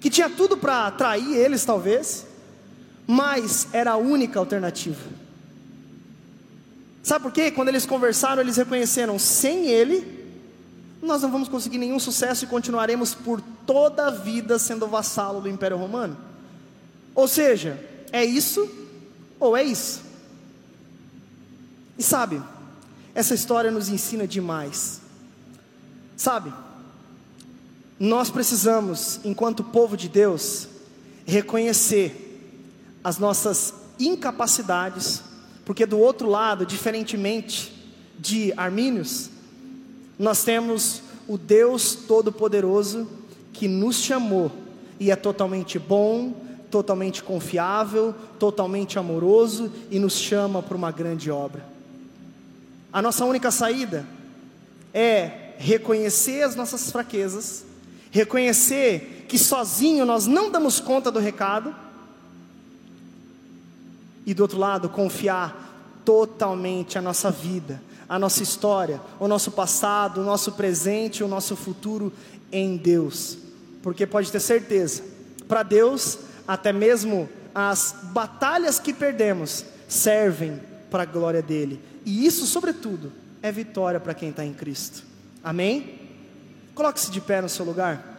que 0.00 0.08
tinha 0.08 0.30
tudo 0.30 0.56
para 0.56 0.86
atrair 0.86 1.36
eles, 1.36 1.66
talvez, 1.66 2.26
mas 3.06 3.68
era 3.74 3.90
a 3.90 3.96
única 3.98 4.38
alternativa. 4.38 5.04
Sabe 7.02 7.24
por 7.24 7.30
quê? 7.30 7.50
Quando 7.50 7.68
eles 7.68 7.84
conversaram, 7.84 8.40
eles 8.40 8.56
reconheceram: 8.56 9.18
sem 9.18 9.66
ele, 9.66 10.26
nós 11.02 11.20
não 11.20 11.30
vamos 11.30 11.46
conseguir 11.46 11.76
nenhum 11.76 11.98
sucesso 11.98 12.44
e 12.44 12.48
continuaremos 12.48 13.14
por 13.14 13.42
toda 13.66 14.06
a 14.06 14.10
vida 14.10 14.58
sendo 14.58 14.86
vassalo 14.86 15.42
do 15.42 15.48
Império 15.50 15.76
Romano. 15.76 16.16
Ou 17.14 17.28
seja, 17.28 17.78
é 18.10 18.24
isso 18.24 18.66
ou 19.38 19.54
é 19.54 19.62
isso. 19.62 20.00
E 21.98 22.02
sabe, 22.02 22.42
essa 23.14 23.34
história 23.34 23.70
nos 23.70 23.90
ensina 23.90 24.26
demais. 24.26 25.02
Sabe, 26.16 26.50
nós 28.00 28.30
precisamos, 28.30 29.20
enquanto 29.22 29.62
povo 29.62 29.96
de 29.96 30.08
Deus, 30.08 30.66
reconhecer 31.24 32.26
as 33.04 33.18
nossas 33.18 33.72
incapacidades 33.98 35.22
porque 35.70 35.86
do 35.86 36.00
outro 36.00 36.28
lado, 36.28 36.66
diferentemente 36.66 37.72
de 38.18 38.52
Armínios, 38.56 39.30
nós 40.18 40.42
temos 40.42 41.00
o 41.28 41.38
Deus 41.38 41.94
Todo-Poderoso 41.94 43.06
que 43.52 43.68
nos 43.68 43.94
chamou 43.94 44.50
e 44.98 45.12
é 45.12 45.14
totalmente 45.14 45.78
bom, 45.78 46.34
totalmente 46.72 47.22
confiável, 47.22 48.12
totalmente 48.36 48.98
amoroso 48.98 49.70
e 49.92 50.00
nos 50.00 50.14
chama 50.14 50.60
para 50.60 50.76
uma 50.76 50.90
grande 50.90 51.30
obra. 51.30 51.64
A 52.92 53.00
nossa 53.00 53.24
única 53.24 53.52
saída 53.52 54.04
é 54.92 55.52
reconhecer 55.56 56.42
as 56.42 56.56
nossas 56.56 56.90
fraquezas, 56.90 57.64
reconhecer 58.10 59.26
que 59.28 59.38
sozinho 59.38 60.04
nós 60.04 60.26
não 60.26 60.50
damos 60.50 60.80
conta 60.80 61.10
do 61.10 61.18
recado 61.18 61.74
e 64.26 64.34
do 64.34 64.42
outro 64.42 64.58
lado, 64.58 64.88
confiar 64.88 66.00
totalmente 66.04 66.98
a 66.98 67.02
nossa 67.02 67.30
vida, 67.30 67.80
a 68.08 68.18
nossa 68.18 68.42
história, 68.42 69.00
o 69.18 69.28
nosso 69.28 69.52
passado, 69.52 70.20
o 70.20 70.24
nosso 70.24 70.52
presente, 70.52 71.22
o 71.22 71.28
nosso 71.28 71.54
futuro 71.54 72.12
em 72.50 72.76
Deus. 72.76 73.38
Porque 73.82 74.06
pode 74.06 74.30
ter 74.30 74.40
certeza, 74.40 75.02
para 75.46 75.62
Deus, 75.62 76.18
até 76.46 76.72
mesmo 76.72 77.28
as 77.54 77.94
batalhas 78.12 78.78
que 78.78 78.92
perdemos 78.92 79.64
servem 79.88 80.60
para 80.90 81.04
a 81.04 81.06
glória 81.06 81.42
dele. 81.42 81.80
E 82.04 82.26
isso, 82.26 82.46
sobretudo, 82.46 83.12
é 83.42 83.50
vitória 83.50 84.00
para 84.00 84.14
quem 84.14 84.30
está 84.30 84.44
em 84.44 84.52
Cristo. 84.52 85.04
Amém? 85.42 85.99
Coloque-se 86.74 87.10
de 87.10 87.20
pé 87.20 87.40
no 87.40 87.48
seu 87.48 87.64
lugar. 87.64 88.10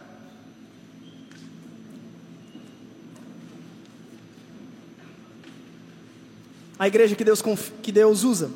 a 6.82 6.88
igreja 6.88 7.14
que 7.14 7.22
Deus, 7.22 7.40
que 7.80 7.92
Deus 7.92 8.24
usa 8.24 8.50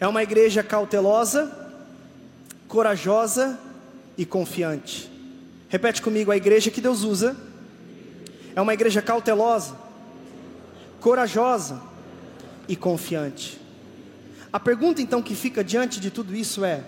é 0.00 0.08
uma 0.08 0.22
igreja 0.22 0.62
cautelosa, 0.62 1.74
corajosa 2.66 3.60
e 4.16 4.24
confiante. 4.24 5.10
Repete 5.68 6.00
comigo: 6.00 6.30
a 6.30 6.36
igreja 6.38 6.70
que 6.70 6.80
Deus 6.80 7.02
usa 7.02 7.36
é 8.56 8.62
uma 8.62 8.72
igreja 8.72 9.02
cautelosa, 9.02 9.76
corajosa 10.98 11.78
e 12.66 12.74
confiante. 12.74 13.60
A 14.50 14.58
pergunta 14.58 15.02
então 15.02 15.20
que 15.20 15.34
fica 15.34 15.62
diante 15.62 16.00
de 16.00 16.10
tudo 16.10 16.34
isso 16.34 16.64
é: 16.64 16.82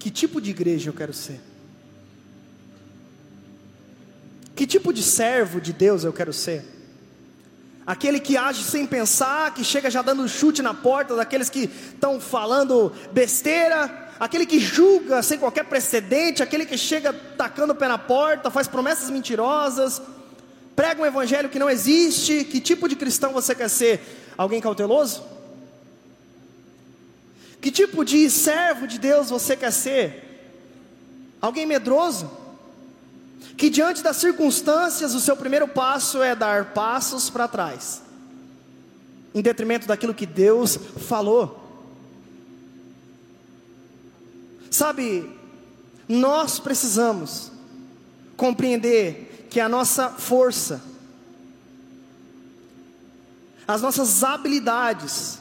que 0.00 0.10
tipo 0.10 0.40
de 0.40 0.50
igreja 0.50 0.90
eu 0.90 0.94
quero 0.94 1.12
ser? 1.12 1.40
Que 4.56 4.66
tipo 4.66 4.92
de 4.92 5.04
servo 5.04 5.60
de 5.60 5.72
Deus 5.72 6.02
eu 6.02 6.12
quero 6.12 6.32
ser? 6.32 6.64
aquele 7.90 8.20
que 8.20 8.36
age 8.36 8.62
sem 8.62 8.86
pensar, 8.86 9.52
que 9.52 9.64
chega 9.64 9.90
já 9.90 10.00
dando 10.00 10.28
chute 10.28 10.62
na 10.62 10.72
porta 10.72 11.16
daqueles 11.16 11.50
que 11.50 11.68
estão 11.92 12.20
falando 12.20 12.92
besteira, 13.10 14.12
aquele 14.20 14.46
que 14.46 14.60
julga 14.60 15.24
sem 15.24 15.36
qualquer 15.36 15.64
precedente, 15.64 16.40
aquele 16.40 16.64
que 16.64 16.78
chega 16.78 17.12
tacando 17.12 17.72
o 17.72 17.76
pé 17.76 17.88
na 17.88 17.98
porta, 17.98 18.48
faz 18.48 18.68
promessas 18.68 19.10
mentirosas, 19.10 20.00
prega 20.76 21.02
um 21.02 21.06
evangelho 21.06 21.48
que 21.48 21.58
não 21.58 21.68
existe. 21.68 22.44
Que 22.44 22.60
tipo 22.60 22.88
de 22.88 22.94
cristão 22.94 23.32
você 23.32 23.56
quer 23.56 23.68
ser? 23.68 24.00
Alguém 24.38 24.60
cauteloso? 24.60 25.24
Que 27.60 27.70
tipo 27.70 28.04
de 28.04 28.28
servo 28.30 28.86
de 28.86 28.98
Deus 28.98 29.30
você 29.30 29.56
quer 29.56 29.72
ser? 29.72 30.26
Alguém 31.40 31.66
medroso? 31.66 32.40
que 33.60 33.68
diante 33.68 34.02
das 34.02 34.16
circunstâncias, 34.16 35.14
o 35.14 35.20
seu 35.20 35.36
primeiro 35.36 35.68
passo 35.68 36.22
é 36.22 36.34
dar 36.34 36.72
passos 36.72 37.28
para 37.28 37.46
trás, 37.46 38.00
em 39.34 39.42
detrimento 39.42 39.86
daquilo 39.86 40.14
que 40.14 40.24
Deus 40.24 40.78
falou. 41.06 41.58
Sabe, 44.70 45.28
nós 46.08 46.58
precisamos 46.58 47.52
compreender 48.34 49.46
que 49.50 49.60
a 49.60 49.68
nossa 49.68 50.08
força, 50.08 50.80
as 53.68 53.82
nossas 53.82 54.24
habilidades, 54.24 55.38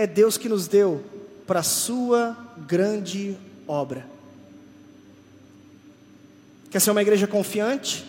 é 0.00 0.06
Deus 0.06 0.38
que 0.38 0.48
nos 0.48 0.66
deu 0.66 1.04
para 1.46 1.60
a 1.60 1.62
Sua 1.62 2.34
grande 2.66 3.36
obra. 3.68 4.06
Quer 6.70 6.80
ser 6.80 6.90
uma 6.90 7.02
igreja 7.02 7.26
confiante? 7.26 8.06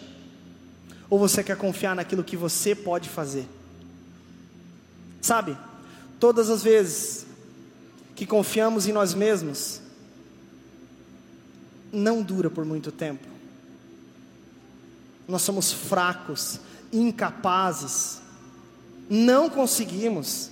Ou 1.10 1.20
você 1.20 1.44
quer 1.44 1.58
confiar 1.58 1.94
naquilo 1.94 2.24
que 2.24 2.38
você 2.38 2.74
pode 2.74 3.10
fazer? 3.10 3.46
Sabe, 5.22 5.58
todas 6.18 6.50
as 6.50 6.64
vezes 6.64 7.26
que 8.16 8.26
confiamos 8.26 8.88
em 8.88 8.94
nós 8.94 9.14
mesmos, 9.14 9.82
não 11.92 12.24
dura 12.24 12.50
por 12.50 12.64
muito 12.64 12.90
tempo. 12.90 13.28
Nós 15.28 15.42
somos 15.42 15.74
fracos, 15.74 16.58
incapazes, 16.94 18.22
não 19.10 19.50
conseguimos. 19.50 20.50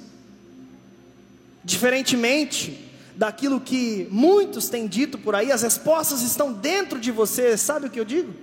Diferentemente 1.70 2.84
daquilo 3.16 3.62
que 3.62 4.08
muitos 4.10 4.70
têm 4.70 4.88
dito 4.88 5.20
por 5.20 5.36
aí, 5.36 5.52
as 5.52 5.62
respostas 5.62 6.24
estão 6.24 6.52
dentro 6.52 7.00
de 7.00 7.12
você. 7.12 7.56
Sabe 7.56 7.86
o 7.86 7.90
que 7.92 8.00
eu 8.00 8.06
digo? 8.06 8.34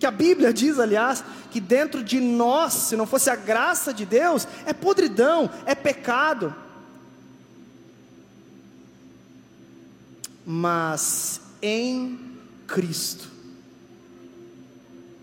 Que 0.00 0.06
a 0.06 0.10
Bíblia 0.10 0.50
diz, 0.50 0.78
aliás, 0.78 1.22
que 1.50 1.60
dentro 1.60 2.02
de 2.02 2.18
nós, 2.20 2.72
se 2.72 2.96
não 2.96 3.06
fosse 3.06 3.28
a 3.28 3.36
graça 3.36 3.92
de 3.92 4.06
Deus, 4.06 4.48
é 4.64 4.72
podridão, 4.72 5.50
é 5.66 5.74
pecado. 5.74 6.54
Mas 10.46 11.42
em 11.60 12.18
Cristo, 12.66 13.28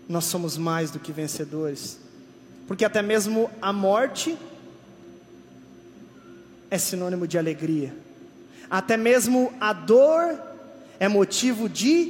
nós 0.08 0.26
somos 0.26 0.56
mais 0.56 0.92
do 0.92 1.00
que 1.00 1.10
vencedores, 1.10 1.98
porque 2.68 2.84
até 2.84 3.02
mesmo 3.02 3.50
a 3.60 3.72
morte 3.72 4.38
é 6.72 6.78
sinônimo 6.78 7.26
de 7.26 7.36
alegria. 7.36 7.94
Até 8.70 8.96
mesmo 8.96 9.52
a 9.60 9.74
dor 9.74 10.40
é 10.98 11.06
motivo 11.06 11.68
de 11.68 12.06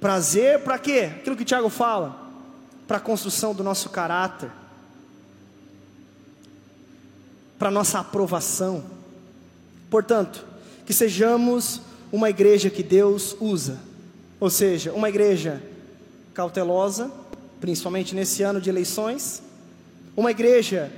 prazer 0.00 0.60
para 0.60 0.78
quê? 0.78 1.10
Aquilo 1.16 1.34
que 1.34 1.42
o 1.42 1.44
Tiago 1.44 1.68
fala, 1.68 2.16
para 2.86 2.98
a 2.98 3.00
construção 3.00 3.52
do 3.52 3.64
nosso 3.64 3.90
caráter, 3.90 4.48
para 7.58 7.68
nossa 7.68 7.98
aprovação. 7.98 8.84
Portanto, 9.90 10.46
que 10.86 10.94
sejamos 10.94 11.80
uma 12.12 12.30
igreja 12.30 12.70
que 12.70 12.84
Deus 12.84 13.36
usa, 13.40 13.80
ou 14.38 14.50
seja, 14.50 14.92
uma 14.92 15.08
igreja 15.08 15.60
cautelosa, 16.32 17.10
principalmente 17.60 18.14
nesse 18.14 18.44
ano 18.44 18.60
de 18.60 18.70
eleições, 18.70 19.42
uma 20.16 20.30
igreja 20.30 20.92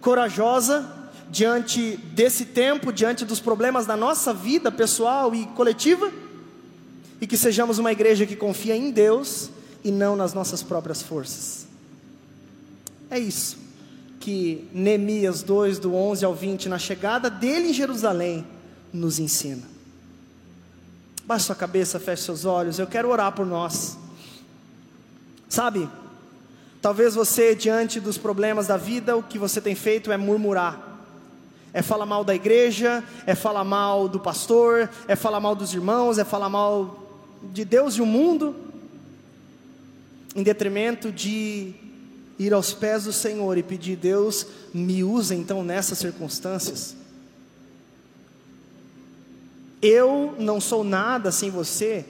corajosa, 0.00 0.95
diante 1.30 1.96
desse 1.96 2.46
tempo, 2.46 2.92
diante 2.92 3.24
dos 3.24 3.40
problemas 3.40 3.86
da 3.86 3.96
nossa 3.96 4.32
vida 4.32 4.70
pessoal 4.70 5.34
e 5.34 5.46
coletiva, 5.46 6.12
e 7.20 7.26
que 7.26 7.36
sejamos 7.36 7.78
uma 7.78 7.92
igreja 7.92 8.26
que 8.26 8.36
confia 8.36 8.76
em 8.76 8.90
Deus 8.90 9.50
e 9.82 9.90
não 9.90 10.16
nas 10.16 10.34
nossas 10.34 10.62
próprias 10.62 11.02
forças. 11.02 11.66
É 13.10 13.18
isso 13.18 13.66
que 14.26 14.68
Neemias 14.72 15.40
2, 15.44 15.78
do 15.78 15.94
11 15.94 16.24
ao 16.24 16.34
20, 16.34 16.68
na 16.68 16.80
chegada 16.80 17.30
dele 17.30 17.68
em 17.68 17.72
Jerusalém, 17.72 18.44
nos 18.92 19.20
ensina. 19.20 19.62
Baixe 21.24 21.44
sua 21.44 21.54
cabeça, 21.54 22.00
feche 22.00 22.24
seus 22.24 22.44
olhos, 22.44 22.80
eu 22.80 22.88
quero 22.88 23.08
orar 23.08 23.30
por 23.30 23.46
nós. 23.46 23.96
Sabe, 25.48 25.88
talvez 26.82 27.14
você, 27.14 27.54
diante 27.54 28.00
dos 28.00 28.18
problemas 28.18 28.66
da 28.66 28.76
vida, 28.76 29.16
o 29.16 29.22
que 29.22 29.38
você 29.38 29.60
tem 29.60 29.76
feito 29.76 30.10
é 30.10 30.16
murmurar, 30.16 30.95
é 31.76 31.82
falar 31.82 32.06
mal 32.06 32.24
da 32.24 32.34
igreja, 32.34 33.04
é 33.26 33.34
falar 33.34 33.62
mal 33.62 34.08
do 34.08 34.18
pastor, 34.18 34.88
é 35.06 35.14
falar 35.14 35.40
mal 35.40 35.54
dos 35.54 35.74
irmãos, 35.74 36.16
é 36.16 36.24
falar 36.24 36.48
mal 36.48 37.06
de 37.52 37.66
Deus 37.66 37.96
e 37.96 38.00
o 38.00 38.06
mundo, 38.06 38.56
em 40.34 40.42
detrimento 40.42 41.12
de 41.12 41.74
ir 42.38 42.54
aos 42.54 42.72
pés 42.72 43.04
do 43.04 43.12
Senhor 43.12 43.58
e 43.58 43.62
pedir, 43.62 43.94
Deus, 43.94 44.46
me 44.72 45.04
usa 45.04 45.34
então 45.34 45.62
nessas 45.62 45.98
circunstâncias. 45.98 46.96
Eu 49.82 50.34
não 50.38 50.62
sou 50.62 50.82
nada 50.82 51.30
sem 51.30 51.50
você, 51.50 52.06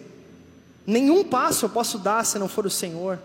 nenhum 0.87 1.25
passo 1.25 1.65
eu 1.65 1.71
posso 1.71 1.99
dar 1.99 2.25
se 2.25 2.39
não 2.39 2.47
for 2.47 2.67
o 2.67 2.71
Senhor. 2.71 3.19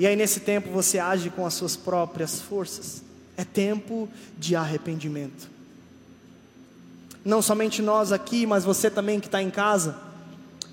E 0.00 0.04
aí 0.04 0.16
nesse 0.16 0.40
tempo 0.40 0.68
você 0.72 0.98
age 0.98 1.30
com 1.30 1.46
as 1.46 1.54
suas 1.54 1.76
próprias 1.76 2.40
forças. 2.40 3.13
É 3.36 3.44
tempo 3.44 4.08
de 4.38 4.54
arrependimento. 4.54 5.48
Não 7.24 7.40
somente 7.40 7.80
nós 7.80 8.12
aqui, 8.12 8.46
mas 8.46 8.64
você 8.64 8.90
também 8.90 9.18
que 9.18 9.26
está 9.26 9.42
em 9.42 9.50
casa. 9.50 9.96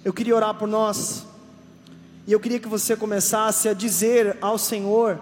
Eu 0.03 0.11
queria 0.11 0.35
orar 0.35 0.53
por 0.53 0.67
nós. 0.67 1.25
E 2.27 2.31
eu 2.31 2.39
queria 2.39 2.59
que 2.59 2.67
você 2.67 2.95
começasse 2.95 3.69
a 3.69 3.73
dizer 3.73 4.37
ao 4.41 4.57
Senhor: 4.57 5.19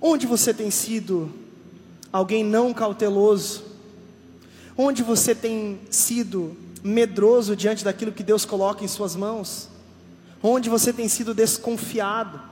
onde 0.00 0.26
você 0.26 0.54
tem 0.54 0.70
sido 0.70 1.32
alguém 2.12 2.44
não 2.44 2.72
cauteloso? 2.72 3.64
Onde 4.76 5.02
você 5.02 5.34
tem 5.34 5.80
sido 5.90 6.56
medroso 6.82 7.54
diante 7.54 7.84
daquilo 7.84 8.12
que 8.12 8.22
Deus 8.22 8.44
coloca 8.44 8.84
em 8.84 8.88
suas 8.88 9.14
mãos? 9.14 9.68
Onde 10.42 10.70
você 10.70 10.92
tem 10.92 11.08
sido 11.08 11.34
desconfiado? 11.34 12.49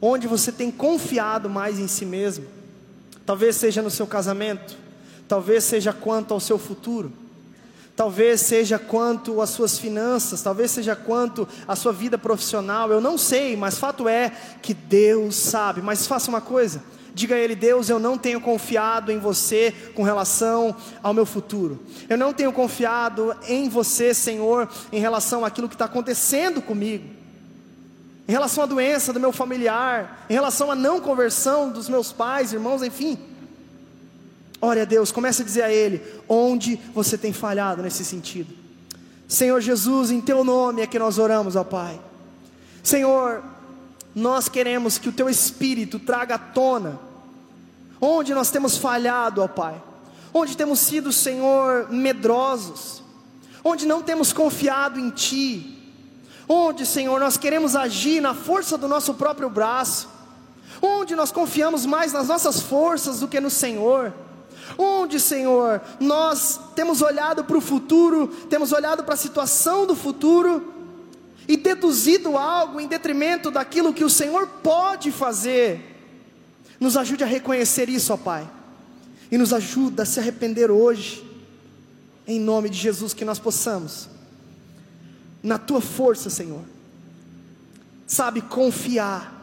Onde 0.00 0.26
você 0.26 0.52
tem 0.52 0.70
confiado 0.70 1.48
mais 1.48 1.78
em 1.78 1.88
si 1.88 2.04
mesmo? 2.04 2.46
Talvez 3.24 3.56
seja 3.56 3.82
no 3.82 3.90
seu 3.90 4.06
casamento, 4.06 4.76
talvez 5.26 5.64
seja 5.64 5.92
quanto 5.92 6.32
ao 6.32 6.40
seu 6.40 6.58
futuro 6.58 7.12
talvez 7.96 8.42
seja 8.42 8.78
quanto 8.78 9.40
às 9.40 9.50
suas 9.50 9.78
finanças, 9.78 10.42
talvez 10.42 10.70
seja 10.70 10.94
quanto 10.94 11.48
à 11.66 11.74
sua 11.74 11.92
vida 11.92 12.18
profissional, 12.18 12.92
eu 12.92 13.00
não 13.00 13.16
sei, 13.16 13.56
mas 13.56 13.78
fato 13.78 14.06
é 14.06 14.30
que 14.60 14.74
Deus 14.74 15.34
sabe. 15.34 15.80
Mas 15.80 16.06
faça 16.06 16.28
uma 16.28 16.42
coisa, 16.42 16.84
diga 17.14 17.34
a 17.34 17.38
Ele: 17.38 17.56
Deus, 17.56 17.88
eu 17.88 17.98
não 17.98 18.18
tenho 18.18 18.40
confiado 18.40 19.10
em 19.10 19.18
você 19.18 19.72
com 19.94 20.02
relação 20.02 20.76
ao 21.02 21.14
meu 21.14 21.24
futuro, 21.24 21.82
eu 22.08 22.18
não 22.18 22.34
tenho 22.34 22.52
confiado 22.52 23.34
em 23.48 23.68
você, 23.68 24.12
Senhor, 24.12 24.68
em 24.92 25.00
relação 25.00 25.44
àquilo 25.44 25.68
que 25.68 25.74
está 25.74 25.86
acontecendo 25.86 26.60
comigo. 26.60 27.15
Em 28.28 28.32
relação 28.32 28.64
à 28.64 28.66
doença 28.66 29.12
do 29.12 29.20
meu 29.20 29.32
familiar, 29.32 30.26
em 30.28 30.34
relação 30.34 30.70
à 30.70 30.74
não 30.74 31.00
conversão 31.00 31.70
dos 31.70 31.88
meus 31.88 32.12
pais, 32.12 32.52
irmãos, 32.52 32.82
enfim, 32.82 33.18
Ore 34.60 34.80
a 34.80 34.84
Deus, 34.84 35.12
comece 35.12 35.42
a 35.42 35.44
dizer 35.44 35.62
a 35.62 35.72
Ele 35.72 36.02
onde 36.28 36.76
você 36.94 37.18
tem 37.18 37.32
falhado 37.32 37.82
nesse 37.82 38.04
sentido. 38.04 38.54
Senhor 39.28 39.60
Jesus, 39.60 40.10
em 40.10 40.20
Teu 40.20 40.42
nome 40.42 40.82
é 40.82 40.86
que 40.86 40.98
nós 40.98 41.18
oramos, 41.18 41.56
ó 41.56 41.64
Pai. 41.64 42.00
Senhor, 42.82 43.42
nós 44.14 44.48
queremos 44.48 44.98
que 44.98 45.08
o 45.08 45.12
Teu 45.12 45.28
Espírito 45.28 45.98
traga 45.98 46.36
à 46.36 46.38
tona 46.38 46.98
onde 48.00 48.34
nós 48.34 48.50
temos 48.50 48.76
falhado, 48.76 49.42
ó 49.42 49.48
Pai, 49.48 49.80
onde 50.32 50.56
temos 50.56 50.80
sido, 50.80 51.12
Senhor, 51.12 51.90
medrosos, 51.90 53.02
onde 53.62 53.86
não 53.86 54.02
temos 54.02 54.32
confiado 54.32 54.98
em 54.98 55.10
Ti, 55.10 55.75
onde, 56.48 56.86
Senhor, 56.86 57.18
nós 57.18 57.36
queremos 57.36 57.74
agir 57.74 58.20
na 58.20 58.34
força 58.34 58.78
do 58.78 58.88
nosso 58.88 59.14
próprio 59.14 59.50
braço, 59.50 60.08
onde 60.80 61.14
nós 61.14 61.32
confiamos 61.32 61.86
mais 61.86 62.12
nas 62.12 62.28
nossas 62.28 62.60
forças 62.60 63.20
do 63.20 63.28
que 63.28 63.40
no 63.40 63.50
Senhor. 63.50 64.12
Onde, 64.76 65.20
Senhor, 65.20 65.80
nós 66.00 66.60
temos 66.74 67.00
olhado 67.00 67.44
para 67.44 67.56
o 67.56 67.60
futuro, 67.60 68.28
temos 68.50 68.72
olhado 68.72 69.04
para 69.04 69.14
a 69.14 69.18
situação 69.18 69.86
do 69.86 69.94
futuro 69.94 70.74
e 71.48 71.56
deduzido 71.56 72.36
algo 72.36 72.80
em 72.80 72.88
detrimento 72.88 73.50
daquilo 73.50 73.94
que 73.94 74.04
o 74.04 74.10
Senhor 74.10 74.46
pode 74.62 75.12
fazer. 75.12 75.94
Nos 76.80 76.96
ajude 76.96 77.24
a 77.24 77.26
reconhecer 77.26 77.88
isso, 77.88 78.12
ó 78.12 78.16
Pai, 78.16 78.48
e 79.30 79.38
nos 79.38 79.52
ajuda 79.52 80.02
a 80.02 80.06
se 80.06 80.20
arrepender 80.20 80.70
hoje, 80.70 81.24
em 82.26 82.40
nome 82.40 82.68
de 82.68 82.78
Jesus, 82.78 83.14
que 83.14 83.24
nós 83.24 83.38
possamos, 83.38 84.08
na 85.46 85.58
Tua 85.58 85.80
força, 85.80 86.28
Senhor, 86.28 86.64
sabe, 88.04 88.40
confiar 88.42 89.34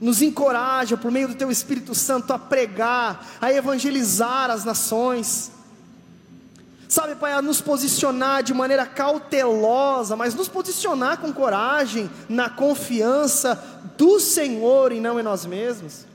nos 0.00 0.22
encoraja 0.22 0.96
por 0.96 1.10
meio 1.10 1.28
do 1.28 1.34
Teu 1.34 1.50
Espírito 1.50 1.94
Santo 1.94 2.32
a 2.32 2.38
pregar, 2.38 3.26
a 3.38 3.52
evangelizar 3.52 4.50
as 4.50 4.64
nações. 4.64 5.52
Sabe, 6.88 7.14
Pai, 7.16 7.34
a 7.34 7.42
nos 7.42 7.60
posicionar 7.60 8.42
de 8.42 8.54
maneira 8.54 8.86
cautelosa, 8.86 10.16
mas 10.16 10.34
nos 10.34 10.48
posicionar 10.48 11.18
com 11.18 11.30
coragem, 11.32 12.10
na 12.30 12.48
confiança 12.48 13.62
do 13.98 14.18
Senhor 14.18 14.90
e 14.90 15.00
não 15.00 15.20
em 15.20 15.22
nós 15.22 15.44
mesmos. 15.44 16.06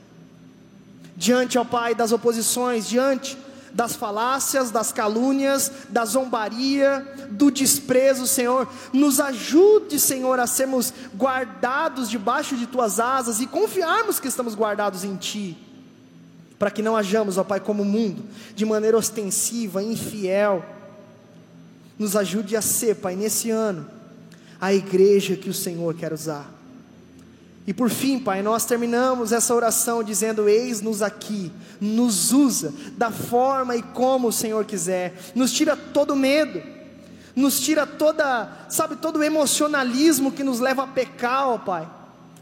Diante, 1.15 1.59
ó 1.59 1.63
Pai, 1.63 1.93
das 1.93 2.11
oposições, 2.11 2.87
diante 2.87 3.37
das 3.75 3.93
falácias, 3.93 4.71
das 4.71 4.93
calúnias, 4.93 5.69
da 5.89 6.05
zombaria, 6.05 7.05
do 7.29 7.51
desprezo, 7.51 8.25
Senhor. 8.25 8.69
Nos 8.93 9.19
ajude, 9.19 9.99
Senhor, 9.99 10.39
a 10.39 10.47
sermos 10.47 10.93
guardados 11.13 12.09
debaixo 12.09 12.55
de 12.55 12.67
tuas 12.67 13.01
asas 13.01 13.41
e 13.41 13.45
confiarmos 13.45 14.17
que 14.17 14.29
estamos 14.29 14.55
guardados 14.55 15.03
em 15.03 15.17
Ti, 15.17 15.57
para 16.57 16.71
que 16.71 16.81
não 16.81 16.95
hajamos, 16.95 17.37
ó 17.37 17.43
Pai, 17.43 17.59
como 17.59 17.83
o 17.83 17.85
mundo, 17.85 18.23
de 18.55 18.65
maneira 18.65 18.97
ostensiva, 18.97 19.83
infiel. 19.83 20.63
Nos 21.99 22.15
ajude 22.15 22.55
a 22.55 22.61
ser, 22.61 22.95
Pai, 22.95 23.17
nesse 23.17 23.51
ano, 23.51 23.85
a 24.59 24.73
igreja 24.73 25.35
que 25.35 25.49
o 25.49 25.53
Senhor 25.53 25.93
quer 25.95 26.13
usar. 26.13 26.54
E 27.67 27.73
por 27.73 27.89
fim, 27.89 28.19
Pai, 28.19 28.43
nós 28.43 28.63
terminamos 28.65 29.31
essa 29.31 29.53
oração 29.53 30.03
dizendo: 30.03 30.47
Eis-nos 30.47 31.01
aqui, 31.01 31.51
nos 31.81 32.31
usa 32.31 32.73
da 32.95 33.09
forma 33.09 33.75
e 33.75 33.81
como 33.81 34.27
o 34.27 34.33
Senhor 34.33 34.65
quiser, 34.65 35.15
nos 35.33 35.51
tira 35.51 35.75
todo 35.75 36.15
medo, 36.15 36.61
nos 37.35 37.59
tira 37.59 37.87
toda, 37.87 38.67
sabe, 38.69 38.97
todo 38.97 39.17
o 39.17 39.23
emocionalismo 39.23 40.31
que 40.31 40.43
nos 40.43 40.59
leva 40.59 40.83
a 40.83 40.87
pecar, 40.87 41.49
ó 41.49 41.57
Pai, 41.57 41.89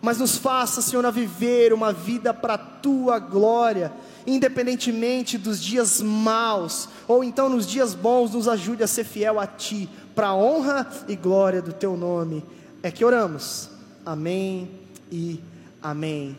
mas 0.02 0.18
nos 0.18 0.38
faça, 0.38 0.82
Senhor, 0.82 1.06
a 1.06 1.12
viver 1.12 1.72
uma 1.72 1.94
vida 1.94 2.34
para 2.34 2.56
a 2.56 2.58
tua 2.58 3.18
glória, 3.18 3.94
independentemente 4.28 5.38
dos 5.38 5.64
dias 5.64 6.02
maus, 6.02 6.90
ou 7.08 7.24
então 7.24 7.48
nos 7.48 7.66
dias 7.66 7.96
bons, 7.96 8.32
nos 8.34 8.50
ajude 8.50 8.84
a 8.84 8.88
ser 8.88 9.06
fiel 9.06 9.40
a 9.40 9.48
Ti, 9.48 9.90
para 10.14 10.28
a 10.28 10.36
honra 10.36 10.86
e 11.08 11.16
glória 11.16 11.62
do 11.62 11.72
Teu 11.72 11.96
nome. 11.96 12.44
É 12.84 12.92
que 12.92 13.06
oramos. 13.06 13.70
Amém 14.06 14.83
e 15.14 15.40
amém. 15.80 16.36